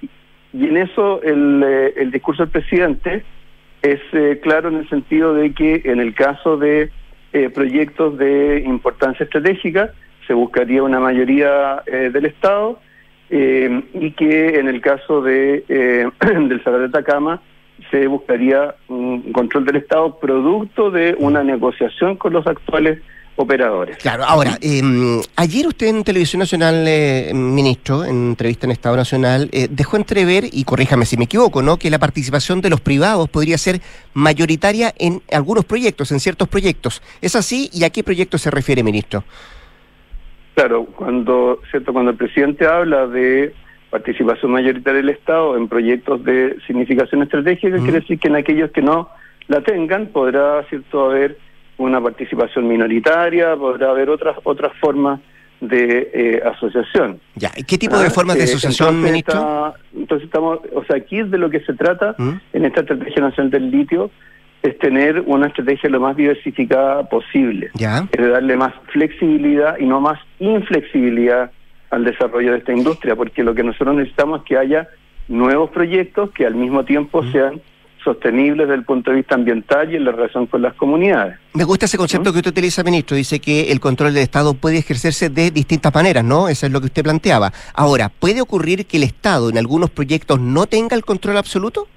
y 0.54 0.67
en 0.67 0.78
eso 0.78 1.22
el, 1.24 1.63
eh, 1.65 1.94
el 1.96 2.12
discurso 2.12 2.44
del 2.44 2.52
presidente 2.52 3.24
es 3.82 4.02
eh, 4.13 4.39
claro 4.44 4.70
en 4.70 4.76
el 4.76 4.89
sentido 4.89 5.34
de 5.34 5.54
que 5.54 5.82
en 5.86 6.00
el 6.00 6.13
caso 6.13 6.58
de 6.58 6.91
eh, 7.34 7.50
proyectos 7.50 8.17
de 8.17 8.63
importancia 8.65 9.24
estratégica 9.24 9.94
se 10.32 10.36
buscaría 10.36 10.82
una 10.82 11.02
mayoría 11.02 11.84
del 11.86 12.26
Estado 12.26 12.80
y 13.30 14.12
que 14.12 14.60
en 14.60 14.70
el 14.70 14.80
caso 14.80 15.22
de 15.22 15.65
del 16.48 16.63
Salar 16.63 16.80
de 16.80 16.86
Atacama 16.86 17.41
se 17.89 18.08
buscaría 18.08 18.76
un 18.88 19.34
control 19.34 19.65
del 19.65 19.76
Estado 19.76 20.17
producto 20.20 20.89
de 20.89 21.17
una 21.20 21.44
negociación 21.44 22.15
con 22.15 22.32
los 22.32 22.48
actuales 22.48 23.00
operadores. 23.36 23.98
Claro, 23.98 24.24
ahora, 24.24 24.58
em, 24.62 25.20
ayer 25.36 25.67
usted 25.67 25.88
en 25.88 26.04
Televisión 26.06 26.39
Nacional, 26.39 26.86
eh, 26.88 27.32
ministro, 27.34 28.06
en 28.06 28.30
entrevista 28.30 28.67
en 28.67 28.72
Estado 28.72 28.96
Nacional, 28.96 29.50
eh, 29.52 29.67
dejó 29.70 29.98
entrever, 29.98 30.46
y 30.50 30.63
corríjame 30.63 31.06
si 31.06 31.17
me 31.17 31.26
equivoco, 31.26 31.62
¿no? 31.62 31.78
que 31.78 31.89
la 31.89 32.00
participación 32.00 32.62
de 32.62 32.70
los 32.70 32.80
privados 32.80 33.30
podría 33.30 33.58
ser 33.58 33.82
mayoritaria 34.13 34.94
en 34.98 35.22
algunos 35.32 35.65
proyectos, 35.65 36.12
en 36.13 36.22
ciertos 36.22 36.48
proyectos. 36.48 37.02
¿Es 37.22 37.36
así? 37.36 37.70
¿Y 37.74 37.84
a 37.84 37.89
qué 37.89 38.04
proyecto 38.04 38.38
se 38.38 38.52
refiere, 38.52 38.84
ministro? 38.84 39.26
Claro, 40.56 40.86
cuando, 40.86 41.60
¿cierto? 41.70 41.94
cuando 41.94 42.12
el 42.12 42.18
presidente 42.18 42.66
habla 42.66 43.08
de 43.08 43.54
participación 43.90 44.52
mayoritaria 44.52 45.02
del 45.02 45.10
Estado 45.10 45.58
en 45.58 45.68
proyectos 45.68 46.24
de 46.24 46.58
significación 46.68 47.24
estratégica, 47.24 47.78
quiere 47.78 48.00
decir 48.00 48.20
que 48.20 48.28
en 48.28 48.36
aquellos 48.36 48.72
que 48.72 48.82
no 48.82 49.10
la 49.48 49.62
tengan 49.62 50.08
podrá, 50.08 50.64
¿cierto?, 50.70 51.10
haber 51.10 51.38
una 51.78 52.02
participación 52.02 52.68
minoritaria, 52.68 53.56
podrá 53.56 53.90
haber 53.90 54.10
otras 54.10 54.38
otras 54.44 54.72
formas 54.80 55.20
de 55.62 56.10
eh, 56.14 56.42
asociación. 56.44 57.20
Ya, 57.36 57.52
¿qué 57.68 57.78
tipo 57.78 57.98
de 57.98 58.08
ah, 58.08 58.12
formas 58.12 58.36
de 58.36 58.42
eh, 58.42 58.46
asociación, 58.46 58.90
entonces 58.90 59.12
ministro? 59.12 59.76
entonces 59.96 60.26
estamos, 60.26 60.60
o 60.74 60.84
sea, 60.86 60.98
aquí 60.98 61.20
es 61.20 61.30
de 61.30 61.38
lo 61.38 61.50
que 61.50 61.60
se 61.62 61.74
trata 61.74 62.16
¿Mm? 62.18 62.32
en 62.54 62.66
esta 62.66 62.82
estrategia 62.82 63.22
nacional 63.22 63.52
del 63.52 63.72
litio, 63.72 64.10
es 64.63 64.78
tener 64.80 65.21
una 65.21 65.47
estrategia 65.47 65.89
lo 65.89 66.00
más 66.00 66.15
diversificada 66.15 67.08
posible. 67.10 67.71
Ya. 67.74 68.08
Es 68.12 68.21
de 68.21 68.30
darle 68.30 68.56
más 68.56 68.74
flexibilidad 68.91 69.78
y 69.80 69.86
no 69.86 70.00
más 70.00 70.19
inflexibilidad 70.39 71.52
al 71.89 72.06
desarrollo 72.06 72.52
de 72.52 72.60
esta 72.60 72.71
industria, 72.71 73.15
porque 73.15 73.43
lo 73.43 73.54
que 73.54 73.63
nosotros 73.63 73.95
necesitamos 73.95 74.41
es 74.41 74.45
que 74.45 74.58
haya 74.58 74.88
nuevos 75.28 75.69
proyectos 75.71 76.32
que 76.32 76.45
al 76.45 76.56
mismo 76.56 76.86
tiempo 76.86 77.21
¿Mm? 77.21 77.32
sean 77.32 77.62
sostenibles 78.04 78.67
desde 78.67 78.80
el 78.80 78.86
punto 78.86 79.12
de 79.12 79.17
vista 79.17 79.36
ambiental 79.36 79.91
y 79.91 79.95
en 79.95 80.06
la 80.06 80.12
relación 80.12 80.47
con 80.47 80.62
las 80.62 80.74
comunidades. 80.74 81.38
Me 81.54 81.63
gusta 81.63 81.86
ese 81.86 81.97
concepto 81.97 82.32
que 82.32 82.39
usted 82.39 82.52
utiliza, 82.52 82.84
ministro. 82.84 83.15
Dice 83.15 83.39
que 83.39 83.71
el 83.71 83.80
control 83.80 84.13
del 84.13 84.24
Estado 84.24 84.54
puede 84.56 84.80
ejercerse 84.80 85.30
de 85.30 85.52
distintas 85.52 85.93
maneras, 85.93 86.24
¿no? 86.24 86.50
Eso 86.50 86.65
es 86.65 86.71
lo 86.71 86.80
que 86.80 86.88
usted 86.88 87.04
planteaba. 87.04 87.54
Ahora, 87.74 88.10
¿puede 88.10 88.41
ocurrir 88.41 88.86
que 88.86 88.97
el 88.97 89.04
Estado 89.04 89.50
en 89.50 89.58
algunos 89.58 89.91
proyectos 89.91 90.39
no 90.39 90.65
tenga 90.65 90.95
el 90.95 91.06
control 91.06 91.38
absoluto? 91.38 91.88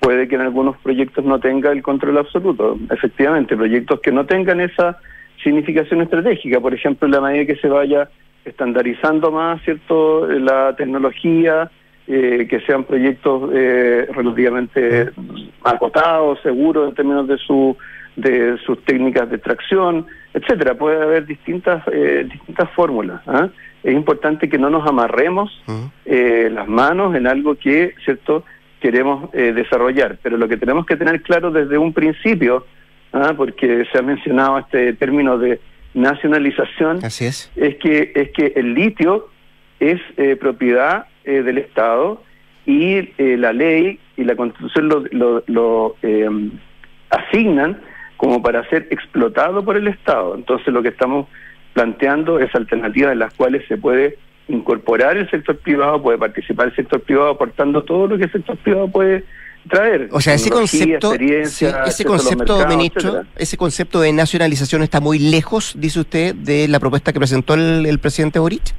Puede 0.00 0.28
que 0.28 0.36
en 0.36 0.42
algunos 0.42 0.76
proyectos 0.78 1.24
no 1.24 1.40
tenga 1.40 1.72
el 1.72 1.82
control 1.82 2.18
absoluto, 2.18 2.78
efectivamente, 2.90 3.56
proyectos 3.56 4.00
que 4.00 4.12
no 4.12 4.26
tengan 4.26 4.60
esa 4.60 4.98
significación 5.42 6.02
estratégica, 6.02 6.60
por 6.60 6.74
ejemplo, 6.74 7.06
en 7.06 7.12
la 7.12 7.20
medida 7.20 7.46
que 7.46 7.56
se 7.56 7.68
vaya 7.68 8.08
estandarizando 8.44 9.30
más, 9.30 9.62
¿cierto?, 9.62 10.26
la 10.26 10.74
tecnología, 10.76 11.70
eh, 12.06 12.46
que 12.48 12.60
sean 12.60 12.84
proyectos 12.84 13.50
eh, 13.52 14.08
relativamente 14.12 15.10
acotados, 15.62 16.40
seguros 16.42 16.88
en 16.88 16.94
términos 16.94 17.28
de 17.28 17.36
su 17.38 17.76
de 18.16 18.58
sus 18.66 18.82
técnicas 18.84 19.30
de 19.30 19.36
extracción, 19.36 20.06
etcétera. 20.34 20.74
Puede 20.74 21.00
haber 21.00 21.26
distintas 21.26 21.82
eh, 21.92 22.26
distintas 22.30 22.68
fórmulas. 22.70 23.20
¿ah? 23.26 23.48
Es 23.82 23.94
importante 23.94 24.48
que 24.48 24.58
no 24.58 24.70
nos 24.70 24.88
amarremos 24.88 25.62
eh, 26.04 26.50
las 26.52 26.66
manos 26.66 27.14
en 27.14 27.28
algo 27.28 27.54
que, 27.54 27.94
cierto, 28.04 28.44
queremos 28.80 29.30
desarrollar. 29.32 30.18
Pero 30.22 30.36
lo 30.36 30.48
que 30.48 30.56
tenemos 30.56 30.86
que 30.86 30.96
tener 30.96 31.22
claro 31.22 31.50
desde 31.50 31.78
un 31.78 31.92
principio, 31.92 32.66
¿ah? 33.12 33.34
porque 33.36 33.84
se 33.90 33.98
ha 33.98 34.02
mencionado 34.02 34.58
este 34.58 34.92
término 34.94 35.38
de 35.38 35.60
nacionalización, 35.94 37.04
Así 37.04 37.26
es. 37.26 37.50
es 37.56 37.76
que 37.76 38.12
es 38.14 38.30
que 38.30 38.52
el 38.56 38.74
litio 38.74 39.28
es 39.80 40.00
propiedad 40.38 41.06
eh, 41.28 41.42
del 41.42 41.58
Estado 41.58 42.22
y 42.64 43.12
eh, 43.18 43.36
la 43.36 43.52
ley 43.52 44.00
y 44.16 44.24
la 44.24 44.34
Constitución 44.34 44.88
lo, 44.88 45.42
lo, 45.46 45.96
eh, 46.00 46.26
asignan 47.10 47.82
como 48.16 48.40
para 48.40 48.66
ser 48.70 48.88
explotado 48.90 49.62
por 49.62 49.76
el 49.76 49.88
Estado. 49.88 50.34
Entonces 50.34 50.68
lo 50.68 50.82
que 50.82 50.88
estamos 50.88 51.26
planteando 51.74 52.40
es 52.40 52.54
alternativas 52.54 53.12
en 53.12 53.18
las 53.18 53.34
cuales 53.34 53.62
se 53.68 53.76
puede 53.76 54.16
incorporar 54.48 55.16
el 55.16 55.30
sector 55.30 55.56
privado, 55.58 56.02
puede 56.02 56.18
participar 56.18 56.68
el 56.68 56.76
sector 56.76 57.00
privado 57.00 57.30
aportando 57.30 57.82
todo 57.82 58.06
lo 58.06 58.18
que 58.18 58.24
el 58.24 58.32
sector 58.32 58.56
privado 58.56 58.88
puede 58.88 59.24
traer. 59.68 60.08
O 60.12 60.20
sea, 60.20 60.34
ese 60.34 60.50
concepto, 60.50 61.12
ese 61.14 62.04
concepto, 62.04 62.66
ministro, 62.66 63.22
ese 63.36 63.56
concepto 63.56 64.00
de 64.00 64.12
nacionalización 64.12 64.82
está 64.82 65.00
muy 65.00 65.18
lejos, 65.18 65.74
dice 65.78 66.00
usted, 66.00 66.34
de 66.34 66.68
la 66.68 66.80
propuesta 66.80 67.12
que 67.12 67.18
presentó 67.18 67.54
el, 67.54 67.86
el 67.86 67.98
presidente 67.98 68.38
Boric. 68.38 68.74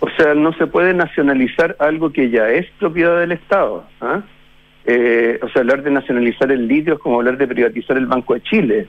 O 0.00 0.10
sea, 0.16 0.34
no 0.34 0.52
se 0.54 0.66
puede 0.66 0.94
nacionalizar 0.94 1.76
algo 1.78 2.12
que 2.12 2.28
ya 2.28 2.48
es 2.48 2.66
propiedad 2.78 3.20
del 3.20 3.32
Estado. 3.32 3.84
¿ah? 4.00 4.22
Eh, 4.84 5.38
o 5.40 5.48
sea, 5.48 5.60
hablar 5.60 5.84
de 5.84 5.92
nacionalizar 5.92 6.50
el 6.50 6.66
litio 6.66 6.94
es 6.94 6.98
como 6.98 7.20
hablar 7.20 7.38
de 7.38 7.46
privatizar 7.46 7.96
el 7.96 8.06
Banco 8.06 8.34
de 8.34 8.42
Chile. 8.42 8.88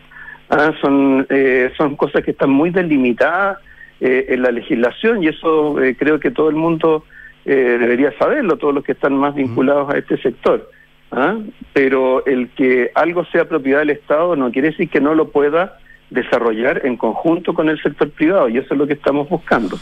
¿ah? 0.49 0.71
Son, 0.82 1.28
eh, 1.30 1.71
son 1.78 1.95
cosas 1.95 2.23
que 2.23 2.32
están 2.32 2.49
muy 2.49 2.71
delimitadas 2.71 3.60
eh, 3.99 4.25
en 4.29 4.41
la 4.41 4.51
legislación 4.51 5.23
y 5.23 5.27
eso 5.27 5.75
creo 5.97 6.19
que 6.19 6.32
todo 6.32 6.49
el 6.49 6.56
mundo 6.56 7.06
debería 7.45 8.17
saberlo, 8.17 8.58
todos 8.58 8.73
los 8.73 8.86
que 8.86 8.93
están 8.93 9.17
más 9.17 9.36
vinculados 9.36 9.93
a 9.93 9.97
este 9.97 10.17
sector. 10.17 10.69
¿ah? 11.12 11.38
Pero 11.73 12.25
el 12.25 12.47
que 12.49 12.89
algo 12.95 13.25
sea 13.25 13.49
propiedad 13.49 13.79
del 13.79 13.89
Estado 13.89 14.38
no 14.38 14.49
quiere 14.49 14.69
decir 14.69 14.89
que 14.89 15.01
no 15.01 15.13
lo 15.13 15.29
pueda 15.29 15.77
desarrollar 16.09 16.85
en 16.85 16.97
conjunto 16.97 17.53
con 17.53 17.69
el 17.69 17.81
sector 17.81 18.09
privado 18.11 18.49
y 18.49 18.57
eso 18.57 18.73
es 18.73 18.77
lo 18.77 18.87
que 18.87 18.93
estamos 18.93 19.27
buscando. 19.29 19.77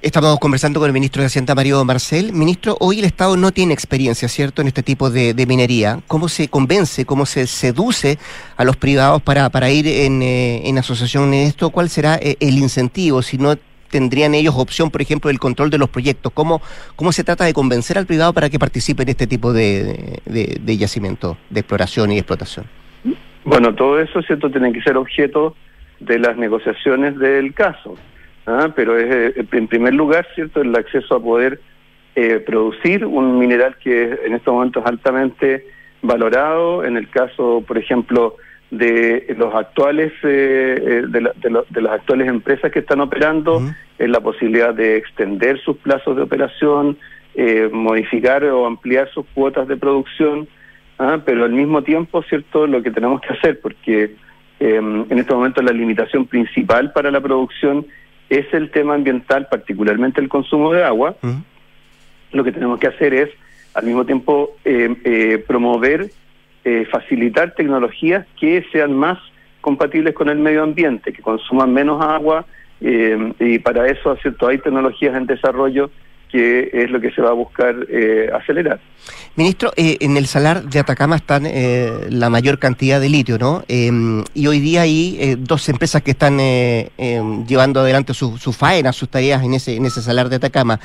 Estamos 0.00 0.38
conversando 0.38 0.80
con 0.80 0.86
el 0.86 0.92
ministro 0.92 1.22
de 1.22 1.26
Hacienda, 1.26 1.54
Mario 1.54 1.82
Marcel. 1.84 2.32
Ministro, 2.32 2.76
hoy 2.80 2.98
el 2.98 3.06
Estado 3.06 3.38
no 3.38 3.52
tiene 3.52 3.72
experiencia, 3.72 4.28
¿cierto?, 4.28 4.60
en 4.60 4.68
este 4.68 4.82
tipo 4.82 5.10
de, 5.10 5.34
minería. 5.48 6.00
¿Cómo 6.06 6.28
se 6.28 6.48
convence, 6.48 7.06
cómo 7.06 7.24
se 7.24 7.46
seduce 7.46 8.18
a 8.56 8.64
los 8.64 8.76
privados 8.76 9.22
para, 9.22 9.48
para 9.48 9.70
ir 9.70 9.86
en, 9.86 10.20
eh, 10.20 10.68
en 10.68 10.76
asociación 10.76 11.32
en 11.32 11.46
esto? 11.46 11.70
¿Cuál 11.70 11.88
será 11.88 12.16
eh, 12.16 12.36
el 12.40 12.58
incentivo? 12.58 13.22
Si 13.22 13.38
no 13.38 13.56
tendrían 13.88 14.34
ellos 14.34 14.54
opción, 14.58 14.90
por 14.90 15.00
ejemplo, 15.00 15.28
del 15.28 15.38
control 15.38 15.70
de 15.70 15.78
los 15.78 15.88
proyectos. 15.88 16.32
¿Cómo, 16.34 16.60
cómo 16.96 17.12
se 17.12 17.24
trata 17.24 17.44
de 17.44 17.54
convencer 17.54 17.96
al 17.96 18.06
privado 18.06 18.32
para 18.32 18.50
que 18.50 18.58
participe 18.58 19.04
en 19.04 19.08
este 19.10 19.26
tipo 19.26 19.52
de, 19.52 20.20
de, 20.26 20.58
de 20.60 20.76
yacimiento, 20.76 21.38
de 21.48 21.60
exploración 21.60 22.12
y 22.12 22.18
explotación? 22.18 22.66
Bueno, 23.44 23.74
todo 23.74 24.00
eso, 24.00 24.22
¿cierto?, 24.22 24.50
tiene 24.50 24.72
que 24.72 24.82
ser 24.82 24.96
objeto 24.96 25.54
de 26.00 26.18
las 26.18 26.36
negociaciones 26.36 27.18
del 27.18 27.54
caso. 27.54 27.96
¿ah? 28.46 28.70
pero 28.74 28.98
es 28.98 29.36
eh, 29.36 29.46
en 29.52 29.68
primer 29.68 29.94
lugar, 29.94 30.26
¿cierto?, 30.34 30.60
el 30.60 30.74
acceso 30.74 31.16
a 31.16 31.22
poder 31.22 31.60
eh, 32.14 32.38
producir 32.40 33.04
un 33.04 33.38
mineral 33.38 33.76
que 33.82 34.18
en 34.24 34.34
estos 34.34 34.54
momentos 34.54 34.82
es 34.82 34.88
altamente 34.88 35.66
valorado, 36.02 36.84
en 36.84 36.96
el 36.96 37.08
caso, 37.08 37.64
por 37.66 37.78
ejemplo, 37.78 38.36
de 38.70 39.34
los 39.38 39.54
actuales 39.54 40.12
eh, 40.22 41.04
de, 41.08 41.30
de, 41.70 41.80
las 41.80 41.92
actuales 41.92 42.28
empresas 42.28 42.72
que 42.72 42.80
están 42.80 43.00
operando, 43.00 43.62
en 43.98 44.12
la 44.12 44.20
posibilidad 44.20 44.74
de 44.74 44.96
extender 44.96 45.60
sus 45.60 45.76
plazos 45.78 46.16
de 46.16 46.22
operación, 46.22 46.98
modificar 47.72 48.44
o 48.44 48.66
ampliar 48.66 49.08
sus 49.10 49.26
cuotas 49.34 49.66
de 49.66 49.76
producción, 49.76 50.46
¿ah? 50.98 51.20
pero 51.24 51.44
al 51.44 51.52
mismo 51.52 51.82
tiempo, 51.82 52.22
¿cierto?, 52.22 52.66
lo 52.66 52.82
que 52.82 52.90
tenemos 52.90 53.20
que 53.20 53.32
hacer, 53.32 53.60
porque 53.60 54.16
em, 54.60 55.04
en 55.10 55.18
este 55.18 55.34
momento 55.34 55.62
la 55.62 55.72
limitación 55.72 56.26
principal 56.26 56.92
para 56.92 57.10
la 57.10 57.20
producción 57.20 57.86
es 58.30 58.52
el 58.52 58.70
tema 58.70 58.94
ambiental, 58.94 59.48
particularmente 59.50 60.20
el 60.20 60.28
consumo 60.28 60.72
de 60.72 60.82
agua. 60.84 61.16
Lo 62.32 62.42
que 62.42 62.52
tenemos 62.52 62.78
que 62.78 62.88
hacer 62.88 63.14
es, 63.14 63.30
al 63.74 63.84
mismo 63.84 64.04
tiempo, 64.04 64.56
em, 64.64 64.96
eh, 65.04 65.44
promover, 65.46 66.10
eh, 66.64 66.86
facilitar 66.90 67.54
tecnologías 67.54 68.26
que 68.40 68.64
sean 68.72 68.94
más 68.94 69.18
compatibles 69.60 70.14
con 70.14 70.28
el 70.28 70.38
medio 70.38 70.62
ambiente, 70.62 71.12
que 71.12 71.22
consuman 71.22 71.72
menos 71.72 72.02
agua, 72.02 72.46
em, 72.80 73.32
y 73.38 73.58
para 73.58 73.86
eso, 73.88 74.16
¿cierto?, 74.16 74.48
hay 74.48 74.58
tecnologías 74.58 75.16
en 75.16 75.26
desarrollo 75.26 75.90
que 76.34 76.68
es 76.72 76.90
lo 76.90 77.00
que 77.00 77.12
se 77.12 77.22
va 77.22 77.30
a 77.30 77.32
buscar 77.32 77.86
eh, 77.88 78.28
acelerar. 78.34 78.80
Ministro, 79.36 79.72
eh, 79.76 79.98
en 80.00 80.16
el 80.16 80.26
salar 80.26 80.64
de 80.64 80.80
Atacama 80.80 81.14
están 81.14 81.46
eh, 81.46 82.08
la 82.10 82.28
mayor 82.28 82.58
cantidad 82.58 83.00
de 83.00 83.08
litio, 83.08 83.38
¿no? 83.38 83.62
Em, 83.68 84.24
y 84.34 84.48
hoy 84.48 84.58
día 84.58 84.82
hay 84.82 85.36
dos 85.38 85.68
empresas 85.68 86.02
que 86.02 86.10
están 86.10 86.40
em, 86.40 87.46
llevando 87.46 87.78
adelante 87.78 88.14
su, 88.14 88.36
su, 88.36 88.52
faena, 88.52 88.92
sus 88.92 89.08
tareas 89.08 89.44
en 89.44 89.54
ese, 89.54 89.76
en 89.76 89.86
ese 89.86 90.02
salar 90.02 90.28
de 90.28 90.36
Atacama. 90.36 90.80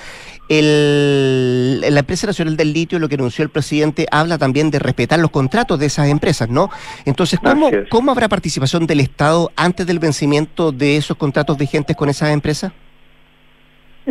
El, 0.49 1.81
la 1.81 1.99
empresa 1.99 2.27
nacional 2.27 2.55
del 2.55 2.71
litio, 2.71 2.99
lo 2.99 3.09
que 3.09 3.15
anunció 3.15 3.41
el 3.41 3.49
presidente, 3.49 4.05
habla 4.11 4.37
también 4.37 4.69
de 4.69 4.77
respetar 4.77 5.17
los 5.17 5.31
contratos 5.31 5.79
de 5.79 5.87
esas 5.87 6.09
empresas, 6.09 6.47
¿no? 6.47 6.69
Entonces, 7.05 7.39
¿cómo, 7.43 7.71
¿cómo 7.89 8.11
habrá 8.11 8.29
participación 8.29 8.85
del 8.85 8.99
Estado 8.99 9.51
antes 9.55 9.87
del 9.87 9.97
vencimiento 9.97 10.71
de 10.71 10.97
esos 10.97 11.17
contratos 11.17 11.57
vigentes 11.57 11.95
con 11.95 12.07
esas 12.07 12.29
empresas? 12.29 12.71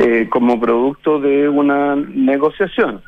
Eh, 0.01 0.29
como 0.31 0.61
producto 0.61 1.19
de 1.19 1.49
una 1.49 1.97
negociación, 1.97 3.03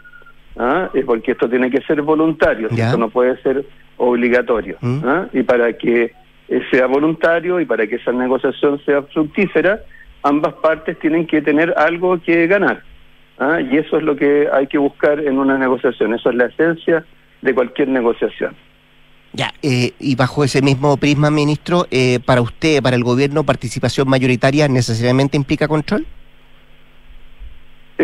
¿ah? 0.58 0.90
Eh, 0.92 1.04
porque 1.06 1.32
esto 1.32 1.48
tiene 1.48 1.70
que 1.70 1.80
ser 1.82 2.02
voluntario, 2.02 2.66
esto 2.68 2.98
no 2.98 3.10
puede 3.10 3.40
ser 3.42 3.64
obligatorio. 3.96 4.76
¿Mm? 4.80 4.98
¿ah? 5.04 5.28
Y 5.32 5.44
para 5.44 5.72
que 5.74 6.12
eh, 6.48 6.62
sea 6.68 6.88
voluntario 6.88 7.60
y 7.60 7.64
para 7.64 7.86
que 7.86 7.94
esa 7.94 8.10
negociación 8.10 8.80
sea 8.84 9.02
fructífera, 9.02 9.82
ambas 10.24 10.54
partes 10.54 10.98
tienen 10.98 11.28
que 11.28 11.40
tener 11.42 11.72
algo 11.76 12.20
que 12.20 12.48
ganar. 12.48 12.82
¿ah? 13.38 13.60
Y 13.60 13.76
eso 13.76 13.96
es 13.98 14.02
lo 14.02 14.16
que 14.16 14.48
hay 14.52 14.66
que 14.66 14.78
buscar 14.78 15.20
en 15.20 15.38
una 15.38 15.56
negociación, 15.58 16.12
eso 16.14 16.30
es 16.30 16.34
la 16.34 16.46
esencia 16.46 17.04
de 17.40 17.54
cualquier 17.54 17.86
negociación. 17.86 18.56
Ya, 19.32 19.54
y 19.62 20.16
bajo 20.16 20.42
ese 20.42 20.60
mismo 20.60 20.96
prisma, 20.96 21.30
ministro, 21.30 21.86
para 22.26 22.40
usted, 22.40 22.82
para 22.82 22.96
el 22.96 23.04
gobierno, 23.04 23.44
participación 23.44 24.08
mayoritaria 24.08 24.66
necesariamente 24.66 25.36
implica 25.36 25.68
control? 25.68 26.04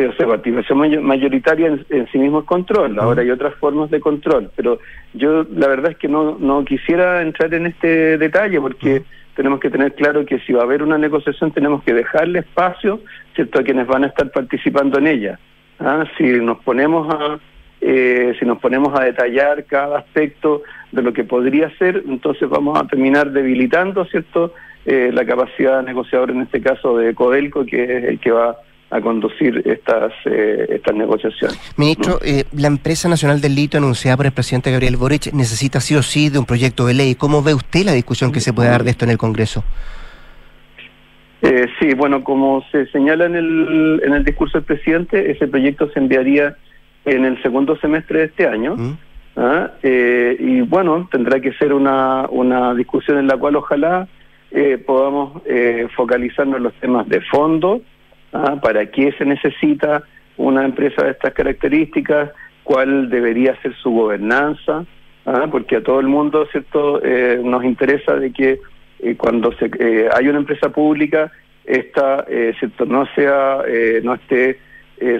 O 0.04 0.12
sea, 0.14 0.26
participación 0.26 1.04
mayoritaria 1.04 1.68
en, 1.88 2.08
sí 2.12 2.18
mismo 2.18 2.40
es 2.40 2.44
control. 2.44 2.98
Ahora 2.98 3.22
hay 3.22 3.30
otras 3.30 3.54
formas 3.54 3.90
de 3.90 4.00
control, 4.00 4.50
pero 4.54 4.78
yo 5.14 5.46
la 5.54 5.68
verdad 5.68 5.92
es 5.92 5.96
que 5.96 6.08
no, 6.08 6.36
no 6.38 6.64
quisiera 6.64 7.22
entrar 7.22 7.54
en 7.54 7.66
este 7.66 8.18
detalle 8.18 8.60
porque 8.60 9.04
tenemos 9.34 9.60
que 9.60 9.70
tener 9.70 9.94
claro 9.94 10.26
que 10.26 10.38
si 10.40 10.52
va 10.52 10.62
a 10.62 10.64
haber 10.64 10.82
una 10.82 10.98
negociación 10.98 11.52
tenemos 11.52 11.82
que 11.82 11.94
dejarle 11.94 12.40
espacio, 12.40 13.00
cierto, 13.34 13.60
a 13.60 13.62
quienes 13.62 13.86
van 13.86 14.04
a 14.04 14.08
estar 14.08 14.30
participando 14.30 14.98
en 14.98 15.06
ella. 15.06 15.38
¿Ah? 15.78 16.04
Si 16.16 16.24
nos 16.24 16.58
ponemos 16.58 17.12
a 17.14 17.38
eh, 17.80 18.34
si 18.38 18.46
nos 18.46 18.58
ponemos 18.58 18.98
a 18.98 19.04
detallar 19.04 19.64
cada 19.64 19.98
aspecto 19.98 20.62
de 20.92 21.02
lo 21.02 21.12
que 21.12 21.24
podría 21.24 21.70
ser, 21.76 22.02
entonces 22.08 22.48
vamos 22.48 22.78
a 22.78 22.86
terminar 22.86 23.30
debilitando, 23.30 24.06
cierto, 24.06 24.54
eh, 24.86 25.10
la 25.12 25.26
capacidad 25.26 25.82
negociadora 25.82 26.32
en 26.32 26.42
este 26.42 26.60
caso 26.60 26.96
de 26.96 27.14
Codelco, 27.14 27.66
que 27.66 27.82
es 27.84 28.04
el 28.04 28.18
que 28.18 28.30
va 28.30 28.56
a 28.90 29.00
conducir 29.00 29.62
estas 29.64 30.12
eh, 30.26 30.66
estas 30.70 30.94
negociaciones. 30.94 31.58
Ministro, 31.76 32.18
eh, 32.24 32.44
la 32.52 32.68
empresa 32.68 33.08
nacional 33.08 33.40
del 33.40 33.54
litio 33.54 33.78
anunciada 33.78 34.16
por 34.16 34.26
el 34.26 34.32
presidente 34.32 34.70
Gabriel 34.70 34.96
Boric 34.96 35.32
necesita 35.32 35.80
sí 35.80 35.96
o 35.96 36.02
sí 36.02 36.28
de 36.28 36.38
un 36.38 36.46
proyecto 36.46 36.86
de 36.86 36.94
ley. 36.94 37.14
¿Cómo 37.16 37.42
ve 37.42 37.54
usted 37.54 37.84
la 37.84 37.92
discusión 37.92 38.30
que 38.30 38.40
se 38.40 38.52
puede 38.52 38.68
dar 38.68 38.84
de 38.84 38.90
esto 38.90 39.04
en 39.04 39.10
el 39.10 39.18
Congreso? 39.18 39.64
Eh, 41.42 41.66
sí, 41.80 41.94
bueno, 41.94 42.22
como 42.22 42.64
se 42.70 42.86
señala 42.86 43.26
en 43.26 43.34
el, 43.34 44.00
en 44.04 44.12
el 44.12 44.24
discurso 44.24 44.58
del 44.58 44.64
presidente, 44.64 45.30
ese 45.30 45.48
proyecto 45.48 45.90
se 45.90 45.98
enviaría 45.98 46.56
en 47.04 47.24
el 47.24 47.40
segundo 47.42 47.76
semestre 47.78 48.20
de 48.20 48.24
este 48.26 48.46
año. 48.46 48.76
¿Mm? 48.76 48.98
¿ah? 49.36 49.70
y 49.82 50.60
bueno, 50.62 51.08
tendrá 51.10 51.40
que 51.40 51.52
ser 51.54 51.72
una, 51.72 52.26
una 52.30 52.74
discusión 52.74 53.18
en 53.18 53.26
la 53.26 53.36
cual 53.36 53.56
ojalá 53.56 54.08
podamos 54.86 55.42
focalizarnos 55.94 56.56
en 56.56 56.62
los 56.62 56.72
temas 56.74 57.06
de 57.08 57.20
fondo, 57.20 57.82
¿ah? 58.32 58.56
para 58.60 58.86
qué 58.86 59.12
se 59.12 59.24
necesita 59.24 60.02
una 60.36 60.64
empresa 60.64 61.04
de 61.04 61.12
estas 61.12 61.32
características, 61.32 62.30
cuál 62.64 63.10
debería 63.10 63.60
ser 63.62 63.74
su 63.76 63.90
gobernanza, 63.90 64.84
¿ah? 65.24 65.46
porque 65.50 65.76
a 65.76 65.82
todo 65.82 66.00
el 66.00 66.08
mundo 66.08 66.46
cierto 66.50 67.02
eh, 67.02 67.40
nos 67.42 67.64
interesa 67.64 68.16
de 68.16 68.32
que 68.32 68.60
eh, 69.00 69.16
cuando 69.16 69.52
se, 69.52 69.70
eh, 69.78 70.08
hay 70.14 70.28
una 70.28 70.38
empresa 70.38 70.70
pública 70.70 71.32
esta 71.64 72.24
cierto 72.60 72.84
no 72.84 73.06
sea 73.16 73.58
no 74.04 74.14
esté 74.14 74.60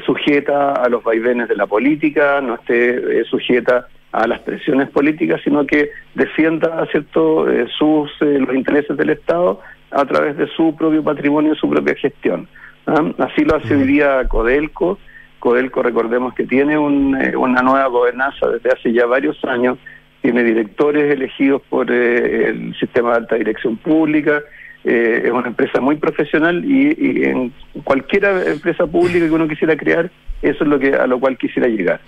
sujeta 0.07 0.75
a 0.75 0.89
los 0.89 1.03
vaivenes 1.03 1.49
de 1.49 1.57
la 1.57 1.67
política, 1.67 2.41
no 2.41 2.55
esté 2.55 3.25
sujeta 3.25 3.89
a 4.13 4.29
las 4.29 4.39
presiones 4.43 4.89
políticas, 4.91 5.41
sino 5.43 5.67
que 5.67 5.91
defienda 6.15 6.87
cierto 6.93 7.47
sus 7.77 8.13
los 8.21 8.55
intereses 8.55 8.97
del 8.97 9.11
Estado 9.11 9.61
a 9.91 10.05
través 10.05 10.37
de 10.37 10.47
su 10.47 10.77
propio 10.77 11.03
patrimonio 11.03 11.55
y 11.55 11.57
su 11.57 11.69
propia 11.69 11.97
gestión. 11.97 12.47
¿Ah? 12.87 13.13
Así 13.19 13.45
lo 13.45 13.57
hace 13.57 13.75
hoy 13.75 13.85
día 13.85 14.27
Codelco. 14.29 14.99
Codelco, 15.39 15.83
recordemos 15.83 16.35
que 16.35 16.45
tiene 16.45 16.75
eh, 16.75 17.37
una 17.37 17.63
nueva 17.63 17.87
gobernanza 17.87 18.49
desde 18.49 18.71
hace 18.71 18.93
ya 18.93 19.07
varios 19.07 19.43
años, 19.45 19.79
tiene 20.23 20.43
directores 20.43 21.13
elegidos 21.13 21.63
por 21.69 21.91
eh, 21.91 22.49
el 22.49 22.75
sistema 22.79 23.11
de 23.11 23.17
alta 23.19 23.37
dirección 23.37 23.77
pública, 23.77 24.43
eh, 24.83 25.23
es 25.25 25.31
una 25.31 25.47
empresa 25.47 25.81
muy 25.81 25.97
profesional 25.97 26.65
y, 26.65 27.25
en 27.25 27.53
cualquier 27.85 28.25
empresa 28.47 28.87
pública 28.87 29.27
que 29.27 29.33
uno 29.33 29.47
quisiera 29.47 29.77
crear, 29.77 30.11
eso 30.43 30.65
es 30.65 30.69
lo 30.69 30.79
que 30.79 30.95
a 30.95 31.07
lo 31.07 31.21
cual 31.21 31.37
quisiera 31.37 31.69
llegar. 31.69 32.01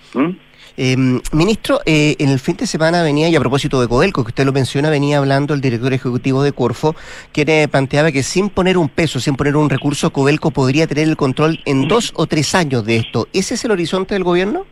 Em, 0.81 1.19
ministro, 1.33 1.81
eh, 1.85 2.15
en 2.19 2.29
el 2.29 2.39
fin 2.39 2.55
de 2.55 2.65
semana 2.65 3.03
venía, 3.03 3.27
y 3.27 3.35
a 3.35 3.39
propósito 3.41 3.81
de 3.81 3.89
Codelco, 3.89 4.23
que 4.23 4.29
usted 4.29 4.45
lo 4.45 4.53
menciona, 4.53 4.89
venía 4.89 5.17
hablando 5.17 5.53
el 5.53 5.59
director 5.59 5.91
ejecutivo 5.91 6.41
de 6.41 6.53
Corfo, 6.53 6.95
que 7.33 7.67
planteaba 7.69 8.13
que 8.13 8.23
sin 8.23 8.49
poner 8.49 8.77
un 8.77 8.87
peso, 8.87 9.19
sin 9.19 9.35
poner 9.35 9.57
un 9.57 9.69
recurso, 9.69 10.11
Codelco 10.11 10.51
podría 10.51 10.87
tener 10.87 11.09
el 11.09 11.17
control 11.17 11.59
en 11.65 11.89
dos 11.89 12.13
o 12.15 12.27
tres 12.27 12.55
años 12.55 12.85
de 12.85 12.95
esto. 12.95 13.27
¿Ese 13.33 13.55
es 13.55 13.65
el 13.65 13.71
horizonte 13.71 14.15
del 14.15 14.23
gobierno? 14.23 14.65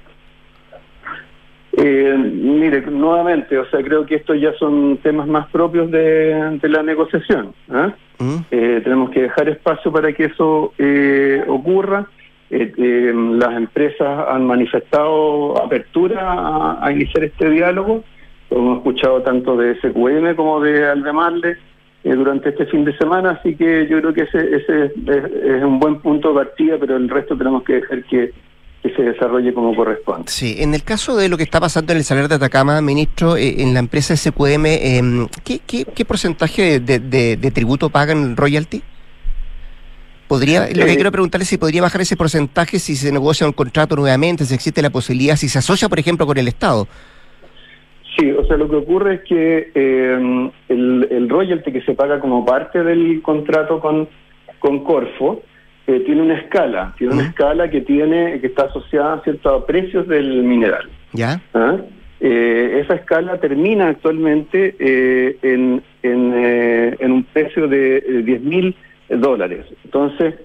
Eh, 1.76 2.16
mire, 2.18 2.82
nuevamente, 2.90 3.58
o 3.58 3.70
sea, 3.70 3.84
creo 3.84 4.06
que 4.06 4.16
estos 4.16 4.40
ya 4.40 4.54
son 4.54 5.00
temas 5.04 5.28
más 5.28 5.48
propios 5.50 5.92
de, 5.92 6.58
la 6.64 6.84
negociación. 6.84 7.54
¿ah? 7.70 7.94
Mm. 8.18 8.38
Eh, 8.50 8.82
tenemos 8.82 9.10
que 9.10 9.24
dejar 9.24 9.50
espacio 9.50 9.92
para 9.92 10.14
que 10.14 10.24
eso 10.24 10.72
eh, 10.78 11.44
ocurra. 11.50 12.08
Eh, 12.50 12.74
eh, 12.78 13.12
las 13.14 13.58
empresas 13.58 14.26
han 14.30 14.46
manifestado 14.46 15.62
apertura 15.62 16.78
a, 16.82 16.92
iniciar 16.92 17.26
este 17.26 17.50
diálogo. 17.50 18.04
hemos 18.50 18.78
escuchado 18.78 19.22
tanto 19.22 19.58
de 19.58 19.76
SQM 19.76 20.36
como 20.36 20.62
de 20.62 20.88
Aldemarle 20.88 21.58
eh, 22.06 22.14
durante 22.14 22.50
este 22.50 22.66
fin 22.68 22.86
de 22.86 22.98
semana, 22.98 23.32
así 23.32 23.56
que 23.56 23.88
yo 23.90 24.00
creo 24.00 24.14
que 24.14 24.22
ese, 24.22 24.56
ese 24.56 24.86
es, 24.86 25.64
un 25.64 25.78
buen 25.80 26.00
punto 26.00 26.30
de 26.30 26.46
partida, 26.46 26.78
pero 26.80 26.96
el 26.96 27.10
resto 27.10 27.38
tenemos 27.38 27.64
que 27.64 27.74
dejar 27.74 28.04
que, 28.06 28.32
se 28.96 29.04
desarrolle 29.04 29.54
como 29.54 29.76
corresponde. 29.76 30.32
Sí, 30.32 30.56
en 30.60 30.74
el 30.74 30.82
caso 30.82 31.18
de 31.18 31.28
lo 31.28 31.36
que 31.36 31.44
está 31.44 31.60
pasando 31.60 31.92
en 31.92 31.98
el 31.98 32.06
Saler 32.06 32.30
de 32.30 32.36
Atacama, 32.36 32.80
ministro, 32.82 33.36
en 33.36 33.74
la 33.74 33.82
empresa 33.82 34.16
SQM, 34.16 34.66
em, 34.66 35.28
¿qué, 35.44 35.60
qué, 35.60 36.06
porcentaje 36.06 36.80
de, 36.80 37.00
de, 37.00 37.36
de 37.36 37.52
tributo 37.52 37.90
pagan 37.90 38.38
royalty? 38.38 38.82
Podría, 40.28 40.68
lo 40.68 40.86
que 40.86 40.96
quiero 40.96 41.12
preguntarle 41.12 41.44
es 41.44 41.50
si 41.50 41.58
podría 41.58 41.82
bajar 41.82 42.02
ese 42.02 42.18
porcentaje 42.18 42.80
si 42.80 42.96
se 42.96 43.12
negocia 43.12 43.48
un 43.48 43.54
contrato 43.54 43.96
nuevamente, 43.96 44.44
si 44.44 44.54
existe 44.54 44.82
la 44.82 44.90
posibilidad, 44.90 45.38
si 45.38 45.48
se 45.48 45.60
asocia, 45.60 45.88
por 45.88 46.00
ejemplo, 46.00 46.26
con 46.26 46.38
el 46.38 46.48
Estado. 46.50 46.88
Sí, 48.18 48.32
o 48.32 48.44
sea, 48.46 48.58
lo 48.58 48.68
que 48.68 48.76
ocurre 48.76 49.16
es 49.16 49.22
que 49.22 49.72
eh, 49.74 50.50
el, 50.70 51.08
el, 51.12 51.30
royalty 51.30 51.72
que 51.72 51.82
se 51.82 51.94
paga 51.94 52.20
como 52.20 52.44
parte 52.46 52.84
del 52.84 53.22
contrato 53.22 53.80
con, 53.80 54.10
con 54.60 54.84
Corfo 54.84 55.44
eh, 55.86 56.02
tiene 56.06 56.24
una 56.24 56.40
escala, 56.40 56.96
tiene 56.98 57.14
una 57.14 57.28
escala 57.28 57.70
que 57.70 57.82
tiene 57.82 58.42
que 58.42 58.48
está 58.48 58.64
asociada 58.64 59.22
¿cierto? 59.24 59.50
a 59.50 59.66
precios 59.66 60.08
del 60.08 60.44
mineral. 60.44 60.90
¿Ya? 61.14 61.40
¿Ah? 61.54 61.78
Eh, 62.20 62.82
esa 62.84 62.96
escala 62.96 63.40
termina 63.40 63.90
actualmente 63.90 64.76
en, 65.44 65.84
en, 66.02 66.34
en, 67.00 67.12
un 67.12 67.24
precio 67.24 67.68
de 67.68 68.24
10 68.26 68.42
mil 68.42 68.76
dólares. 69.10 69.66
Entonces, 69.84 70.36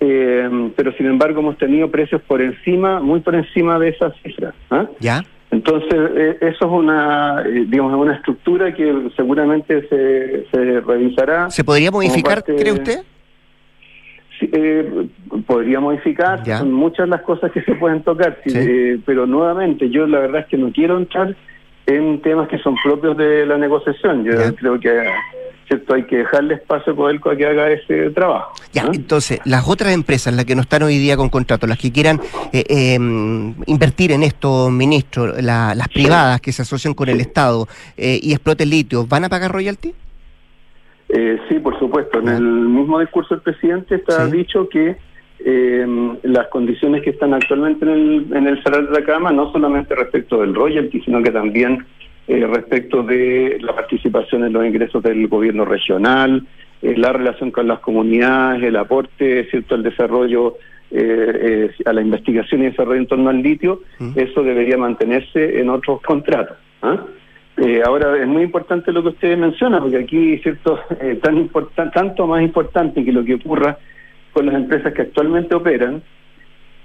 eh, 0.00 0.70
pero 0.76 0.92
sin 0.92 1.06
embargo 1.06 1.40
hemos 1.40 1.56
tenido 1.58 1.90
precios 1.90 2.20
por 2.22 2.42
encima, 2.42 3.00
muy 3.00 3.20
por 3.20 3.34
encima 3.34 3.78
de 3.78 3.88
esas 3.90 4.12
cifras. 4.22 4.54
¿ah? 4.70 4.86
¿Ya? 5.00 5.22
Entonces, 5.50 5.94
eh, 6.16 6.38
eso 6.42 6.66
es 6.66 6.70
una, 6.72 7.42
eh, 7.46 7.64
digamos, 7.66 7.94
una 7.94 8.16
estructura 8.16 8.74
que 8.74 9.10
seguramente 9.16 9.88
se, 9.88 10.46
se 10.50 10.80
revisará. 10.80 11.50
¿Se 11.50 11.64
podría 11.64 11.90
modificar, 11.90 12.44
cree 12.44 12.72
usted? 12.72 13.00
Sí, 14.38 14.50
podría 15.46 15.80
modificar, 15.80 16.44
son 16.44 16.70
muchas 16.70 17.08
las 17.08 17.22
cosas 17.22 17.50
que 17.52 17.62
se 17.62 17.74
pueden 17.76 18.02
tocar, 18.02 18.36
pero 19.06 19.24
nuevamente 19.24 19.88
yo 19.88 20.06
la 20.06 20.18
verdad 20.18 20.42
es 20.42 20.46
que 20.48 20.58
no 20.58 20.70
quiero 20.72 20.98
entrar 20.98 21.34
en 21.86 22.20
temas 22.20 22.46
que 22.48 22.58
son 22.58 22.74
propios 22.84 23.16
de 23.16 23.46
la 23.46 23.56
negociación. 23.56 24.24
Yo 24.24 24.32
creo 24.56 24.78
que 24.78 24.90
¿cierto? 25.66 25.94
Hay 25.94 26.04
que 26.04 26.18
dejarle 26.18 26.54
espacio 26.54 26.92
a 26.92 26.96
Codelco 26.96 27.30
a 27.30 27.36
que 27.36 27.46
haga 27.46 27.70
ese 27.70 28.10
trabajo. 28.10 28.52
Ya, 28.72 28.84
entonces, 28.92 29.40
las 29.44 29.68
otras 29.68 29.92
empresas, 29.92 30.34
las 30.34 30.44
que 30.44 30.54
no 30.54 30.62
están 30.62 30.82
hoy 30.82 30.98
día 30.98 31.16
con 31.16 31.28
contrato, 31.28 31.66
las 31.66 31.78
que 31.78 31.92
quieran 31.92 32.20
eh, 32.52 32.64
em, 32.68 33.54
invertir 33.66 34.12
en 34.12 34.22
esto, 34.22 34.70
ministro, 34.70 35.34
las 35.40 35.88
privadas 35.88 36.40
que 36.40 36.52
se 36.52 36.62
asocian 36.62 36.94
con 36.94 37.08
el 37.08 37.20
Estado 37.20 37.66
eh, 37.96 38.18
y 38.22 38.32
exploten 38.32 38.70
litio, 38.70 39.06
¿van 39.06 39.24
a 39.24 39.28
pagar 39.28 39.52
royalty? 39.52 39.92
Eh, 41.08 41.38
sí, 41.48 41.58
por 41.58 41.78
supuesto. 41.78 42.18
En 42.18 42.28
el 42.28 42.42
mismo 42.42 42.98
discurso 42.98 43.34
del 43.34 43.42
presidente 43.42 43.96
está 43.96 44.26
dicho 44.26 44.68
que 44.68 44.96
em, 45.44 46.16
las 46.22 46.48
condiciones 46.48 47.02
que 47.02 47.10
están 47.10 47.34
actualmente 47.34 47.84
en 47.84 47.90
el, 47.90 48.26
en 48.36 48.46
el 48.46 48.62
salario 48.62 48.88
de 48.88 49.00
la 49.00 49.06
cama, 49.06 49.30
no 49.32 49.52
solamente 49.52 49.94
respecto 49.94 50.40
del 50.40 50.54
royalty, 50.54 51.00
sino 51.02 51.22
que 51.22 51.30
también 51.30 51.84
eh, 52.28 52.44
respecto 52.44 53.04
de 53.04 53.58
la 53.60 53.74
participación 53.74 54.44
en 54.44 54.52
los 54.52 54.66
ingresos 54.66 55.00
del 55.02 55.28
gobierno 55.28 55.64
regional, 55.64 56.44
eh, 56.82 56.96
la 56.96 57.12
relación 57.12 57.52
con 57.52 57.68
las 57.68 57.78
comunidades, 57.78 58.64
el 58.64 58.76
aporte 58.76 59.48
cierto 59.48 59.76
al 59.76 59.84
desarrollo, 59.84 60.56
eh, 60.90 61.70
a 61.84 61.92
la 61.92 62.00
investigación 62.00 62.62
y 62.62 62.66
desarrollo 62.66 63.00
en 63.00 63.06
torno 63.06 63.30
al 63.30 63.42
litio, 63.42 63.82
eso 64.16 64.42
debería 64.42 64.76
mantenerse 64.76 65.60
en 65.60 65.70
otros 65.70 66.00
contratos. 66.02 66.56
¿ah? 66.82 67.04
ahora 67.86 68.20
es 68.20 68.26
muy 68.26 68.42
importante 68.42 68.92
lo 68.92 69.02
que 69.02 69.08
usted 69.10 69.38
menciona, 69.38 69.80
porque 69.80 69.96
aquí 69.96 70.38
cierto 70.38 70.80
tan 71.22 71.48
tanto 71.92 72.26
más 72.26 72.42
importante 72.42 73.04
que 73.04 73.12
lo 73.12 73.24
que 73.24 73.34
ocurra 73.34 73.78
con 74.32 74.46
las 74.46 74.56
empresas 74.56 74.92
que 74.92 75.02
actualmente 75.02 75.54
operan 75.54 76.02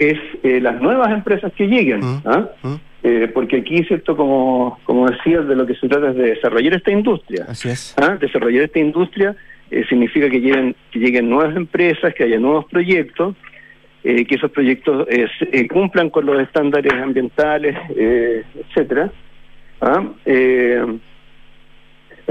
es 0.09 0.61
las 0.61 0.81
nuevas 0.81 1.11
empresas 1.11 1.51
que 1.53 1.67
lleguen. 1.67 2.01
¿ah? 2.25 2.49
Eh, 3.03 3.31
porque 3.33 3.57
aquí, 3.57 3.83
cierto, 3.83 4.15
como, 4.15 4.79
como 4.83 5.07
decías, 5.09 5.47
de 5.47 5.55
lo 5.55 5.65
que 5.65 5.73
se 5.75 5.87
trata 5.87 6.09
es 6.09 6.15
de 6.15 6.29
desarrollar 6.35 6.75
esta 6.75 6.91
industria. 6.91 7.45
Así 7.47 7.69
es. 7.69 7.95
¿Ah? 7.99 8.15
Desarrollar 8.19 8.63
esta 8.65 8.79
industria 8.79 9.35
eh, 9.71 9.83
significa 9.89 10.29
que 10.29 10.39
lleguen, 10.39 10.75
que 10.91 10.99
lleguen 10.99 11.29
nuevas 11.29 11.55
empresas, 11.55 12.13
que 12.13 12.25
haya 12.25 12.39
nuevos 12.39 12.65
proyectos, 12.65 13.35
eh, 14.03 14.25
que 14.25 14.35
esos 14.35 14.51
proyectos 14.51 15.07
cumplan 15.71 16.09
con 16.09 16.25
los 16.25 16.39
estándares 16.41 16.93
ambientales, 16.93 17.75
etcétera. 17.95 19.11
¿Ah? 19.81 20.03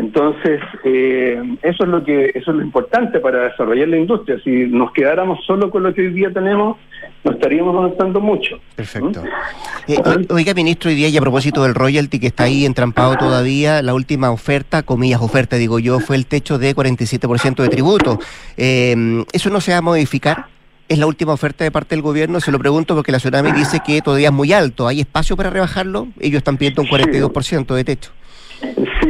Entonces, 0.01 0.63
eh, 0.83 1.43
eso 1.63 1.85
es 1.85 1.89
lo 1.91 2.03
que 2.03 2.31
eso 2.35 2.53
es 2.53 2.57
lo 2.57 2.63
importante 2.63 3.21
para 3.21 3.51
desarrollar 3.51 3.87
la 3.89 3.99
industria. 3.99 4.41
Si 4.43 4.51
nos 4.51 4.93
quedáramos 4.93 5.45
solo 5.45 5.71
con 5.71 5.83
lo 5.83 5.93
que 5.93 6.01
hoy 6.01 6.13
día 6.15 6.33
tenemos, 6.33 6.79
no 7.23 7.33
estaríamos 7.33 7.77
avanzando 7.77 8.19
mucho. 8.19 8.59
Perfecto. 8.77 9.23
¿Mm? 9.23 9.93
Eh, 9.93 10.27
oiga, 10.31 10.55
ministro, 10.55 10.89
hoy 10.89 10.97
día 10.97 11.09
y 11.09 11.17
a 11.19 11.21
propósito 11.21 11.65
del 11.65 11.75
royalty 11.75 12.19
que 12.19 12.29
está 12.29 12.45
ahí 12.45 12.65
entrampado 12.65 13.17
todavía, 13.17 13.83
la 13.83 13.93
última 13.93 14.31
oferta, 14.31 14.83
comillas 14.83 15.21
oferta, 15.21 15.57
digo 15.57 15.79
yo, 15.79 16.01
fue 16.01 16.17
el 16.17 16.25
techo 16.25 16.59
de 16.59 16.75
47% 16.75 17.63
de 17.63 17.69
tributo. 17.69 18.19
Eh, 18.57 19.25
¿Eso 19.35 19.51
no 19.51 19.61
se 19.61 19.73
va 19.73 19.79
a 19.79 19.83
modificar? 19.83 20.47
¿Es 20.89 20.99
la 20.99 21.07
última 21.07 21.35
oferta 21.35 21.63
de 21.63 21.71
parte 21.71 21.95
del 21.95 22.01
gobierno? 22.01 22.41
Se 22.41 22.51
lo 22.51 22.59
pregunto 22.59 22.95
porque 22.95 23.13
la 23.13 23.19
Tsunami 23.19 23.53
dice 23.53 23.81
que 23.87 24.01
todavía 24.01 24.29
es 24.29 24.35
muy 24.35 24.55
alto. 24.55 24.89
¿Hay 24.89 25.01
espacio 25.01 25.37
para 25.37 25.51
rebajarlo? 25.51 26.09
Ellos 26.19 26.39
están 26.39 26.57
pidiendo 26.57 26.81
un 26.81 26.89
42% 26.89 27.75
de 27.75 27.85
techo. 27.85 28.13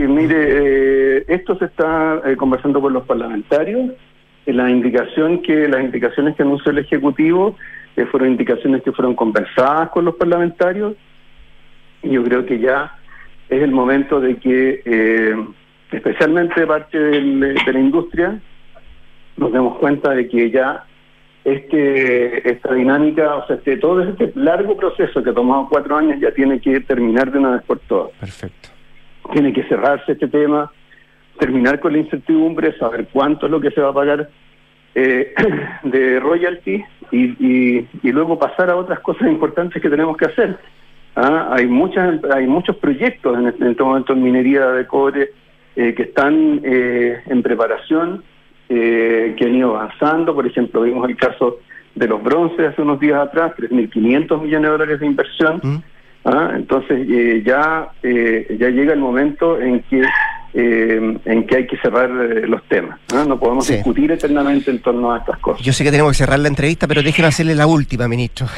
Mire, 0.08 0.36
eh, 1.18 1.24
esto 1.28 1.56
se 1.58 1.66
está 1.66 2.22
eh, 2.24 2.36
conversando 2.36 2.80
con 2.80 2.92
los 2.92 3.04
parlamentarios. 3.04 3.92
Eh, 4.46 4.52
la 4.52 4.70
indicación 4.70 5.42
que 5.42 5.68
las 5.68 5.82
indicaciones 5.82 6.36
que 6.36 6.42
anunció 6.42 6.70
el 6.72 6.78
ejecutivo 6.78 7.56
fueron 8.10 8.30
indicaciones 8.30 8.82
que 8.82 8.92
fueron 8.92 9.14
conversadas 9.14 9.90
con 9.90 10.06
los 10.06 10.14
parlamentarios. 10.14 10.94
Y 12.02 12.10
yo 12.10 12.24
creo 12.24 12.46
que 12.46 12.58
ya 12.58 12.96
es 13.50 13.62
el 13.62 13.72
momento 13.72 14.20
de 14.20 14.36
que, 14.38 15.36
especialmente 15.92 16.60
de 16.60 16.66
parte 16.66 16.98
de 16.98 17.72
la 17.72 17.78
industria, 17.78 18.40
nos 19.36 19.52
demos 19.52 19.76
cuenta 19.78 20.12
de 20.12 20.28
que 20.28 20.50
ya 20.50 20.84
este 21.44 22.50
esta 22.50 22.72
dinámica, 22.72 23.34
o 23.34 23.46
sea, 23.46 23.56
este, 23.56 23.76
todo 23.76 24.02
este 24.02 24.32
largo 24.34 24.78
proceso 24.78 25.22
que 25.22 25.30
ha 25.30 25.34
tomado 25.34 25.68
cuatro 25.68 25.96
años 25.96 26.18
ya 26.20 26.32
tiene 26.32 26.58
que 26.58 26.80
terminar 26.80 27.30
de 27.30 27.38
una 27.38 27.50
vez 27.50 27.62
por 27.64 27.80
todas. 27.80 28.12
Perfecto 28.12 28.69
tiene 29.32 29.52
que 29.52 29.64
cerrarse 29.64 30.12
este 30.12 30.28
tema, 30.28 30.70
terminar 31.38 31.80
con 31.80 31.92
la 31.92 31.98
incertidumbre, 31.98 32.76
saber 32.78 33.08
cuánto 33.12 33.46
es 33.46 33.52
lo 33.52 33.60
que 33.60 33.70
se 33.70 33.80
va 33.80 33.90
a 33.90 33.94
pagar 33.94 34.28
eh, 34.94 35.32
de 35.84 36.20
royalty 36.20 36.82
y, 37.12 37.86
luego 38.02 38.38
pasar 38.38 38.70
a 38.70 38.76
otras 38.76 39.00
cosas 39.00 39.28
importantes 39.28 39.80
que 39.80 39.88
tenemos 39.88 40.16
que 40.16 40.26
hacer. 40.26 40.58
¿ah? 41.16 41.48
Hay 41.52 41.66
muchas, 41.66 42.22
hay 42.24 42.46
muchos 42.46 42.76
proyectos 42.76 43.38
en 43.38 43.48
este, 43.48 43.82
momento 43.82 44.12
en 44.12 44.22
minería 44.22 44.66
de 44.70 44.86
cobre 44.86 45.30
eh, 45.76 45.94
que 45.94 46.02
están 46.04 46.60
eh, 46.64 47.20
en 47.26 47.42
preparación, 47.42 48.24
que 48.68 49.36
han 49.40 49.54
ido 49.54 49.76
avanzando. 49.76 50.32
Por 50.32 50.46
ejemplo, 50.46 50.82
vimos 50.82 51.08
el 51.08 51.16
caso 51.16 51.58
de 51.96 52.06
los 52.06 52.22
bronces 52.22 52.68
hace 52.68 52.82
unos 52.82 53.00
días 53.00 53.20
atrás, 53.20 53.52
3.500 53.56 54.42
millones 54.42 54.62
de 54.62 54.68
dólares 54.68 55.00
de 55.00 55.06
inversión. 55.06 55.60
¿Mm? 55.60 55.76
¿Ah? 56.24 56.52
Entonces 56.54 57.06
eh, 57.08 57.42
ya, 57.44 57.88
eh, 58.02 58.56
ya 58.58 58.68
llega 58.68 58.92
el 58.92 59.00
momento 59.00 59.60
en 59.60 59.80
que 59.82 60.02
eh, 60.52 61.18
en 61.24 61.46
que 61.46 61.56
hay 61.56 61.66
que 61.66 61.76
cerrar 61.76 62.10
los 62.10 62.64
temas. 62.64 62.98
No 63.12 63.38
podemos 63.38 63.68
discutir 63.68 64.10
eternamente 64.10 64.72
en 64.72 64.80
torno 64.80 65.12
a 65.12 65.18
estas 65.18 65.38
cosas. 65.38 65.64
Yo 65.64 65.72
sé 65.72 65.84
que 65.84 65.92
tenemos 65.92 66.12
que 66.12 66.18
cerrar 66.18 66.40
la 66.40 66.48
entrevista, 66.48 66.88
pero 66.88 67.02
déjeme 67.02 67.28
hacerle 67.28 67.54
la 67.54 67.68
última, 67.68 68.08
ministro 68.08 68.48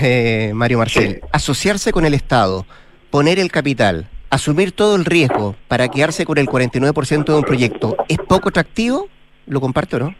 Mario 0.55 0.79
Marcel. 0.79 1.21
Asociarse 1.33 1.93
con 1.93 2.07
el 2.07 2.15
Estado, 2.15 2.65
poner 3.11 3.39
el 3.39 3.53
capital, 3.53 4.09
asumir 4.31 4.73
todo 4.73 4.97
el 4.97 5.05
riesgo 5.05 5.55
para 5.69 5.89
quedarse 5.89 6.25
con 6.25 6.39
el 6.39 6.47
49% 6.47 7.25
de 7.25 7.35
un 7.35 7.45
proyecto, 7.45 7.95
¿es 8.09 8.17
poco 8.17 8.49
atractivo? 8.49 9.09
¿Lo 9.47 9.61
comparto 9.61 9.99
o 9.99 10.01
no? 10.01 10.15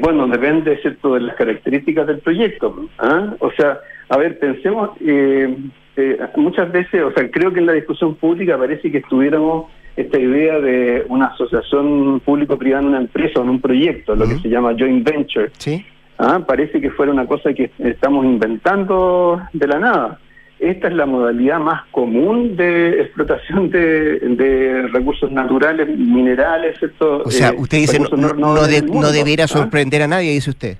bueno, 0.00 0.26
depende 0.28 0.78
¿cierto? 0.80 1.14
de 1.14 1.20
las 1.20 1.36
características 1.36 2.06
del 2.06 2.20
proyecto. 2.20 2.88
¿ah? 2.98 3.34
O 3.40 3.50
sea, 3.52 3.78
a 4.08 4.16
ver, 4.16 4.38
pensemos, 4.38 4.90
eh, 5.00 5.56
eh, 5.96 6.18
muchas 6.36 6.70
veces, 6.70 7.02
o 7.02 7.12
sea, 7.12 7.28
creo 7.30 7.52
que 7.52 7.60
en 7.60 7.66
la 7.66 7.72
discusión 7.72 8.14
pública 8.14 8.56
parece 8.56 8.90
que 8.90 8.98
estuviéramos 8.98 9.66
esta 9.96 10.18
idea 10.18 10.60
de 10.60 11.04
una 11.08 11.26
asociación 11.26 12.20
público-privada 12.20 12.82
en 12.82 12.88
una 12.88 12.98
empresa 12.98 13.40
o 13.40 13.42
en 13.42 13.48
un 13.48 13.60
proyecto, 13.60 14.14
lo 14.14 14.28
que 14.28 14.38
se 14.38 14.48
llama 14.48 14.74
joint 14.78 15.08
venture. 15.08 15.50
Sí. 15.58 15.84
Ah, 16.18 16.40
parece 16.46 16.80
que 16.80 16.90
fuera 16.90 17.12
una 17.12 17.26
cosa 17.26 17.52
que 17.52 17.70
estamos 17.78 18.24
inventando 18.24 19.40
de 19.52 19.66
la 19.66 19.78
nada. 19.78 20.20
Esta 20.58 20.88
es 20.88 20.94
la 20.94 21.04
modalidad 21.04 21.58
más 21.60 21.84
común 21.90 22.56
de 22.56 23.02
explotación 23.02 23.70
de, 23.70 24.88
recursos 24.92 25.30
naturales, 25.30 25.88
minerales, 25.98 26.78
¿cierto? 26.78 27.22
O 27.24 27.30
sea, 27.30 27.50
eh, 27.50 27.56
usted 27.58 27.78
dice, 27.78 27.98
no, 27.98 28.32
no, 28.32 29.12
debiera 29.12 29.44
¿ah? 29.44 29.48
sorprender 29.48 30.02
a 30.02 30.08
nadie, 30.08 30.32
dice 30.32 30.50
usted 30.50 30.78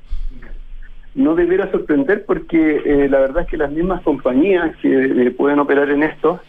no 1.16 1.34
debiera 1.34 1.70
sorprender 1.70 2.24
porque 2.26 2.82
eh, 2.84 3.08
la 3.08 3.20
verdad 3.20 3.42
es 3.44 3.48
que 3.48 3.56
las 3.56 3.72
mismas 3.72 4.02
compañías 4.02 4.76
que 4.76 4.88
eh, 4.88 5.30
pueden 5.30 5.58
operar 5.58 5.90
en 5.90 6.02
esto, 6.02 6.40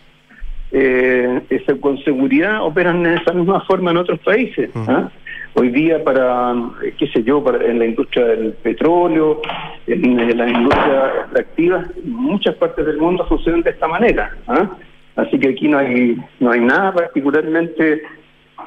eh, 0.72 1.42
con 1.80 1.98
seguridad 2.04 2.62
operan 2.62 3.02
de 3.02 3.16
esa 3.16 3.32
misma 3.32 3.62
forma 3.62 3.92
en 3.92 3.98
otros 3.98 4.20
países. 4.20 4.70
¿ah? 4.76 5.10
Hoy 5.54 5.70
día 5.70 6.04
para, 6.04 6.54
qué 6.98 7.08
sé 7.08 7.24
yo, 7.24 7.42
para, 7.42 7.66
en 7.66 7.80
la 7.80 7.86
industria 7.86 8.26
del 8.26 8.52
petróleo, 8.56 9.42
en, 9.88 10.38
la 10.38 10.50
industria 10.50 11.14
extractiva, 11.24 11.86
muchas 12.04 12.56
partes 12.56 12.86
del 12.86 12.98
mundo 12.98 13.26
funcionan 13.26 13.62
de 13.62 13.70
esta 13.70 13.88
manera. 13.88 14.36
¿ah? 14.48 14.70
Así 15.16 15.40
que 15.40 15.50
aquí 15.50 15.70
no 15.70 15.78
hay, 15.78 16.18
no 16.42 16.52
hay 16.52 16.60
nada 16.60 16.92
particularmente 16.94 18.04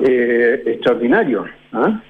extraordinario. 0.01 1.44
¿ah? 1.74 2.01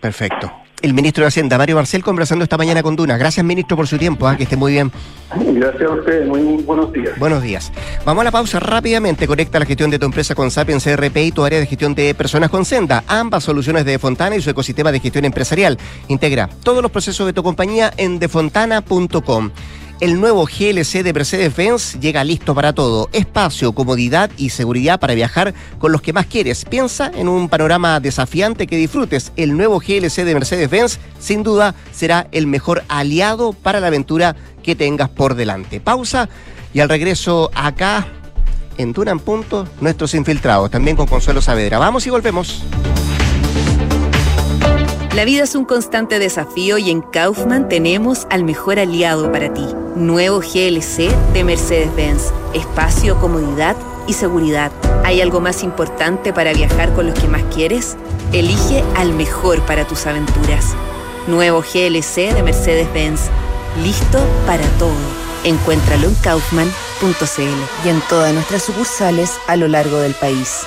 Perfecto 0.00 0.65
el 0.86 0.94
ministro 0.94 1.22
de 1.22 1.28
Hacienda, 1.28 1.58
Mario 1.58 1.74
Marcel, 1.74 2.04
conversando 2.04 2.44
esta 2.44 2.56
mañana 2.56 2.80
con 2.80 2.94
Duna. 2.94 3.18
Gracias, 3.18 3.44
ministro, 3.44 3.76
por 3.76 3.88
su 3.88 3.98
tiempo. 3.98 4.28
¿ah? 4.28 4.36
Que 4.36 4.44
esté 4.44 4.56
muy 4.56 4.72
bien. 4.72 4.92
Gracias 5.34 5.82
a 5.82 5.94
ustedes. 5.94 6.28
Muy 6.28 6.62
buenos 6.62 6.92
días. 6.92 7.18
Buenos 7.18 7.42
días. 7.42 7.72
Vamos 8.04 8.20
a 8.22 8.24
la 8.24 8.30
pausa 8.30 8.60
rápidamente. 8.60 9.26
Conecta 9.26 9.58
la 9.58 9.66
gestión 9.66 9.90
de 9.90 9.98
tu 9.98 10.06
empresa 10.06 10.36
con 10.36 10.50
Sapiens 10.50 10.84
CRP 10.84 11.16
y 11.16 11.32
tu 11.32 11.44
área 11.44 11.58
de 11.58 11.66
gestión 11.66 11.94
de 11.96 12.14
personas 12.14 12.50
con 12.50 12.64
Senda. 12.64 13.02
Ambas 13.08 13.42
soluciones 13.42 13.84
de 13.84 13.98
Fontana 13.98 14.36
y 14.36 14.40
su 14.40 14.48
ecosistema 14.50 14.92
de 14.92 15.00
gestión 15.00 15.24
empresarial. 15.24 15.76
Integra 16.06 16.48
todos 16.62 16.82
los 16.82 16.92
procesos 16.92 17.26
de 17.26 17.32
tu 17.32 17.42
compañía 17.42 17.92
en 17.96 18.20
defontana.com. 18.20 19.50
El 19.98 20.20
nuevo 20.20 20.44
GLC 20.44 21.02
de 21.02 21.14
Mercedes-Benz 21.14 21.98
llega 21.98 22.22
listo 22.22 22.54
para 22.54 22.74
todo. 22.74 23.08
Espacio, 23.14 23.72
comodidad 23.72 24.30
y 24.36 24.50
seguridad 24.50 25.00
para 25.00 25.14
viajar 25.14 25.54
con 25.78 25.90
los 25.90 26.02
que 26.02 26.12
más 26.12 26.26
quieres. 26.26 26.66
Piensa 26.66 27.10
en 27.14 27.28
un 27.28 27.48
panorama 27.48 27.98
desafiante 27.98 28.66
que 28.66 28.76
disfrutes. 28.76 29.32
El 29.36 29.56
nuevo 29.56 29.78
GLC 29.78 30.24
de 30.24 30.34
Mercedes-Benz 30.34 30.98
sin 31.18 31.42
duda 31.42 31.74
será 31.92 32.28
el 32.32 32.46
mejor 32.46 32.84
aliado 32.88 33.54
para 33.54 33.80
la 33.80 33.86
aventura 33.86 34.36
que 34.62 34.76
tengas 34.76 35.08
por 35.08 35.34
delante. 35.34 35.80
Pausa 35.80 36.28
y 36.74 36.80
al 36.80 36.90
regreso 36.90 37.50
acá 37.54 38.06
en 38.76 38.92
Dunan 38.92 39.18
Punto, 39.18 39.66
nuestros 39.80 40.12
infiltrados, 40.12 40.70
también 40.70 40.98
con 40.98 41.06
Consuelo 41.06 41.40
Saavedra. 41.40 41.78
Vamos 41.78 42.06
y 42.06 42.10
volvemos. 42.10 42.62
La 45.16 45.24
vida 45.24 45.44
es 45.44 45.54
un 45.54 45.64
constante 45.64 46.18
desafío 46.18 46.76
y 46.76 46.90
en 46.90 47.00
Kaufman 47.00 47.70
tenemos 47.70 48.26
al 48.28 48.44
mejor 48.44 48.78
aliado 48.78 49.32
para 49.32 49.50
ti. 49.54 49.66
Nuevo 49.94 50.40
GLC 50.40 51.08
de 51.32 51.42
Mercedes-Benz. 51.42 52.34
Espacio, 52.52 53.18
comodidad 53.18 53.76
y 54.06 54.12
seguridad. 54.12 54.70
¿Hay 55.04 55.22
algo 55.22 55.40
más 55.40 55.62
importante 55.62 56.34
para 56.34 56.52
viajar 56.52 56.92
con 56.92 57.06
los 57.06 57.18
que 57.18 57.28
más 57.28 57.42
quieres? 57.44 57.96
Elige 58.34 58.84
al 58.94 59.14
mejor 59.14 59.62
para 59.62 59.86
tus 59.86 60.06
aventuras. 60.06 60.74
Nuevo 61.26 61.62
GLC 61.62 62.34
de 62.34 62.42
Mercedes-Benz. 62.42 63.30
Listo 63.82 64.22
para 64.46 64.64
todo. 64.78 64.92
Encuéntralo 65.44 66.08
en 66.08 66.14
kaufman.cl 66.16 67.86
y 67.86 67.88
en 67.88 68.02
todas 68.10 68.34
nuestras 68.34 68.64
sucursales 68.64 69.32
a 69.46 69.56
lo 69.56 69.66
largo 69.66 69.96
del 69.96 70.12
país. 70.12 70.66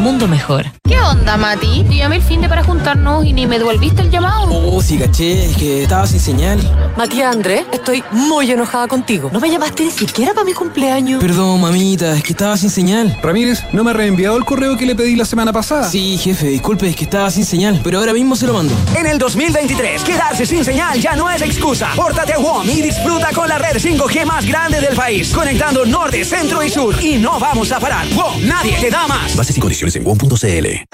mundo 0.00 0.26
mejor. 0.28 0.66
¿Qué 0.86 1.00
onda, 1.00 1.36
Mati? 1.36 1.84
Te 1.88 1.96
llamé 1.96 2.16
el 2.16 2.22
fin 2.22 2.40
de 2.40 2.48
para 2.48 2.62
juntarnos 2.62 3.24
y 3.24 3.32
ni 3.32 3.46
me 3.46 3.58
devolviste 3.58 4.02
el 4.02 4.10
llamado. 4.10 4.48
Oh, 4.50 4.82
sí, 4.82 4.98
caché, 4.98 5.46
es 5.46 5.56
que 5.56 5.82
estaba 5.84 6.06
sin 6.06 6.20
señal. 6.20 6.60
Matías 6.96 7.34
Andrés, 7.34 7.64
estoy 7.72 8.04
muy 8.12 8.50
enojada 8.50 8.86
contigo. 8.86 9.30
No 9.32 9.40
me 9.40 9.50
llamaste 9.50 9.84
ni 9.84 9.90
siquiera 9.90 10.34
para 10.34 10.44
mi 10.44 10.52
cumpleaños. 10.52 11.20
Perdón, 11.22 11.60
mamita, 11.60 12.14
es 12.16 12.22
que 12.22 12.32
estaba 12.32 12.56
sin 12.56 12.70
señal. 12.70 13.18
Ramírez, 13.22 13.62
¿no 13.72 13.82
me 13.82 13.90
ha 13.90 13.94
reenviado 13.94 14.36
el 14.36 14.44
correo 14.44 14.76
que 14.76 14.84
le 14.84 14.94
pedí 14.94 15.16
la 15.16 15.24
semana 15.24 15.52
pasada? 15.52 15.88
Sí, 15.88 16.18
jefe, 16.18 16.48
disculpe, 16.48 16.88
es 16.88 16.96
que 16.96 17.04
estaba 17.04 17.30
sin 17.30 17.44
señal, 17.44 17.80
pero 17.82 17.98
ahora 17.98 18.12
mismo 18.12 18.36
se 18.36 18.46
lo 18.46 18.52
mando. 18.52 18.74
En 18.96 19.06
el 19.06 19.18
2023, 19.18 20.02
quedarse 20.02 20.44
sin 20.44 20.64
señal 20.64 21.00
ya 21.00 21.16
no 21.16 21.30
es 21.30 21.40
excusa. 21.40 21.90
Pórtate 21.96 22.34
a 22.34 22.38
WOM 22.38 22.68
y 22.68 22.82
disfruta 22.82 23.30
con 23.32 23.48
la 23.48 23.58
red 23.58 23.76
5G 23.76 24.26
más 24.26 24.46
grande 24.46 24.80
del 24.80 24.94
país, 24.94 25.32
conectando 25.32 25.86
norte, 25.86 26.24
centro 26.24 26.62
y 26.62 26.68
sur. 26.68 26.94
Y 27.02 27.16
no 27.16 27.40
vamos 27.40 27.72
a 27.72 27.80
parar. 27.80 28.06
WOM, 28.14 28.46
nadie 28.46 28.76
te 28.80 28.90
da 28.90 29.06
más. 29.06 29.34
Bases 29.34 29.56
y 29.56 29.60
condiciones 29.60 29.83
en 29.92 30.04
WOM.cl. 30.04 30.93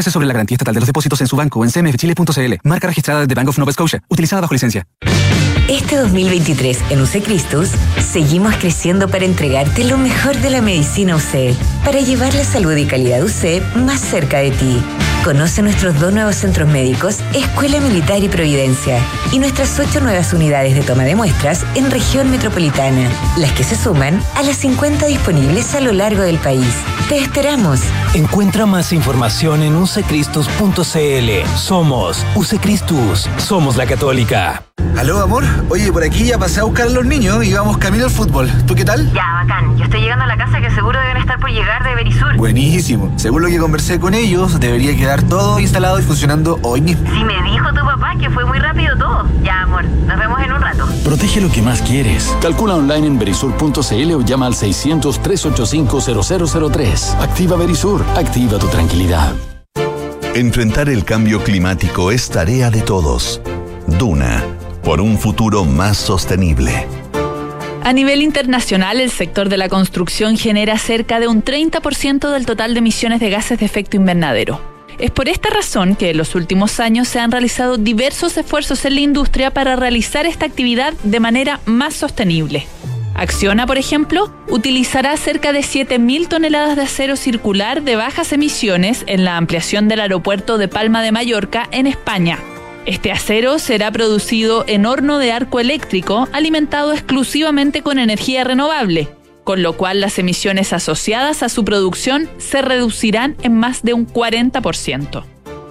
Infórmese 0.00 0.10
sobre 0.12 0.26
la 0.26 0.32
garantía 0.32 0.54
estatal 0.54 0.72
de 0.72 0.80
los 0.80 0.86
depósitos 0.86 1.20
en 1.20 1.26
su 1.26 1.36
banco 1.36 1.62
en 1.62 1.70
cmfchile.cl. 1.70 2.54
Marca 2.64 2.86
registrada 2.86 3.26
de 3.26 3.34
Bank 3.34 3.48
of 3.48 3.58
Nova 3.58 3.70
Scotia, 3.70 4.02
utilizada 4.08 4.40
bajo 4.40 4.54
licencia. 4.54 4.86
Este 5.68 5.96
2023 5.96 6.78
en 6.88 7.02
UC 7.02 7.22
Cristus 7.22 7.68
seguimos 8.10 8.56
creciendo 8.56 9.08
para 9.08 9.26
entregarte 9.26 9.84
lo 9.84 9.98
mejor 9.98 10.38
de 10.38 10.48
la 10.48 10.62
medicina 10.62 11.16
UC, 11.16 11.54
para 11.84 12.00
llevar 12.00 12.32
la 12.32 12.44
salud 12.44 12.74
y 12.76 12.86
calidad 12.86 13.22
UC 13.22 13.76
más 13.76 14.00
cerca 14.00 14.38
de 14.38 14.52
ti. 14.52 14.82
Conoce 15.24 15.60
nuestros 15.60 16.00
dos 16.00 16.14
nuevos 16.14 16.36
centros 16.36 16.66
médicos, 16.66 17.18
Escuela 17.34 17.78
Militar 17.80 18.22
y 18.24 18.28
Providencia, 18.30 18.98
y 19.32 19.38
nuestras 19.38 19.78
ocho 19.78 20.00
nuevas 20.00 20.32
unidades 20.32 20.74
de 20.74 20.80
toma 20.80 21.04
de 21.04 21.14
muestras 21.14 21.66
en 21.74 21.90
región 21.90 22.30
metropolitana, 22.30 23.10
las 23.36 23.52
que 23.52 23.62
se 23.62 23.76
suman 23.76 24.22
a 24.34 24.42
las 24.42 24.56
50 24.56 25.04
disponibles 25.06 25.74
a 25.74 25.80
lo 25.80 25.92
largo 25.92 26.22
del 26.22 26.38
país. 26.38 26.74
Te 27.10 27.18
esperamos. 27.18 27.80
Encuentra 28.14 28.64
más 28.64 28.94
información 28.94 29.62
en 29.62 29.76
ucecristus.cl. 29.76 31.48
Somos 31.56 32.24
Ucecristus, 32.34 33.28
somos 33.36 33.76
la 33.76 33.84
católica. 33.84 34.62
Aló, 34.96 35.18
amor. 35.20 35.44
Oye, 35.68 35.92
por 35.92 36.04
aquí 36.04 36.26
ya 36.26 36.38
pasé 36.38 36.60
a 36.60 36.64
buscar 36.64 36.86
a 36.86 36.90
los 36.90 37.04
niños 37.04 37.44
y 37.44 37.52
vamos 37.52 37.78
camino 37.78 38.04
al 38.04 38.10
fútbol. 38.10 38.50
¿Tú 38.66 38.74
qué 38.74 38.84
tal? 38.84 39.12
Ya, 39.12 39.24
bacán. 39.42 39.76
Yo 39.76 39.84
estoy 39.84 40.00
llegando 40.00 40.24
a 40.24 40.28
la 40.28 40.36
casa 40.36 40.60
que 40.60 40.70
seguro 40.70 41.00
deben 41.00 41.16
estar 41.16 41.40
por 41.40 41.50
llegar 41.50 41.82
de 41.84 41.94
Berisur. 41.94 42.36
Buenísimo. 42.36 43.12
Según 43.16 43.42
lo 43.42 43.48
que 43.48 43.58
conversé 43.58 43.98
con 43.98 44.14
ellos, 44.14 44.60
debería 44.60 44.96
quedar 44.96 45.09
todo 45.18 45.58
instalado 45.58 45.98
y 45.98 46.02
funcionando 46.02 46.60
hoy 46.62 46.80
mismo. 46.80 47.04
Sí, 47.10 47.24
me 47.24 47.42
dijo 47.50 47.68
tu 47.70 47.84
papá 47.84 48.14
que 48.18 48.30
fue 48.30 48.44
muy 48.44 48.58
rápido 48.58 48.96
todo. 48.96 49.26
Ya, 49.42 49.62
amor. 49.62 49.82
Nos 49.84 50.16
vemos 50.18 50.40
en 50.40 50.52
un 50.52 50.60
rato. 50.60 50.86
Protege 51.04 51.40
lo 51.40 51.50
que 51.50 51.62
más 51.62 51.82
quieres. 51.82 52.32
Calcula 52.40 52.76
online 52.76 53.08
en 53.08 53.18
berisur.cl 53.18 54.14
o 54.14 54.20
llama 54.20 54.46
al 54.46 54.54
600-385-0003. 54.54 57.20
Activa 57.20 57.56
Berisur. 57.56 58.04
Activa 58.16 58.58
tu 58.58 58.68
tranquilidad. 58.68 59.32
Enfrentar 60.34 60.88
el 60.88 61.04
cambio 61.04 61.42
climático 61.42 62.12
es 62.12 62.30
tarea 62.30 62.70
de 62.70 62.82
todos. 62.82 63.40
Duna, 63.88 64.44
por 64.84 65.00
un 65.00 65.18
futuro 65.18 65.64
más 65.64 65.96
sostenible. 65.96 66.86
A 67.82 67.92
nivel 67.92 68.22
internacional, 68.22 69.00
el 69.00 69.10
sector 69.10 69.48
de 69.48 69.56
la 69.56 69.68
construcción 69.68 70.36
genera 70.36 70.78
cerca 70.78 71.18
de 71.18 71.26
un 71.26 71.42
30% 71.42 72.30
del 72.30 72.46
total 72.46 72.74
de 72.74 72.78
emisiones 72.78 73.18
de 73.20 73.30
gases 73.30 73.58
de 73.58 73.66
efecto 73.66 73.96
invernadero. 73.96 74.60
Es 75.00 75.10
por 75.10 75.30
esta 75.30 75.48
razón 75.48 75.96
que 75.96 76.10
en 76.10 76.18
los 76.18 76.34
últimos 76.34 76.78
años 76.78 77.08
se 77.08 77.18
han 77.20 77.32
realizado 77.32 77.78
diversos 77.78 78.36
esfuerzos 78.36 78.84
en 78.84 78.96
la 78.96 79.00
industria 79.00 79.50
para 79.50 79.74
realizar 79.74 80.26
esta 80.26 80.44
actividad 80.44 80.92
de 81.04 81.20
manera 81.20 81.60
más 81.64 81.94
sostenible. 81.94 82.66
Acciona, 83.14 83.66
por 83.66 83.78
ejemplo, 83.78 84.30
utilizará 84.48 85.16
cerca 85.16 85.52
de 85.52 85.60
7.000 85.60 86.28
toneladas 86.28 86.76
de 86.76 86.82
acero 86.82 87.16
circular 87.16 87.82
de 87.82 87.96
bajas 87.96 88.34
emisiones 88.34 89.04
en 89.06 89.24
la 89.24 89.38
ampliación 89.38 89.88
del 89.88 90.00
aeropuerto 90.00 90.58
de 90.58 90.68
Palma 90.68 91.02
de 91.02 91.12
Mallorca, 91.12 91.66
en 91.70 91.86
España. 91.86 92.38
Este 92.84 93.10
acero 93.10 93.58
será 93.58 93.90
producido 93.90 94.64
en 94.66 94.84
horno 94.84 95.18
de 95.18 95.32
arco 95.32 95.60
eléctrico 95.60 96.28
alimentado 96.32 96.92
exclusivamente 96.92 97.80
con 97.80 97.98
energía 97.98 98.44
renovable, 98.44 99.08
con 99.50 99.64
lo 99.64 99.72
cual 99.72 100.00
las 100.00 100.16
emisiones 100.20 100.72
asociadas 100.72 101.42
a 101.42 101.48
su 101.48 101.64
producción 101.64 102.30
se 102.38 102.62
reducirán 102.62 103.34
en 103.42 103.56
más 103.56 103.82
de 103.82 103.94
un 103.94 104.06
40%. 104.06 105.24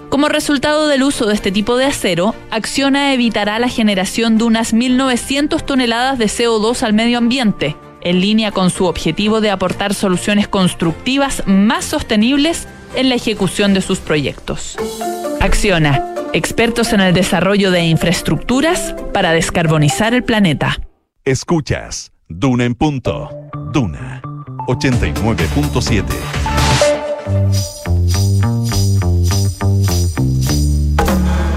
Como 0.09 0.27
resultado 0.27 0.89
del 0.89 1.01
uso 1.01 1.25
de 1.25 1.33
este 1.33 1.49
tipo 1.49 1.77
de 1.77 1.85
acero, 1.85 2.35
Acciona 2.51 3.13
evitará 3.13 3.57
la 3.57 3.69
generación 3.69 4.37
de 4.37 4.43
unas 4.43 4.73
1.900 4.73 5.63
toneladas 5.63 6.19
de 6.19 6.25
CO2 6.25 6.83
al 6.83 6.91
medio 6.91 7.17
ambiente, 7.19 7.77
en 8.01 8.19
línea 8.19 8.51
con 8.51 8.69
su 8.69 8.83
objetivo 8.83 9.39
de 9.39 9.49
aportar 9.49 9.93
soluciones 9.93 10.49
constructivas 10.49 11.43
más 11.45 11.85
sostenibles 11.85 12.67
en 12.95 13.07
la 13.07 13.15
ejecución 13.15 13.73
de 13.73 13.79
sus 13.79 13.99
proyectos. 13.99 14.75
Acciona, 15.39 16.03
expertos 16.33 16.91
en 16.91 16.99
el 16.99 17.13
desarrollo 17.13 17.71
de 17.71 17.85
infraestructuras 17.85 18.93
para 19.13 19.31
descarbonizar 19.31 20.13
el 20.13 20.25
planeta. 20.25 20.81
Escuchas 21.23 22.11
Duna 22.31 22.65
en 22.65 22.75
punto. 22.75 23.48
Duna 23.71 24.21
89.7. 24.67 26.03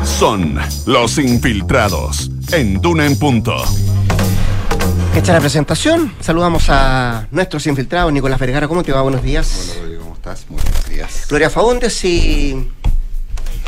Son 0.04 0.58
los 0.86 1.18
infiltrados 1.18 2.30
en 2.52 2.80
Duna 2.80 3.06
en 3.06 3.18
punto. 3.18 3.54
Hecha 5.14 5.32
la 5.32 5.40
presentación, 5.40 6.12
saludamos 6.20 6.68
a 6.68 7.28
nuestros 7.30 7.66
infiltrados. 7.66 8.12
Nicolás 8.12 8.38
Vergara, 8.38 8.68
¿cómo 8.68 8.82
te 8.82 8.92
va? 8.92 9.00
Buenos 9.02 9.22
días. 9.22 9.78
Hola, 9.82 9.98
¿cómo 9.98 10.14
estás? 10.14 10.46
Muy 10.50 10.60
buenos 10.60 10.88
días. 10.88 11.26
Gloria 11.28 11.48
Faúndes 11.48 12.04
y 12.04 12.68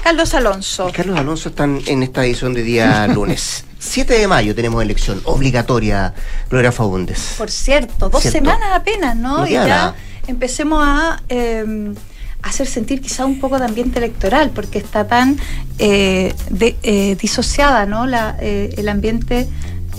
Carlos 0.05 0.35
Alonso. 0.35 0.91
Carlos 0.95 1.19
Alonso 1.19 1.49
están 1.49 1.81
en 1.87 2.03
esta 2.03 2.25
edición 2.27 2.53
de 2.53 2.63
día 2.63 3.07
lunes. 3.15 3.65
7 3.79 4.13
de 4.19 4.29
mayo 4.29 4.55
tenemos 4.55 4.83
elección 4.83 5.21
obligatoria, 5.25 6.13
Gloria 6.51 6.73
Faúndes. 6.73 7.35
Por 7.39 7.51
cierto, 7.51 8.11
dos 8.11 8.21
Cierto. 8.23 8.39
semanas 8.39 8.69
apenas, 8.75 9.17
¿no? 9.17 9.39
No 9.39 9.47
y 9.47 9.53
ya 9.53 9.67
nada. 9.67 9.95
empecemos 10.27 10.83
a 10.87 11.23
eh, 11.31 11.95
hacer 12.43 12.67
sentir 12.67 13.01
quizá 13.01 13.25
un 13.25 13.41
poco 13.41 13.59
de 13.59 13.65
ambiente 13.65 13.99
electoral, 13.99 14.51
porque 14.55 14.79
está 14.79 15.07
tan 15.07 15.39
eh, 15.79 16.35
de- 16.51 16.77
eh, 16.83 17.17
disociada, 17.21 17.87
¿no? 17.87 18.07
La, 18.07 18.37
eh, 18.41 18.75
el 18.77 18.89
ambiente 18.91 19.49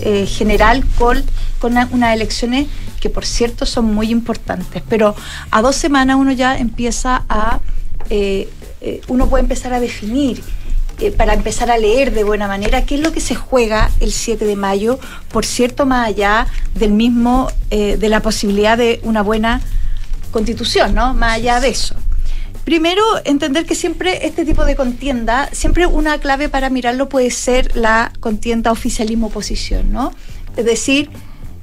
eh, 0.00 0.26
general 0.26 0.84
con, 0.98 1.24
con 1.58 1.72
una- 1.72 1.88
unas 1.90 2.14
elecciones 2.14 2.68
que, 3.00 3.10
por 3.10 3.26
cierto, 3.26 3.66
son 3.66 3.92
muy 3.92 4.10
importantes. 4.10 4.82
Pero 4.88 5.14
a 5.50 5.62
dos 5.62 5.74
semanas 5.76 6.16
uno 6.16 6.30
ya 6.32 6.56
empieza 6.58 7.24
a. 7.28 7.58
eh, 8.08 8.48
eh, 8.86 9.00
uno 9.08 9.28
puede 9.28 9.42
empezar 9.42 9.72
a 9.72 9.80
definir 9.80 10.40
eh, 11.00 11.10
para 11.10 11.34
empezar 11.34 11.72
a 11.72 11.76
leer 11.76 12.12
de 12.12 12.22
buena 12.22 12.46
manera 12.46 12.86
qué 12.86 12.94
es 12.94 13.00
lo 13.00 13.10
que 13.10 13.20
se 13.20 13.34
juega 13.34 13.90
el 13.98 14.12
7 14.12 14.44
de 14.44 14.54
mayo, 14.54 15.00
por 15.32 15.44
cierto, 15.44 15.86
más 15.86 16.06
allá 16.06 16.46
del 16.76 16.92
mismo, 16.92 17.48
eh, 17.70 17.96
de 17.96 18.08
la 18.08 18.22
posibilidad 18.22 18.78
de 18.78 19.00
una 19.02 19.22
buena 19.22 19.60
constitución, 20.30 20.94
¿no? 20.94 21.14
Más 21.14 21.34
allá 21.34 21.58
de 21.58 21.70
eso. 21.70 21.96
Primero, 22.64 23.02
entender 23.24 23.66
que 23.66 23.74
siempre 23.74 24.24
este 24.24 24.44
tipo 24.44 24.64
de 24.64 24.76
contienda, 24.76 25.48
siempre 25.50 25.86
una 25.86 26.18
clave 26.18 26.48
para 26.48 26.70
mirarlo 26.70 27.08
puede 27.08 27.32
ser 27.32 27.76
la 27.76 28.12
contienda 28.20 28.70
oficialismo-oposición, 28.70 29.92
¿no? 29.92 30.12
Es 30.56 30.64
decir, 30.64 31.10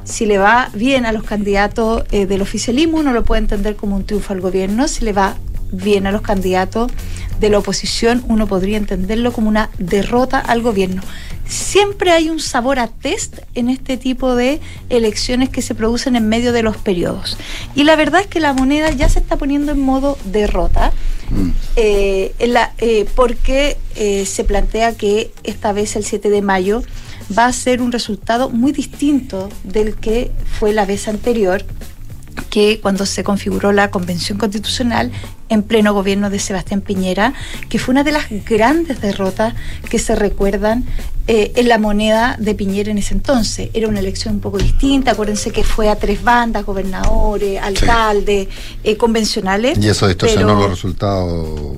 si 0.03 0.25
le 0.25 0.39
va 0.39 0.69
bien 0.73 1.05
a 1.05 1.13
los 1.13 1.23
candidatos 1.23 2.03
eh, 2.11 2.25
del 2.25 2.41
oficialismo, 2.41 2.97
uno 2.97 3.13
lo 3.13 3.23
puede 3.23 3.39
entender 3.39 3.77
como 3.77 3.95
un 3.95 4.05
triunfo 4.05 4.33
al 4.33 4.41
gobierno. 4.41 4.89
Si 4.89 5.05
le 5.05 5.13
va 5.13 5.37
bien 5.73 6.07
a 6.07 6.11
los 6.11 6.21
candidatos 6.21 6.91
de 7.39 7.49
la 7.49 7.59
oposición, 7.59 8.23
uno 8.29 8.47
podría 8.47 8.77
entenderlo 8.77 9.33
como 9.33 9.49
una 9.49 9.69
derrota 9.77 10.39
al 10.39 10.61
gobierno. 10.61 11.01
Siempre 11.45 12.11
hay 12.11 12.29
un 12.29 12.39
sabor 12.39 12.79
a 12.79 12.87
test 12.87 13.39
en 13.53 13.67
este 13.69 13.97
tipo 13.97 14.35
de 14.35 14.61
elecciones 14.89 15.49
que 15.49 15.61
se 15.61 15.75
producen 15.75 16.15
en 16.15 16.29
medio 16.29 16.53
de 16.53 16.63
los 16.63 16.77
periodos. 16.77 17.37
Y 17.75 17.83
la 17.83 17.97
verdad 17.97 18.21
es 18.21 18.27
que 18.27 18.39
la 18.39 18.53
moneda 18.53 18.91
ya 18.91 19.09
se 19.09 19.19
está 19.19 19.35
poniendo 19.35 19.73
en 19.73 19.81
modo 19.81 20.17
derrota, 20.23 20.93
eh, 21.75 22.33
en 22.39 22.53
la- 22.53 22.73
eh, 22.77 23.05
porque 23.15 23.77
eh, 23.95 24.25
se 24.25 24.43
plantea 24.43 24.95
que 24.95 25.31
esta 25.43 25.73
vez 25.73 25.95
el 25.95 26.05
7 26.05 26.29
de 26.29 26.41
mayo 26.41 26.81
va 27.37 27.45
a 27.45 27.53
ser 27.53 27.81
un 27.81 27.91
resultado 27.91 28.49
muy 28.49 28.71
distinto 28.71 29.49
del 29.63 29.95
que 29.95 30.31
fue 30.59 30.71
la 30.73 30.85
vez 30.85 31.07
anterior, 31.07 31.63
que 32.49 32.79
cuando 32.81 33.05
se 33.05 33.23
configuró 33.23 33.71
la 33.71 33.89
Convención 33.91 34.37
Constitucional 34.37 35.11
en 35.49 35.63
pleno 35.63 35.93
gobierno 35.93 36.29
de 36.29 36.39
Sebastián 36.39 36.81
Piñera, 36.81 37.33
que 37.69 37.79
fue 37.79 37.93
una 37.93 38.03
de 38.03 38.11
las 38.11 38.25
grandes 38.45 39.01
derrotas 39.01 39.53
que 39.89 39.99
se 39.99 40.15
recuerdan 40.15 40.85
eh, 41.27 41.51
en 41.55 41.69
la 41.69 41.77
moneda 41.77 42.35
de 42.39 42.55
Piñera 42.55 42.91
en 42.91 42.97
ese 42.97 43.13
entonces. 43.13 43.69
Era 43.73 43.87
una 43.87 43.99
elección 43.99 44.35
un 44.35 44.39
poco 44.41 44.57
distinta, 44.57 45.11
acuérdense 45.11 45.51
que 45.51 45.63
fue 45.63 45.89
a 45.89 45.95
tres 45.95 46.23
bandas, 46.23 46.65
gobernadores, 46.65 47.61
alcaldes, 47.61 48.47
eh, 48.83 48.97
convencionales. 48.97 49.77
Y 49.77 49.89
eso 49.89 50.07
distorsionó 50.07 50.47
pero- 50.47 50.59
los 50.61 50.69
resultados. 50.71 51.77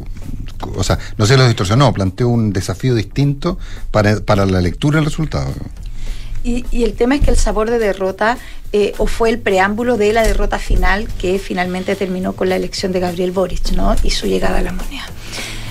O 0.77 0.83
sea, 0.83 0.97
no 1.17 1.25
se 1.25 1.37
los 1.37 1.47
distorsionó, 1.47 1.91
planteó 1.93 2.29
un 2.29 2.53
desafío 2.53 2.95
distinto 2.95 3.59
para, 3.91 4.21
para 4.21 4.45
la 4.45 4.61
lectura 4.61 4.97
del 4.97 5.05
resultado. 5.05 5.53
Y, 6.45 6.63
y 6.71 6.83
el 6.83 6.93
tema 6.93 7.15
es 7.15 7.21
que 7.21 7.31
el 7.31 7.37
sabor 7.37 7.69
de 7.69 7.79
derrota 7.79 8.37
eh, 8.77 8.93
o 8.97 9.07
fue 9.07 9.29
el 9.29 9.39
preámbulo 9.39 9.95
de 9.95 10.11
la 10.11 10.23
derrota 10.23 10.59
final 10.59 11.07
que 11.17 11.39
finalmente 11.39 11.95
terminó 11.95 12.33
con 12.33 12.49
la 12.49 12.57
elección 12.57 12.91
de 12.91 12.99
Gabriel 12.99 13.31
Boric 13.31 13.71
¿no? 13.71 13.95
y 14.03 14.09
su 14.09 14.27
llegada 14.27 14.57
a 14.57 14.61
la 14.61 14.73
moneda. 14.73 15.05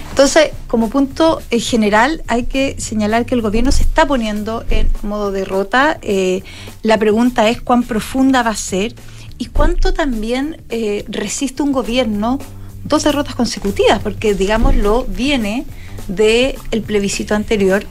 Entonces, 0.08 0.52
como 0.68 0.88
punto 0.88 1.42
general, 1.50 2.22
hay 2.28 2.44
que 2.44 2.76
señalar 2.78 3.26
que 3.26 3.34
el 3.34 3.42
gobierno 3.42 3.72
se 3.72 3.82
está 3.82 4.06
poniendo 4.06 4.64
en 4.70 4.88
modo 5.02 5.32
derrota. 5.32 5.98
Eh, 6.00 6.42
la 6.82 6.96
pregunta 6.98 7.48
es 7.50 7.60
cuán 7.60 7.82
profunda 7.82 8.42
va 8.42 8.52
a 8.52 8.56
ser 8.56 8.94
y 9.36 9.46
cuánto 9.46 9.92
también 9.92 10.62
eh, 10.70 11.04
resiste 11.08 11.62
un 11.62 11.72
gobierno 11.72 12.38
dos 12.84 13.04
derrotas 13.04 13.34
consecutivas, 13.34 13.98
porque 13.98 14.34
digámoslo, 14.34 15.04
viene 15.08 15.66
del 16.08 16.54
el 16.70 16.80
plebiscito 16.80 17.34
anterior 17.34 17.84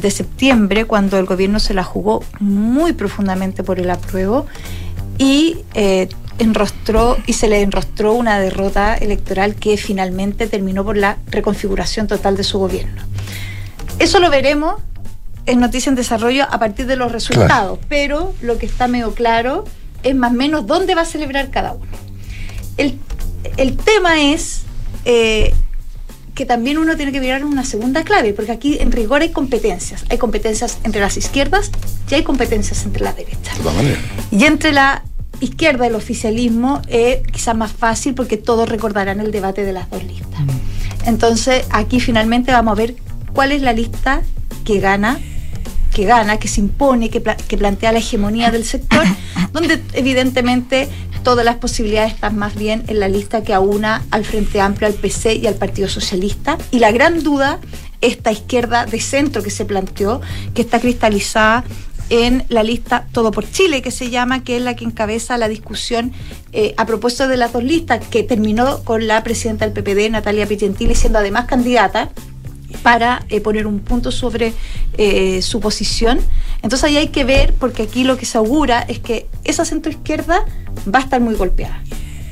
de 0.00 0.10
septiembre, 0.10 0.84
cuando 0.84 1.18
el 1.18 1.26
gobierno 1.26 1.60
se 1.60 1.74
la 1.74 1.84
jugó 1.84 2.24
muy 2.40 2.92
profundamente 2.92 3.62
por 3.62 3.78
el 3.78 3.90
apruebo 3.90 4.46
y 5.18 5.58
eh, 5.74 6.08
enrostró 6.38 7.16
y 7.26 7.32
se 7.32 7.48
le 7.48 7.62
enrostró 7.62 8.12
una 8.12 8.38
derrota 8.38 8.94
electoral 8.94 9.54
que 9.54 9.76
finalmente 9.76 10.46
terminó 10.46 10.84
por 10.84 10.96
la 10.96 11.18
reconfiguración 11.26 12.06
total 12.06 12.36
de 12.36 12.44
su 12.44 12.58
gobierno. 12.58 13.02
Eso 13.98 14.20
lo 14.20 14.30
veremos 14.30 14.80
en 15.46 15.60
Noticia 15.60 15.90
en 15.90 15.96
Desarrollo 15.96 16.46
a 16.48 16.58
partir 16.58 16.86
de 16.86 16.96
los 16.96 17.10
resultados, 17.10 17.78
pero 17.88 18.34
lo 18.42 18.58
que 18.58 18.66
está 18.66 18.86
medio 18.86 19.14
claro 19.14 19.64
es 20.02 20.14
más 20.14 20.30
o 20.30 20.34
menos 20.34 20.66
dónde 20.66 20.94
va 20.94 21.02
a 21.02 21.06
celebrar 21.06 21.50
cada 21.50 21.72
uno. 21.72 21.90
El, 22.76 22.98
el 23.56 23.76
tema 23.76 24.22
es 24.22 24.62
eh, 25.04 25.54
que 26.38 26.46
también 26.46 26.78
uno 26.78 26.96
tiene 26.96 27.10
que 27.10 27.18
mirar 27.18 27.44
una 27.44 27.64
segunda 27.64 28.04
clave, 28.04 28.32
porque 28.32 28.52
aquí 28.52 28.78
en 28.78 28.92
rigor 28.92 29.22
hay 29.22 29.30
competencias. 29.30 30.04
Hay 30.08 30.18
competencias 30.18 30.78
entre 30.84 31.00
las 31.00 31.16
izquierdas 31.16 31.72
y 32.08 32.14
hay 32.14 32.22
competencias 32.22 32.84
entre 32.84 33.02
la 33.02 33.12
derecha. 33.12 33.52
De 33.56 33.60
todas 33.60 33.74
maneras. 33.74 33.98
Y 34.30 34.44
entre 34.44 34.70
la 34.70 35.02
izquierda 35.40 35.86
y 35.86 35.88
el 35.88 35.96
oficialismo 35.96 36.80
es 36.86 37.26
quizás 37.32 37.56
más 37.56 37.72
fácil 37.72 38.14
porque 38.14 38.36
todos 38.36 38.68
recordarán 38.68 39.18
el 39.18 39.32
debate 39.32 39.64
de 39.64 39.72
las 39.72 39.90
dos 39.90 40.04
listas. 40.04 40.40
Entonces 41.06 41.66
aquí 41.70 41.98
finalmente 41.98 42.52
vamos 42.52 42.70
a 42.70 42.76
ver 42.76 42.94
cuál 43.32 43.50
es 43.50 43.60
la 43.60 43.72
lista 43.72 44.22
que 44.64 44.78
gana 44.78 45.18
que 45.92 46.04
gana, 46.04 46.36
que 46.36 46.46
se 46.46 46.60
impone, 46.60 47.10
que, 47.10 47.20
pla- 47.20 47.36
que 47.36 47.56
plantea 47.58 47.90
la 47.90 47.98
hegemonía 47.98 48.52
del 48.52 48.64
sector, 48.64 49.02
donde 49.52 49.82
evidentemente 49.94 50.88
todas 51.28 51.44
las 51.44 51.56
posibilidades 51.56 52.14
están 52.14 52.38
más 52.38 52.54
bien 52.54 52.84
en 52.88 53.00
la 53.00 53.06
lista 53.06 53.42
que 53.42 53.52
aúna 53.52 54.02
al 54.10 54.24
Frente 54.24 54.62
Amplio, 54.62 54.88
al 54.88 54.94
PC 54.94 55.34
y 55.34 55.46
al 55.46 55.56
Partido 55.56 55.86
Socialista. 55.86 56.56
Y 56.70 56.78
la 56.78 56.90
gran 56.90 57.22
duda, 57.22 57.58
esta 58.00 58.32
izquierda 58.32 58.86
de 58.86 58.98
centro 58.98 59.42
que 59.42 59.50
se 59.50 59.66
planteó, 59.66 60.22
que 60.54 60.62
está 60.62 60.80
cristalizada 60.80 61.64
en 62.08 62.46
la 62.48 62.62
lista 62.62 63.08
Todo 63.12 63.30
por 63.30 63.44
Chile, 63.50 63.82
que 63.82 63.90
se 63.90 64.08
llama, 64.08 64.42
que 64.42 64.56
es 64.56 64.62
la 64.62 64.74
que 64.74 64.86
encabeza 64.86 65.36
la 65.36 65.48
discusión 65.48 66.12
eh, 66.52 66.72
a 66.78 66.86
propósito 66.86 67.28
de 67.28 67.36
las 67.36 67.52
dos 67.52 67.62
listas, 67.62 68.06
que 68.06 68.22
terminó 68.22 68.82
con 68.84 69.06
la 69.06 69.22
presidenta 69.22 69.68
del 69.68 69.74
PPD, 69.74 70.10
Natalia 70.10 70.46
Pichentili, 70.46 70.94
siendo 70.94 71.18
además 71.18 71.44
candidata 71.44 72.08
para 72.82 73.24
eh, 73.28 73.40
poner 73.40 73.66
un 73.66 73.80
punto 73.80 74.10
sobre 74.12 74.54
eh, 74.96 75.42
su 75.42 75.60
posición. 75.60 76.20
Entonces 76.62 76.84
ahí 76.84 76.96
hay 76.96 77.08
que 77.08 77.24
ver, 77.24 77.54
porque 77.54 77.82
aquí 77.82 78.04
lo 78.04 78.16
que 78.16 78.26
se 78.26 78.38
augura 78.38 78.80
es 78.80 78.98
que 78.98 79.26
esa 79.44 79.64
centroizquierda 79.64 80.44
va 80.92 80.98
a 81.00 81.02
estar 81.02 81.20
muy 81.20 81.34
golpeada. 81.34 81.82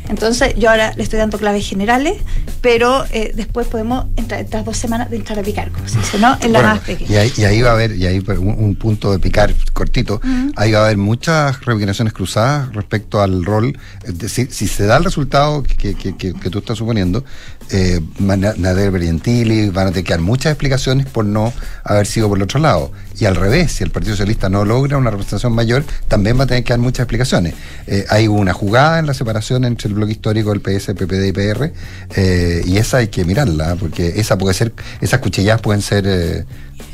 Entonces 0.09 0.55
yo 0.57 0.71
ahora 0.71 0.93
le 0.97 1.03
estoy 1.03 1.19
dando 1.19 1.37
claves 1.37 1.69
generales, 1.69 2.15
pero 2.61 3.05
eh, 3.11 3.33
después 3.35 3.67
podemos, 3.67 4.07
entrar, 4.15 4.41
estas 4.41 4.65
dos 4.65 4.77
semanas, 4.77 5.11
de 5.11 5.17
entrar 5.17 5.37
a 5.37 5.43
picar, 5.43 5.73
como 5.73 5.89
se 5.89 5.99
dice, 5.99 6.19
¿no? 6.21 6.37
En 6.41 6.53
la 6.53 6.61
Bueno, 6.61 6.75
más 6.77 6.79
pequeña. 6.85 7.11
y, 7.11 7.17
ahí, 7.17 7.33
y 7.37 7.45
ahí 7.45 7.61
va 7.63 7.71
a 7.71 7.73
haber, 7.73 7.97
y 7.97 8.07
ahí 8.07 8.23
un, 8.39 8.55
un 8.57 8.77
punto 8.77 9.11
de 9.11 9.19
picar 9.19 9.53
cortito, 9.73 10.21
ahí 10.55 10.71
va 10.71 10.79
a 10.79 10.85
haber 10.85 10.97
muchas 10.97 11.61
reivindicaciones 11.65 12.13
cruzadas 12.13 12.73
respecto 12.73 13.21
al 13.21 13.45
rol, 13.45 13.77
es 14.05 14.17
decir, 14.17 14.47
si 14.53 14.69
se 14.69 14.87
da 14.87 14.97
el 14.97 15.03
resultado 15.03 15.65
que, 15.65 15.95
que- 15.97 16.17
que- 16.17 16.35
que 16.35 16.51
tú 16.51 16.59
estás 16.61 16.79
suponiendo, 16.79 17.25
eh, 17.71 18.01
Nader 18.19 18.91
Berientili, 18.91 19.71
van 19.71 19.89
a 19.89 19.91
tener 19.91 20.05
que 20.05 20.13
dar 20.13 20.21
muchas 20.21 20.53
explicaciones 20.53 21.07
por 21.07 21.25
no 21.25 21.53
haber 21.85 22.07
sido 22.07 22.29
por 22.29 22.39
el 22.39 22.45
otro 22.45 22.61
lado. 22.61 22.93
Y 23.19 23.25
al 23.25 23.35
revés, 23.35 23.73
si 23.73 23.85
el 23.85 23.91
Partido 23.91 24.15
Socialista 24.15 24.49
no 24.49 24.65
logra 24.65 24.99
una 24.99 25.11
representación 25.11 25.53
mayor, 25.55 25.85
también 26.09 26.39
va 26.39 26.45
a 26.45 26.47
tener 26.47 26.65
que 26.65 26.73
dar 26.73 26.81
muchas 26.81 27.01
explicaciones. 27.01 27.55
Eh, 27.87 28.05
hay 28.11 28.29
una 28.29 28.53
jugada 28.53 28.99
en 28.99 29.07
la 29.07 29.15
separación 29.15 29.65
entre 29.65 29.89
el 29.89 29.95
bloque 29.95 30.13
histórico 30.13 30.51
del 30.51 30.61
PS, 30.61 30.95
PPD 30.95 31.29
y 31.29 31.33
PR, 31.33 31.73
eh, 32.15 32.63
y 32.67 32.77
esa 32.77 32.99
hay 32.99 33.09
que 33.09 33.25
mirarla, 33.25 33.77
porque 33.77 34.15
esa 34.17 34.37
puede 34.37 34.55
ser, 34.55 34.73
esas 35.01 35.21
cuchilladas 35.21 35.63
pueden 35.63 35.81
ser 35.83 36.05
eh, 36.07 36.45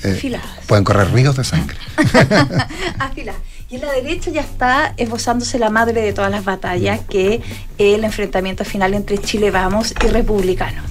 eh, 0.05 0.15
Afiladas. 0.17 0.47
pueden 0.67 0.85
correr 0.85 1.13
ríos 1.13 1.37
de 1.37 1.45
sangre. 1.45 1.77
Afila. 2.99 3.35
Y 3.73 3.77
en 3.77 3.81
la 3.81 3.93
derecha 3.95 4.31
ya 4.31 4.43
está 4.43 4.93
esbozándose 4.99 5.59
la 5.59 5.71
madre 5.71 6.03
de 6.03 6.13
todas 6.13 6.31
las 6.31 6.45
batallas, 6.45 7.01
que 7.09 7.37
es 7.37 7.41
el 7.79 8.05
enfrentamiento 8.05 8.67
final 8.67 8.93
entre 8.93 9.17
Chile 9.17 9.51
Vamos 9.51 9.95
y 10.05 10.09
Republicano. 10.09 10.83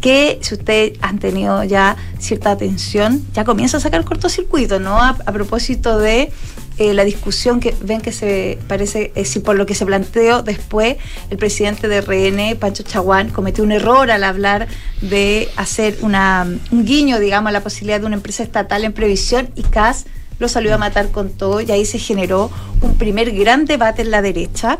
Que 0.00 0.38
si 0.40 0.54
ustedes 0.54 0.98
han 1.02 1.18
tenido 1.18 1.62
ya 1.62 1.94
cierta 2.18 2.52
atención, 2.52 3.22
ya 3.34 3.44
comienza 3.44 3.76
a 3.76 3.80
sacar 3.80 4.02
cortocircuito, 4.06 4.80
¿no? 4.80 4.96
A, 4.96 5.10
a 5.10 5.32
propósito 5.32 5.98
de 5.98 6.32
eh, 6.78 6.94
la 6.94 7.04
discusión 7.04 7.60
que 7.60 7.76
ven 7.82 8.00
que 8.00 8.12
se 8.12 8.58
parece, 8.66 9.12
eh, 9.14 9.26
si 9.26 9.40
por 9.40 9.56
lo 9.56 9.66
que 9.66 9.74
se 9.74 9.84
planteó 9.84 10.42
después, 10.42 10.96
el 11.28 11.36
presidente 11.36 11.86
de 11.86 12.00
RN, 12.00 12.56
Pancho 12.58 12.82
Chaguán, 12.82 13.28
cometió 13.28 13.62
un 13.62 13.72
error 13.72 14.10
al 14.10 14.24
hablar 14.24 14.68
de 15.02 15.50
hacer 15.56 15.98
una, 16.00 16.46
un 16.70 16.84
guiño, 16.86 17.18
digamos, 17.18 17.50
a 17.50 17.52
la 17.52 17.60
posibilidad 17.60 18.00
de 18.00 18.06
una 18.06 18.16
empresa 18.16 18.42
estatal 18.42 18.84
en 18.84 18.94
previsión 18.94 19.50
y 19.54 19.64
CAS 19.64 20.06
lo 20.42 20.48
salió 20.48 20.74
a 20.74 20.78
matar 20.78 21.10
con 21.12 21.30
todo 21.30 21.60
y 21.60 21.70
ahí 21.70 21.84
se 21.84 22.00
generó 22.00 22.50
un 22.80 22.96
primer 22.96 23.30
gran 23.30 23.64
debate 23.64 24.02
en 24.02 24.10
la 24.10 24.22
derecha 24.22 24.76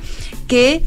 que 0.49 0.83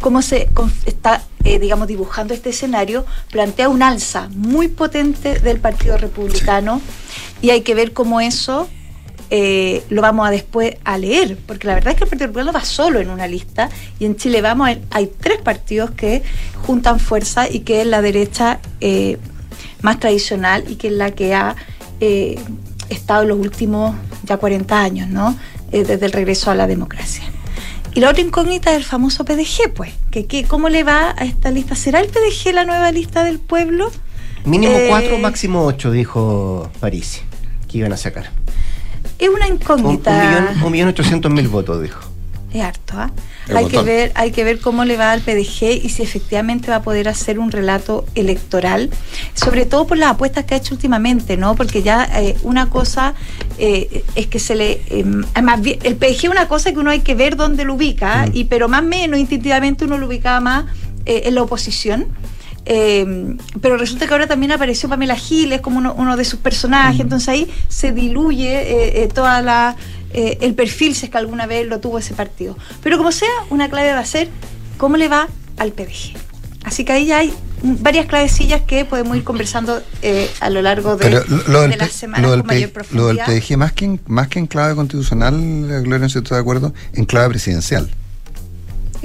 cómo 0.00 0.22
se 0.22 0.48
está 0.86 1.22
eh, 1.44 1.58
digamos 1.58 1.86
dibujando 1.86 2.32
este 2.32 2.48
escenario 2.48 3.04
plantea 3.30 3.68
un 3.68 3.82
alza 3.82 4.30
muy 4.34 4.68
potente 4.68 5.38
del 5.38 5.60
Partido 5.60 5.98
Republicano 5.98 6.80
y 7.42 7.50
hay 7.50 7.60
que 7.60 7.74
ver 7.74 7.92
cómo 7.92 8.22
eso 8.22 8.68
eh, 9.28 9.84
lo 9.90 10.00
vamos 10.00 10.26
a 10.26 10.30
después 10.30 10.76
a 10.84 10.96
leer, 10.98 11.36
porque 11.46 11.66
la 11.66 11.74
verdad 11.74 11.92
es 11.92 11.98
que 11.98 12.04
el 12.04 12.10
Partido 12.10 12.28
Republicano 12.28 12.52
va 12.56 12.64
solo 12.64 13.00
en 13.00 13.10
una 13.10 13.26
lista 13.26 13.68
y 13.98 14.06
en 14.06 14.16
Chile 14.16 14.40
vamos, 14.40 14.68
hay, 14.68 14.82
hay 14.90 15.10
tres 15.20 15.42
partidos 15.42 15.90
que 15.90 16.22
juntan 16.64 17.00
fuerza 17.00 17.50
y 17.50 17.60
que 17.60 17.80
es 17.80 17.86
la 17.86 18.02
derecha 18.02 18.60
eh, 18.80 19.18
más 19.82 19.98
tradicional 19.98 20.64
y 20.68 20.76
que 20.76 20.86
es 20.86 20.92
la 20.94 21.10
que 21.10 21.34
ha 21.34 21.56
eh, 22.00 22.38
estado 22.90 23.22
en 23.22 23.28
los 23.28 23.38
últimos 23.38 23.94
ya 24.24 24.36
40 24.36 24.80
años, 24.80 25.08
¿no? 25.08 25.36
Eh, 25.72 25.84
desde 25.84 26.06
el 26.06 26.12
regreso 26.12 26.50
a 26.50 26.54
la 26.54 26.66
democracia. 26.66 27.24
Y 27.94 28.00
la 28.00 28.10
otra 28.10 28.22
incógnita 28.22 28.70
es 28.72 28.76
el 28.76 28.84
famoso 28.84 29.24
PDG, 29.24 29.72
pues. 29.74 29.92
Que, 30.10 30.26
que, 30.26 30.44
¿Cómo 30.44 30.68
le 30.68 30.84
va 30.84 31.14
a 31.16 31.24
esta 31.24 31.50
lista? 31.50 31.74
¿Será 31.74 32.00
el 32.00 32.08
PDG 32.08 32.52
la 32.52 32.64
nueva 32.64 32.92
lista 32.92 33.24
del 33.24 33.38
pueblo? 33.38 33.90
Mínimo 34.44 34.72
Eh, 34.76 34.86
4, 34.90 35.18
máximo 35.18 35.64
8, 35.64 35.90
dijo 35.90 36.70
París, 36.78 37.22
que 37.68 37.78
iban 37.78 37.92
a 37.92 37.96
sacar. 37.96 38.30
Es 39.18 39.28
una 39.30 39.46
Un, 39.46 39.52
un 39.52 39.58
incógnita. 39.60 40.12
millón, 40.24 40.62
un 40.64 40.72
millón 40.72 40.88
ochocientos 40.88 41.32
mil 41.32 41.48
votos, 41.48 41.82
dijo. 41.82 42.00
Es 42.56 42.62
harto, 42.62 42.94
¿ah? 42.96 43.10
Hay 43.54 43.66
que, 43.66 43.82
ver, 43.82 44.12
hay 44.14 44.30
que 44.32 44.44
ver 44.44 44.60
cómo 44.60 44.84
le 44.84 44.96
va 44.96 45.12
al 45.12 45.20
PDG 45.20 45.84
y 45.84 45.88
si 45.90 46.02
efectivamente 46.02 46.70
va 46.70 46.76
a 46.76 46.82
poder 46.82 47.08
hacer 47.08 47.38
un 47.38 47.50
relato 47.50 48.06
electoral, 48.14 48.90
sobre 49.34 49.66
todo 49.66 49.86
por 49.86 49.98
las 49.98 50.12
apuestas 50.12 50.44
que 50.44 50.54
ha 50.54 50.58
hecho 50.58 50.74
últimamente, 50.74 51.36
¿no? 51.36 51.54
Porque 51.54 51.82
ya 51.82 52.08
eh, 52.20 52.36
una 52.42 52.70
cosa 52.70 53.14
eh, 53.58 54.04
es 54.14 54.26
que 54.26 54.38
se 54.38 54.54
le... 54.54 54.80
eh, 54.88 55.04
además, 55.34 55.60
bien, 55.60 55.78
el 55.82 55.96
PDG 55.96 56.24
es 56.24 56.30
una 56.30 56.48
cosa 56.48 56.72
que 56.72 56.78
uno 56.78 56.90
hay 56.90 57.00
que 57.00 57.14
ver 57.14 57.36
dónde 57.36 57.64
lo 57.64 57.74
ubica, 57.74 58.26
y 58.32 58.44
pero 58.44 58.68
más 58.68 58.80
o 58.82 58.86
menos 58.86 59.18
instintivamente 59.18 59.84
uno 59.84 59.98
lo 59.98 60.06
ubicaba 60.06 60.40
más 60.40 60.64
eh, 61.04 61.22
en 61.26 61.34
la 61.34 61.42
oposición. 61.42 62.06
Eh, 62.68 63.36
pero 63.60 63.76
resulta 63.76 64.08
que 64.08 64.12
ahora 64.12 64.26
también 64.26 64.50
apareció 64.50 64.88
Pamela 64.88 65.14
Giles 65.14 65.60
como 65.60 65.78
uno, 65.78 65.94
uno 65.96 66.16
de 66.16 66.24
sus 66.24 66.40
personajes, 66.40 67.00
entonces 67.00 67.28
ahí 67.28 67.48
se 67.68 67.92
diluye 67.92 68.54
eh, 68.60 69.04
eh, 69.04 69.08
toda 69.14 69.40
la 69.40 69.76
eh, 70.16 70.38
el 70.40 70.54
perfil 70.54 70.94
si 70.96 71.06
es 71.06 71.10
que 71.12 71.18
alguna 71.18 71.46
vez 71.46 71.66
lo 71.68 71.78
tuvo 71.78 71.98
ese 71.98 72.14
partido. 72.14 72.56
Pero 72.82 72.96
como 72.98 73.12
sea, 73.12 73.28
una 73.50 73.68
clave 73.70 73.92
va 73.92 74.00
a 74.00 74.04
ser 74.06 74.28
cómo 74.78 74.96
le 74.96 75.08
va 75.08 75.28
al 75.58 75.72
PDG. 75.72 76.16
Así 76.64 76.84
que 76.84 76.92
ahí 76.92 77.06
ya 77.06 77.18
hay 77.18 77.32
varias 77.62 78.06
clavecillas 78.06 78.62
que 78.62 78.84
podemos 78.84 79.16
ir 79.16 79.22
conversando 79.22 79.80
eh, 80.02 80.28
a 80.40 80.50
lo 80.50 80.62
largo 80.62 80.96
de, 80.96 81.10
lo, 81.10 81.24
lo 81.46 81.60
de 81.62 81.68
del, 81.68 81.78
las 81.78 81.92
semanas 81.92 82.28
con 82.28 82.46
mayor 82.46 82.70
P- 82.72 82.80
lo 82.92 83.06
del 83.06 83.16
profundidad. 83.18 83.26
PDG, 83.54 83.56
más 83.56 83.72
que, 83.72 83.84
en, 83.84 84.00
más 84.08 84.26
que 84.28 84.38
en 84.40 84.46
clave 84.48 84.74
constitucional, 84.74 85.34
eh, 85.34 85.80
Gloria, 85.82 85.98
no 86.00 86.08
sé 86.08 86.14
si 86.14 86.18
estoy 86.18 86.34
de 86.36 86.40
acuerdo, 86.40 86.74
en 86.94 87.04
clave 87.04 87.28
presidencial. 87.28 87.88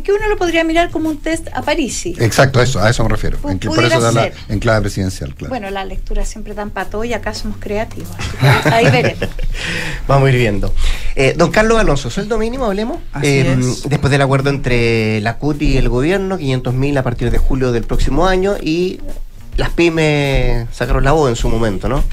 Es 0.02 0.06
que 0.06 0.14
uno 0.14 0.28
lo 0.28 0.36
podría 0.36 0.64
mirar 0.64 0.90
como 0.90 1.10
un 1.10 1.18
test 1.20 1.48
a 1.54 1.62
Parisi. 1.62 2.16
Exacto, 2.18 2.60
a 2.60 2.64
eso, 2.64 2.80
a 2.82 2.90
eso 2.90 3.04
me 3.04 3.10
refiero. 3.10 3.38
En 3.48 3.60
que- 3.60 3.68
por 3.68 3.84
eso 3.84 4.00
da 4.02 4.12
la, 4.12 4.24
ser. 4.24 4.34
en 4.50 4.58
clave 4.60 4.82
presidencial, 4.82 5.36
claro. 5.36 5.50
Bueno, 5.50 5.70
la 5.70 5.86
lectura 5.86 6.26
siempre 6.26 6.56
tan 6.56 6.72
pato 6.72 7.04
y 7.04 7.14
acá 7.14 7.36
somos 7.36 7.58
creativos. 7.60 8.10
así 8.18 8.64
que 8.64 8.70
ahí 8.74 8.86
veremos. 8.86 9.30
Vamos 10.08 10.28
a 10.28 10.32
ir 10.32 10.38
viendo. 10.40 10.74
Eh, 11.16 11.36
don 11.38 11.52
Carlos 11.52 11.80
Alonso, 11.80 12.10
sueldo 12.10 12.40
mínimo, 12.40 12.66
hablemos. 12.66 12.98
Así 13.14 13.28
Eh, 13.28 13.56
es. 13.60 13.88
Después 13.88 14.10
del 14.10 14.24
acuerdo 14.24 14.50
entre 14.50 15.22
la 15.22 15.38
CUT 15.38 15.62
y 15.62 15.78
el 15.78 15.88
gobierno, 15.88 16.40
500 16.40 16.74
mil 16.74 16.98
a 16.98 17.04
partir 17.04 17.30
de 17.30 17.38
julio 17.38 17.72
del 17.72 17.84
próximo 17.84 18.26
año 18.26 18.56
y 18.60 19.02
las 19.58 19.70
pymes 19.70 20.66
sacaron 20.72 21.04
la 21.04 21.12
voz 21.12 21.30
en 21.30 21.36
su 21.36 21.48
momento, 21.48 21.88
¿no? 21.90 22.04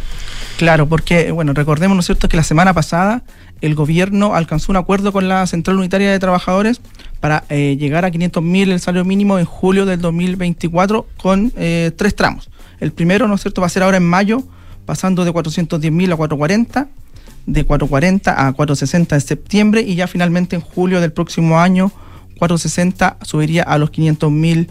Claro, 0.58 0.88
porque, 0.88 1.30
bueno, 1.30 1.54
recordemos, 1.54 1.94
¿no 1.96 2.00
es 2.00 2.06
cierto?, 2.06 2.28
que 2.28 2.36
la 2.36 2.42
semana 2.42 2.74
pasada 2.74 3.22
el 3.60 3.74
gobierno 3.74 4.34
alcanzó 4.34 4.72
un 4.72 4.76
acuerdo 4.76 5.12
con 5.12 5.28
la 5.28 5.46
Central 5.46 5.78
Unitaria 5.78 6.10
de 6.10 6.18
Trabajadores 6.18 6.80
para 7.20 7.44
eh, 7.48 7.76
llegar 7.78 8.04
a 8.04 8.10
500 8.10 8.42
mil 8.42 8.70
el 8.70 8.80
salario 8.80 9.04
mínimo 9.04 9.38
en 9.38 9.44
julio 9.44 9.86
del 9.86 10.00
2024 10.00 11.06
con 11.16 11.52
eh, 11.56 11.92
tres 11.96 12.14
tramos. 12.14 12.50
El 12.80 12.92
primero, 12.92 13.26
¿no 13.26 13.34
es 13.34 13.42
cierto?, 13.42 13.60
va 13.60 13.66
a 13.66 13.70
ser 13.70 13.82
ahora 13.82 13.96
en 13.96 14.06
mayo, 14.06 14.44
pasando 14.86 15.24
de 15.24 15.32
410 15.32 15.92
mil 15.92 16.12
a 16.12 16.16
440, 16.16 16.88
de 17.46 17.64
440 17.64 18.46
a 18.46 18.52
460 18.52 19.14
en 19.14 19.20
septiembre 19.20 19.80
y 19.82 19.94
ya 19.96 20.06
finalmente 20.06 20.54
en 20.54 20.62
julio 20.62 21.00
del 21.00 21.12
próximo 21.12 21.58
año 21.58 21.90
460 22.38 23.18
subiría 23.22 23.64
a 23.64 23.78
los 23.78 23.90
500 23.90 24.30
mil 24.30 24.70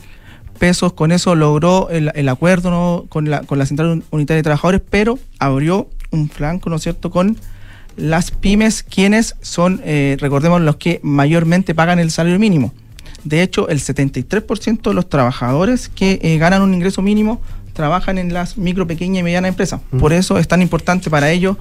pesos. 0.58 0.94
Con 0.94 1.12
eso 1.12 1.36
logró 1.36 1.90
el, 1.90 2.30
acuerdo 2.30 3.06
con, 3.10 3.30
la, 3.30 3.42
con 3.42 3.60
la 3.60 3.66
Central 3.66 4.04
Unitaria 4.10 4.38
de 4.38 4.44
Trabajadores, 4.44 4.82
pero 4.90 5.20
abrió 5.40 5.90
un 6.12 6.30
flanco, 6.30 6.70
¿no 6.70 6.78
es 6.78 6.84
cierto?, 6.84 7.12
con 7.12 7.38
las 7.98 8.32
pymes, 8.32 8.84
quienes 8.84 9.36
son, 9.42 9.82
eh, 9.84 10.16
recordemos, 10.20 10.62
los 10.62 10.78
que 10.78 11.00
mayormente 11.04 11.76
pagan 11.76 12.00
el 12.00 12.12
salario 12.12 12.40
mínimo. 12.40 12.74
De 13.24 13.42
hecho, 13.42 13.68
el 13.70 13.80
73% 13.82 14.90
de 14.90 14.94
los 14.94 15.10
trabajadores 15.10 15.90
que 15.90 16.20
eh, 16.22 16.38
ganan 16.38 16.62
un 16.62 16.74
ingreso 16.74 17.02
mínimo 17.02 17.42
trabajan 17.74 18.18
en 18.18 18.34
las 18.34 18.58
micro, 18.58 18.88
pequeñas 18.88 19.20
y 19.20 19.24
medianas 19.24 19.50
empresas. 19.50 19.82
Por 20.00 20.14
eso 20.14 20.38
es 20.38 20.48
tan 20.48 20.62
importante 20.62 21.10
para 21.10 21.30
ellos 21.32 21.58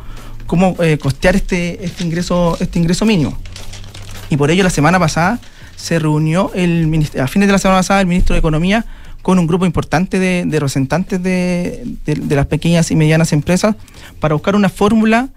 cómo 0.46 0.76
eh, 0.80 0.96
costear 0.98 1.34
este, 1.36 1.84
este, 1.84 2.04
ingreso, 2.04 2.56
este 2.60 2.78
ingreso 2.78 3.04
mínimo. 3.04 3.36
Y 4.30 4.36
por 4.36 4.50
ello 4.50 4.62
la 4.62 4.70
semana 4.70 4.98
pasada 4.98 5.40
se 5.76 5.98
reunió 5.98 6.50
el 6.54 7.08
a 7.20 7.26
fines 7.26 7.48
de 7.48 7.52
la 7.52 7.58
semana 7.58 7.80
pasada 7.80 8.00
el 8.00 8.06
ministro 8.06 8.34
de 8.34 8.38
Economía 8.38 8.84
con 9.22 9.38
un 9.38 9.46
grupo 9.46 9.66
importante 9.66 10.18
de, 10.18 10.44
de 10.46 10.58
representantes 10.60 11.22
de, 11.22 11.84
de- 12.06 12.14
de 12.14 12.36
las 12.36 12.46
pequeñas 12.46 12.90
y 12.90 12.96
medianas 12.96 13.32
empresas 13.32 13.74
para 14.20 14.34
buscar 14.34 14.54
una 14.56 14.68
fórmula 14.68 15.28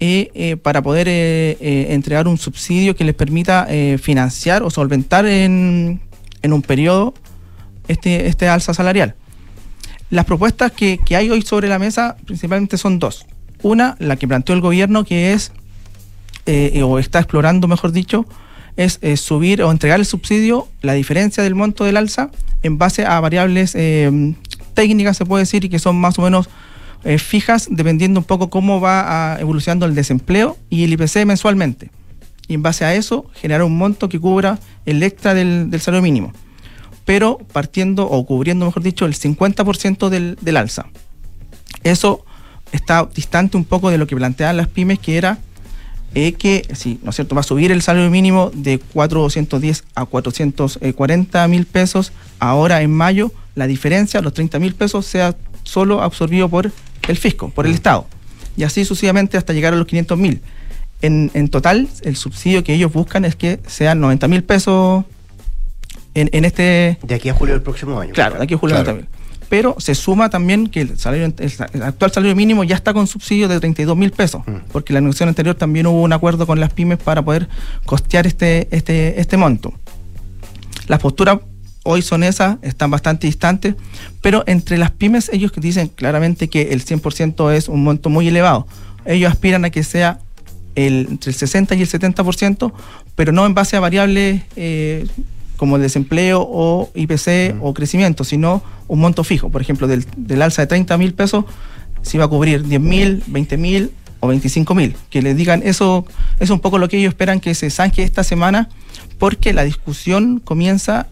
eh, 0.00 0.56
para 0.56 0.82
poder 0.82 1.08
eh, 1.08 1.58
eh, 1.60 1.86
entregar 1.90 2.26
un 2.26 2.38
subsidio 2.38 2.96
que 2.96 3.04
les 3.04 3.14
permita 3.14 3.66
eh, 3.68 3.98
financiar 3.98 4.62
o 4.62 4.70
solventar 4.70 5.26
en, 5.26 6.00
en 6.42 6.52
un 6.52 6.62
periodo 6.62 7.14
este, 7.88 8.26
este 8.26 8.48
alza 8.48 8.72
salarial. 8.72 9.14
Las 10.08 10.24
propuestas 10.24 10.72
que, 10.72 10.98
que 11.04 11.16
hay 11.16 11.30
hoy 11.30 11.42
sobre 11.42 11.68
la 11.68 11.78
mesa 11.78 12.16
principalmente 12.24 12.78
son 12.78 12.98
dos. 12.98 13.26
Una, 13.62 13.96
la 13.98 14.16
que 14.16 14.26
planteó 14.26 14.54
el 14.54 14.60
gobierno, 14.60 15.04
que 15.04 15.32
es, 15.32 15.52
o 16.82 16.98
está 16.98 17.18
explorando, 17.18 17.68
mejor 17.68 17.92
dicho, 17.92 18.26
es 18.76 18.98
subir 19.20 19.62
o 19.62 19.70
entregar 19.70 20.00
el 20.00 20.06
subsidio, 20.06 20.66
la 20.80 20.94
diferencia 20.94 21.42
del 21.42 21.54
monto 21.54 21.84
del 21.84 21.98
alza, 21.98 22.30
en 22.62 22.78
base 22.78 23.04
a 23.04 23.20
variables 23.20 23.74
eh, 23.74 24.34
técnicas, 24.74 25.16
se 25.16 25.26
puede 25.26 25.42
decir, 25.42 25.64
y 25.64 25.68
que 25.68 25.78
son 25.78 25.96
más 25.96 26.18
o 26.18 26.22
menos 26.22 26.48
eh, 27.04 27.18
fijas, 27.18 27.68
dependiendo 27.70 28.20
un 28.20 28.24
poco 28.24 28.50
cómo 28.50 28.80
va 28.80 29.34
ah, 29.34 29.40
evolucionando 29.40 29.86
el 29.86 29.94
desempleo 29.94 30.56
y 30.68 30.84
el 30.84 30.92
IPC 30.92 31.24
mensualmente. 31.26 31.90
Y 32.48 32.54
en 32.54 32.62
base 32.62 32.84
a 32.84 32.94
eso, 32.94 33.26
generar 33.34 33.62
un 33.62 33.76
monto 33.76 34.08
que 34.08 34.18
cubra 34.18 34.58
el 34.86 35.02
extra 35.02 35.34
del, 35.34 35.70
salario 35.80 36.02
mínimo 36.02 36.32
pero 37.06 37.38
partiendo 37.52 38.08
o 38.08 38.24
cubriendo, 38.24 38.66
mejor 38.66 38.84
dicho, 38.84 39.04
el 39.04 39.14
50% 39.14 40.10
del, 40.10 40.38
del 40.40 40.56
alza. 40.56 40.86
Eso 41.82 42.24
está 42.70 43.08
distante 43.12 43.56
un 43.56 43.64
poco 43.64 43.90
de 43.90 43.98
lo 43.98 44.06
que 44.06 44.14
planteaban 44.14 44.56
las 44.56 44.68
pymes, 44.68 45.00
que 45.00 45.16
era 45.16 45.38
eh, 46.14 46.32
que, 46.32 46.66
sí, 46.74 46.98
¿no 47.04 47.10
es 47.10 47.16
cierto?, 47.16 47.36
va 47.36 47.42
a 47.42 47.44
subir 47.44 47.70
el 47.70 47.82
salario 47.82 48.10
mínimo 48.10 48.50
de 48.52 48.78
410 48.78 49.84
a 49.94 50.04
440 50.06 51.48
mil 51.48 51.66
pesos. 51.66 52.12
Ahora 52.40 52.82
en 52.82 52.92
mayo, 52.92 53.32
la 53.54 53.68
diferencia, 53.68 54.20
los 54.20 54.34
30 54.34 54.58
mil 54.58 54.74
pesos, 54.74 55.06
sea 55.06 55.36
solo 55.62 56.02
absorbido 56.02 56.48
por 56.48 56.72
el 57.10 57.16
fisco, 57.18 57.50
por 57.50 57.66
el 57.66 57.72
Estado. 57.72 58.06
Y 58.56 58.64
así 58.64 58.84
sucesivamente 58.84 59.36
hasta 59.36 59.52
llegar 59.52 59.72
a 59.72 59.76
los 59.76 59.86
500 59.86 60.18
mil. 60.18 60.40
En, 61.02 61.30
en 61.34 61.48
total, 61.48 61.88
el 62.02 62.16
subsidio 62.16 62.62
que 62.62 62.74
ellos 62.74 62.92
buscan 62.92 63.24
es 63.24 63.34
que 63.36 63.60
sean 63.66 64.00
90 64.00 64.28
mil 64.28 64.44
pesos 64.44 65.04
en, 66.14 66.28
en 66.32 66.44
este... 66.44 66.98
De 67.02 67.14
aquí 67.14 67.28
a 67.28 67.34
julio 67.34 67.54
del 67.54 67.62
próximo 67.62 67.98
año. 68.00 68.12
Claro, 68.12 68.36
de 68.36 68.44
aquí 68.44 68.54
a 68.54 68.58
julio 68.58 68.76
Claro. 68.76 68.86
también. 68.86 69.08
Pero 69.48 69.74
se 69.78 69.94
suma 69.96 70.30
también 70.30 70.68
que 70.68 70.82
el, 70.82 70.98
salario, 70.98 71.24
el, 71.26 71.82
actual 71.82 72.12
salario 72.12 72.36
mínimo 72.36 72.62
ya 72.62 72.76
está 72.76 72.92
con 72.92 73.06
subsidio 73.08 73.48
de 73.48 73.58
32 73.58 73.96
mil 73.96 74.12
pesos, 74.12 74.42
porque 74.70 74.92
en 74.92 74.94
la 74.94 75.00
negociación 75.00 75.28
anterior 75.30 75.56
también 75.56 75.88
hubo 75.88 76.02
un 76.02 76.12
acuerdo 76.12 76.46
con 76.46 76.60
las 76.60 76.72
pymes 76.72 76.98
para 76.98 77.22
poder 77.22 77.48
costear 77.84 78.28
este, 78.28 78.68
este, 78.70 79.20
este 79.20 79.36
monto. 79.36 79.72
Las 80.86 81.00
posturas 81.00 81.40
hoy 81.82 82.02
son 82.02 82.22
esas, 82.22 82.58
están 82.62 82.90
bastante 82.90 83.26
distantes, 83.26 83.74
pero 84.20 84.44
entre 84.46 84.78
las 84.78 84.90
pymes 84.90 85.30
ellos 85.32 85.52
que 85.52 85.60
dicen 85.60 85.88
claramente 85.88 86.48
que 86.48 86.72
el 86.72 86.84
100% 86.84 87.52
es 87.52 87.68
un 87.68 87.82
monto 87.82 88.10
muy 88.10 88.28
elevado. 88.28 88.66
Ellos 89.04 89.30
aspiran 89.30 89.64
a 89.64 89.70
que 89.70 89.82
sea 89.82 90.18
el, 90.74 91.06
entre 91.10 91.30
el 91.30 91.36
60 91.36 91.74
y 91.74 91.82
el 91.82 91.88
70%, 91.88 92.72
pero 93.14 93.32
no 93.32 93.46
en 93.46 93.54
base 93.54 93.76
a 93.76 93.80
variables 93.80 94.42
eh, 94.56 95.06
como 95.56 95.76
el 95.76 95.82
desempleo 95.82 96.46
o 96.48 96.90
IPC 96.94 97.56
o 97.60 97.74
crecimiento, 97.74 98.24
sino 98.24 98.62
un 98.88 99.00
monto 99.00 99.24
fijo. 99.24 99.50
Por 99.50 99.60
ejemplo, 99.60 99.86
del, 99.86 100.04
del 100.16 100.42
alza 100.42 100.62
de 100.62 100.66
30 100.66 100.96
mil 100.98 101.14
pesos, 101.14 101.44
si 102.02 102.18
va 102.18 102.24
a 102.24 102.28
cubrir 102.28 102.66
10 102.66 102.80
mil, 102.80 103.22
20 103.26 103.56
mil 103.56 103.90
o 104.20 104.28
25 104.28 104.74
mil. 104.74 104.96
Que 105.10 105.22
les 105.22 105.36
digan 105.36 105.62
eso, 105.64 106.06
es 106.38 106.50
un 106.50 106.60
poco 106.60 106.78
lo 106.78 106.88
que 106.88 106.98
ellos 106.98 107.10
esperan 107.10 107.40
que 107.40 107.54
se 107.54 107.70
zanje 107.70 108.02
esta 108.02 108.24
semana, 108.24 108.68
porque 109.18 109.52
la 109.52 109.64
discusión 109.64 110.40
comienza 110.40 111.08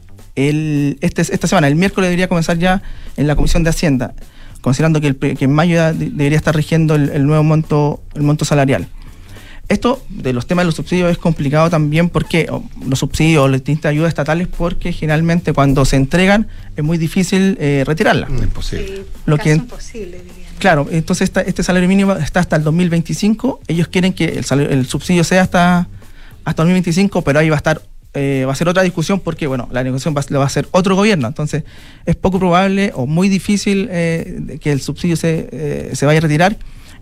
el, 0.49 0.99
este, 1.01 1.22
esta 1.22 1.47
semana. 1.47 1.66
El 1.68 1.74
miércoles 1.76 2.09
debería 2.09 2.28
comenzar 2.28 2.59
ya 2.59 2.82
en 3.16 3.26
la 3.26 3.34
Comisión 3.36 3.64
de 3.64 3.70
Hacienda, 3.70 4.14
considerando 4.61 5.01
que, 5.01 5.09
el, 5.09 5.16
que 5.16 5.45
en 5.45 5.53
mayo 5.53 5.74
ya 5.74 5.93
de- 5.93 6.11
debería 6.11 6.39
estar 6.39 6.55
rigiendo 6.55 6.95
el, 6.95 7.11
el 7.11 7.26
nuevo 7.26 7.43
monto, 7.45 8.03
el 8.14 8.22
monto 8.22 8.45
salarial. 8.45 8.89
Esto 9.68 10.03
de 10.09 10.32
los 10.32 10.47
temas 10.47 10.62
de 10.62 10.66
los 10.66 10.76
subsidios 10.76 11.11
es 11.11 11.18
complicado 11.18 11.68
también 11.68 12.09
porque 12.09 12.47
o, 12.51 12.64
los 12.86 13.01
subsidios 13.01 13.45
o 13.45 13.49
las 13.49 13.61
distintas 13.61 13.91
ayudas 13.91 14.09
estatales 14.09 14.49
porque 14.49 14.93
generalmente 14.95 15.53
cuando 15.53 15.84
se 15.84 15.97
entregan 15.97 16.49
es 16.74 16.82
muy 16.82 16.97
difícil 16.97 17.59
eh, 17.61 17.84
retirarlas. 17.86 18.30
Imposible. 18.30 19.03
Lo 19.26 19.36
que, 19.36 19.51
imposible, 19.53 20.22
diría. 20.22 20.47
claro, 20.59 20.86
entonces 20.91 21.24
esta- 21.24 21.43
este 21.43 21.62
salario 21.62 21.86
mínimo 21.86 22.14
está 22.14 22.41
hasta 22.41 22.57
el 22.57 22.64
2025. 22.64 23.61
Ellos 23.68 23.89
quieren 23.89 24.14
que 24.14 24.24
el, 24.39 24.45
salario- 24.47 24.70
el 24.70 24.86
subsidio 24.86 25.22
sea 25.22 25.43
hasta 25.43 25.86
hasta 26.47 26.62
2025, 26.62 27.20
pero 27.20 27.39
ahí 27.39 27.51
va 27.51 27.57
a 27.57 27.59
estar 27.59 27.82
eh, 28.19 28.45
va 28.45 28.53
a 28.53 28.57
ser 28.57 28.69
otra 28.69 28.83
discusión 28.83 29.21
porque 29.21 29.47
bueno 29.47 29.69
la 29.71 29.85
negociación 29.85 30.12
va, 30.16 30.23
lo 30.29 30.39
va 30.41 30.45
a 30.45 30.49
hacer 30.49 30.66
otro 30.73 30.97
gobierno. 30.97 31.29
Entonces 31.29 31.62
es 32.05 32.16
poco 32.16 32.39
probable 32.39 32.91
o 32.95 33.07
muy 33.07 33.29
difícil 33.29 33.89
eh, 33.93 34.59
que 34.61 34.73
el 34.73 34.81
subsidio 34.81 35.16
se, 35.16 35.49
eh, 35.53 35.91
se 35.95 36.05
vaya 36.05 36.19
a 36.19 36.23
retirar. 36.23 36.57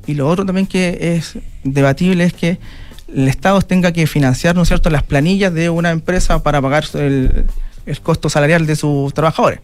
Y 0.06 0.14
lo 0.14 0.28
otro 0.28 0.44
también 0.44 0.66
que 0.66 1.16
es 1.16 1.38
debatible 1.64 2.24
es 2.24 2.32
que 2.34 2.58
el 3.12 3.28
Estado 3.28 3.60
tenga 3.62 3.92
que 3.92 4.06
financiar, 4.06 4.54
¿no 4.54 4.62
es 4.62 4.68
cierto?, 4.68 4.90
las 4.90 5.02
planillas 5.02 5.54
de 5.54 5.70
una 5.70 5.90
empresa 5.90 6.42
para 6.42 6.60
pagar 6.60 6.84
el, 6.94 7.46
el 7.86 8.00
costo 8.00 8.28
salarial 8.28 8.66
de 8.66 8.76
sus 8.76 9.14
trabajadores. 9.14 9.60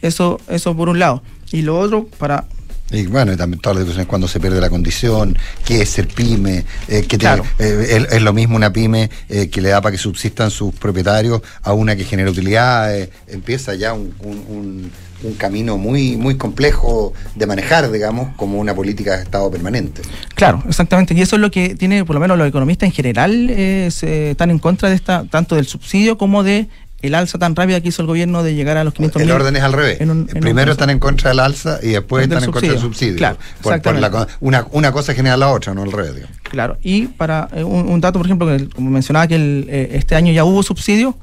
Eso, 0.00 0.40
eso 0.48 0.76
por 0.76 0.88
un 0.88 0.98
lado. 0.98 1.22
Y 1.50 1.62
lo 1.62 1.78
otro, 1.78 2.06
para 2.18 2.44
y 2.92 3.06
bueno, 3.06 3.32
y 3.32 3.36
también 3.36 3.60
todas 3.60 3.76
las 3.76 3.84
discusiones 3.84 4.08
cuando 4.08 4.28
se 4.28 4.38
pierde 4.40 4.60
la 4.60 4.70
condición, 4.70 5.36
qué 5.64 5.82
es 5.82 5.88
ser 5.88 6.08
pyme, 6.08 6.64
eh, 6.88 7.02
que 7.08 7.18
Claro. 7.18 7.44
eh, 7.58 8.04
es, 8.08 8.12
es 8.14 8.22
lo 8.22 8.32
mismo 8.32 8.56
una 8.56 8.72
pyme 8.72 9.10
eh, 9.28 9.48
que 9.48 9.60
le 9.60 9.70
da 9.70 9.80
para 9.80 9.92
que 9.92 9.98
subsistan 9.98 10.50
sus 10.50 10.74
propietarios 10.74 11.40
a 11.62 11.72
una 11.72 11.96
que 11.96 12.04
genera 12.04 12.30
utilidades. 12.30 13.08
empieza 13.28 13.74
ya 13.74 13.92
un, 13.94 14.14
un- 14.20 14.44
un- 14.48 14.92
un 15.24 15.34
camino 15.34 15.78
muy, 15.78 16.16
muy 16.16 16.36
complejo 16.36 17.12
de 17.36 17.46
manejar, 17.46 17.88
digamos, 17.92 18.34
como 18.36 18.58
una 18.58 18.74
política 18.74 19.16
de 19.16 19.22
Estado 19.22 19.48
permanente. 19.52 20.02
Claro, 20.34 20.64
exactamente. 20.68 21.14
Y 21.14 21.22
eso 21.22 21.36
es 21.36 21.42
lo 21.42 21.48
que 21.52 21.76
tiene, 21.76 22.04
por 22.04 22.14
lo 22.14 22.20
menos 22.20 22.36
los 22.36 22.48
economistas 22.48 22.88
en 22.88 22.92
general, 22.92 23.46
se- 23.92 24.32
están 24.32 24.50
en 24.50 24.58
contra 24.58 24.88
de 24.88 24.96
esta, 24.96 25.24
tanto 25.30 25.54
del 25.54 25.66
subsidio 25.68 26.18
como 26.18 26.42
de 26.42 26.66
el 27.02 27.14
alza 27.14 27.38
tan 27.38 27.54
rápida 27.56 27.80
que 27.80 27.88
hizo 27.88 28.00
el 28.02 28.06
gobierno 28.08 28.42
de 28.42 28.54
llegar 28.54 28.76
a 28.76 28.84
los 28.84 28.94
500 28.94 29.20
El 29.22 29.26
mil. 29.26 29.34
orden 29.36 29.56
es 29.56 29.62
al 29.62 29.72
revés. 29.72 30.00
en 30.00 30.10
un- 30.10 30.28
en 30.30 30.36
un 30.36 30.40
Primero 30.40 30.72
están 30.72 30.88
en 30.90 30.98
contra 30.98 31.30
del 31.30 31.40
alza 31.40 31.78
y 31.82 31.88
después 31.88 32.22
están 32.24 32.44
en 32.44 32.50
contra 32.52 32.70
del 32.72 32.80
subsidio. 32.80 33.16
Claro, 33.16 33.36
Por- 33.60 33.80
por 33.82 33.94
la 33.96 34.06
exactamente. 34.06 34.32
co- 34.32 34.46
una, 34.46 34.66
una 34.70 34.92
cosa 34.92 35.12
genera 35.14 35.36
la 35.36 35.48
otra, 35.50 35.74
no 35.74 35.82
al 35.82 35.92
revés. 35.92 36.14
digamos. 36.14 36.36
Claro, 36.44 36.78
y 36.82 37.06
para 37.08 37.48
eh, 37.54 37.64
un, 37.64 37.88
un 37.88 38.00
dato, 38.00 38.18
por 38.18 38.26
ejemplo, 38.26 38.46
que 38.46 38.54
el- 38.54 38.68
como 38.74 38.90
mencionaba 38.90 39.26
que 39.26 39.34
el, 39.34 39.66
eh, 39.68 39.90
este 39.94 40.14
año 40.14 40.32
ya 40.32 40.44
hubo 40.44 40.62
subsidio, 40.62 41.16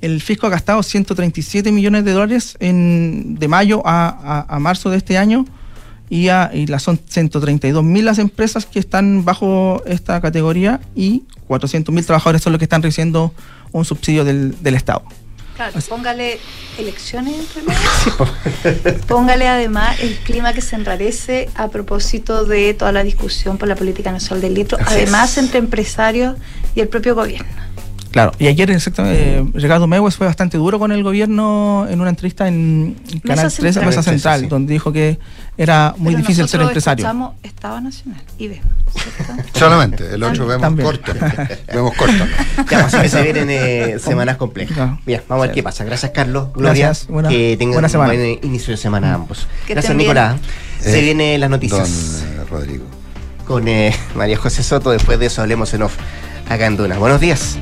el 0.00 0.20
fisco 0.20 0.46
ha 0.46 0.50
gastado 0.50 0.82
137 0.82 1.70
millones 1.72 2.04
de 2.04 2.12
dólares 2.12 2.56
en, 2.58 3.36
de 3.38 3.48
mayo 3.48 3.82
a, 3.86 4.08
a- 4.48 4.56
a 4.56 4.58
marzo 4.58 4.90
de 4.90 4.96
este 4.96 5.16
año 5.18 5.44
y, 6.08 6.28
a- 6.28 6.50
y 6.52 6.66
las 6.66 6.82
son 6.82 6.98
132 7.06 7.84
mil 7.84 8.04
las 8.04 8.18
empresas 8.18 8.66
que 8.66 8.78
están 8.80 9.24
bajo 9.24 9.82
esta 9.86 10.20
categoría 10.20 10.80
y 10.96 11.22
400 11.46 11.94
mil 11.94 12.04
trabajadores 12.04 12.42
son 12.42 12.52
los 12.52 12.58
que 12.58 12.64
están 12.64 12.82
recibiendo 12.82 13.32
un 13.72 13.84
subsidio 13.84 14.24
del, 14.24 14.56
del 14.62 14.74
Estado. 14.74 15.02
Claro, 15.60 15.78
póngale 15.90 16.40
elecciones 16.78 17.34
entre 17.38 17.62
medio. 17.62 18.98
Póngale 19.06 19.46
además 19.46 20.00
el 20.00 20.16
clima 20.16 20.54
que 20.54 20.62
se 20.62 20.74
enrarece 20.74 21.50
a 21.54 21.68
propósito 21.68 22.46
de 22.46 22.72
toda 22.72 22.92
la 22.92 23.04
discusión 23.04 23.58
por 23.58 23.68
la 23.68 23.76
política 23.76 24.10
nacional 24.10 24.40
del 24.40 24.54
litro, 24.54 24.78
Así 24.80 24.94
además 24.94 25.36
entre 25.36 25.58
empresarios 25.58 26.36
y 26.74 26.80
el 26.80 26.88
propio 26.88 27.14
gobierno. 27.14 27.60
Claro, 28.10 28.32
y 28.40 28.48
ayer 28.48 28.68
exactamente, 28.72 29.38
eh, 29.38 29.44
Ricardo 29.54 29.86
Mewes 29.86 30.16
fue 30.16 30.26
bastante 30.26 30.58
duro 30.58 30.80
con 30.80 30.90
el 30.90 31.04
gobierno 31.04 31.86
en 31.88 32.00
una 32.00 32.10
entrevista 32.10 32.48
en 32.48 32.96
Canal 33.24 33.46
13, 33.52 33.72
Central. 33.72 33.86
Mesa 33.86 34.02
Sí, 34.02 34.10
Central, 34.10 34.40
sí, 34.40 34.44
sí. 34.46 34.50
donde 34.50 34.72
dijo 34.72 34.92
que 34.92 35.18
era 35.56 35.94
muy 35.96 36.14
Pero 36.14 36.18
difícil 36.18 36.48
ser 36.48 36.60
nosotros 36.60 36.70
empresario. 36.86 37.34
Estado 37.44 37.80
Nacional 37.80 38.20
y 38.36 38.48
vemos. 38.48 38.66
Solamente, 39.54 40.12
el 40.14 40.22
otro 40.24 40.46
vemos 40.46 40.62
También. 40.62 40.86
corto. 40.88 41.12
vemos 41.72 41.94
corto. 41.94 42.14
Ya, 42.58 42.64
pues, 42.64 42.94
así 42.94 42.98
que 43.02 43.08
se 43.08 43.22
vienen 43.22 43.48
eh, 43.50 43.98
semanas 44.00 44.36
complejas. 44.38 44.98
Bien, 45.06 45.22
vamos 45.28 45.44
a 45.44 45.46
ver 45.46 45.54
qué 45.54 45.62
pasa. 45.62 45.84
Gracias, 45.84 46.10
Carlos. 46.12 46.48
Gloria. 46.52 46.86
Gracias. 46.86 47.06
Buena- 47.08 47.28
que 47.28 47.56
tengan 47.58 47.74
buena 47.74 47.86
un 47.86 47.92
semana. 47.92 48.12
buen 48.14 48.38
inicio 48.42 48.72
de 48.72 48.76
semana 48.76 49.14
ambos. 49.14 49.46
Que 49.66 49.74
Gracias. 49.74 49.94
Nicolás. 49.96 50.36
Se 50.80 50.98
Eh, 50.98 51.02
vienen 51.02 51.40
las 51.40 51.50
noticias 51.50 52.22
Don 52.36 52.40
eh, 52.40 52.44
Rodrigo. 52.50 52.84
con 53.46 53.68
eh, 53.68 53.94
María 54.16 54.36
José 54.36 54.62
Soto. 54.64 54.90
Después 54.90 55.18
de 55.20 55.26
eso 55.26 55.42
hablemos 55.42 55.72
en 55.74 55.82
off 55.82 55.96
acá 56.48 56.66
en 56.66 56.76
Duna. 56.76 56.98
Buenos 56.98 57.20
días. 57.20 57.56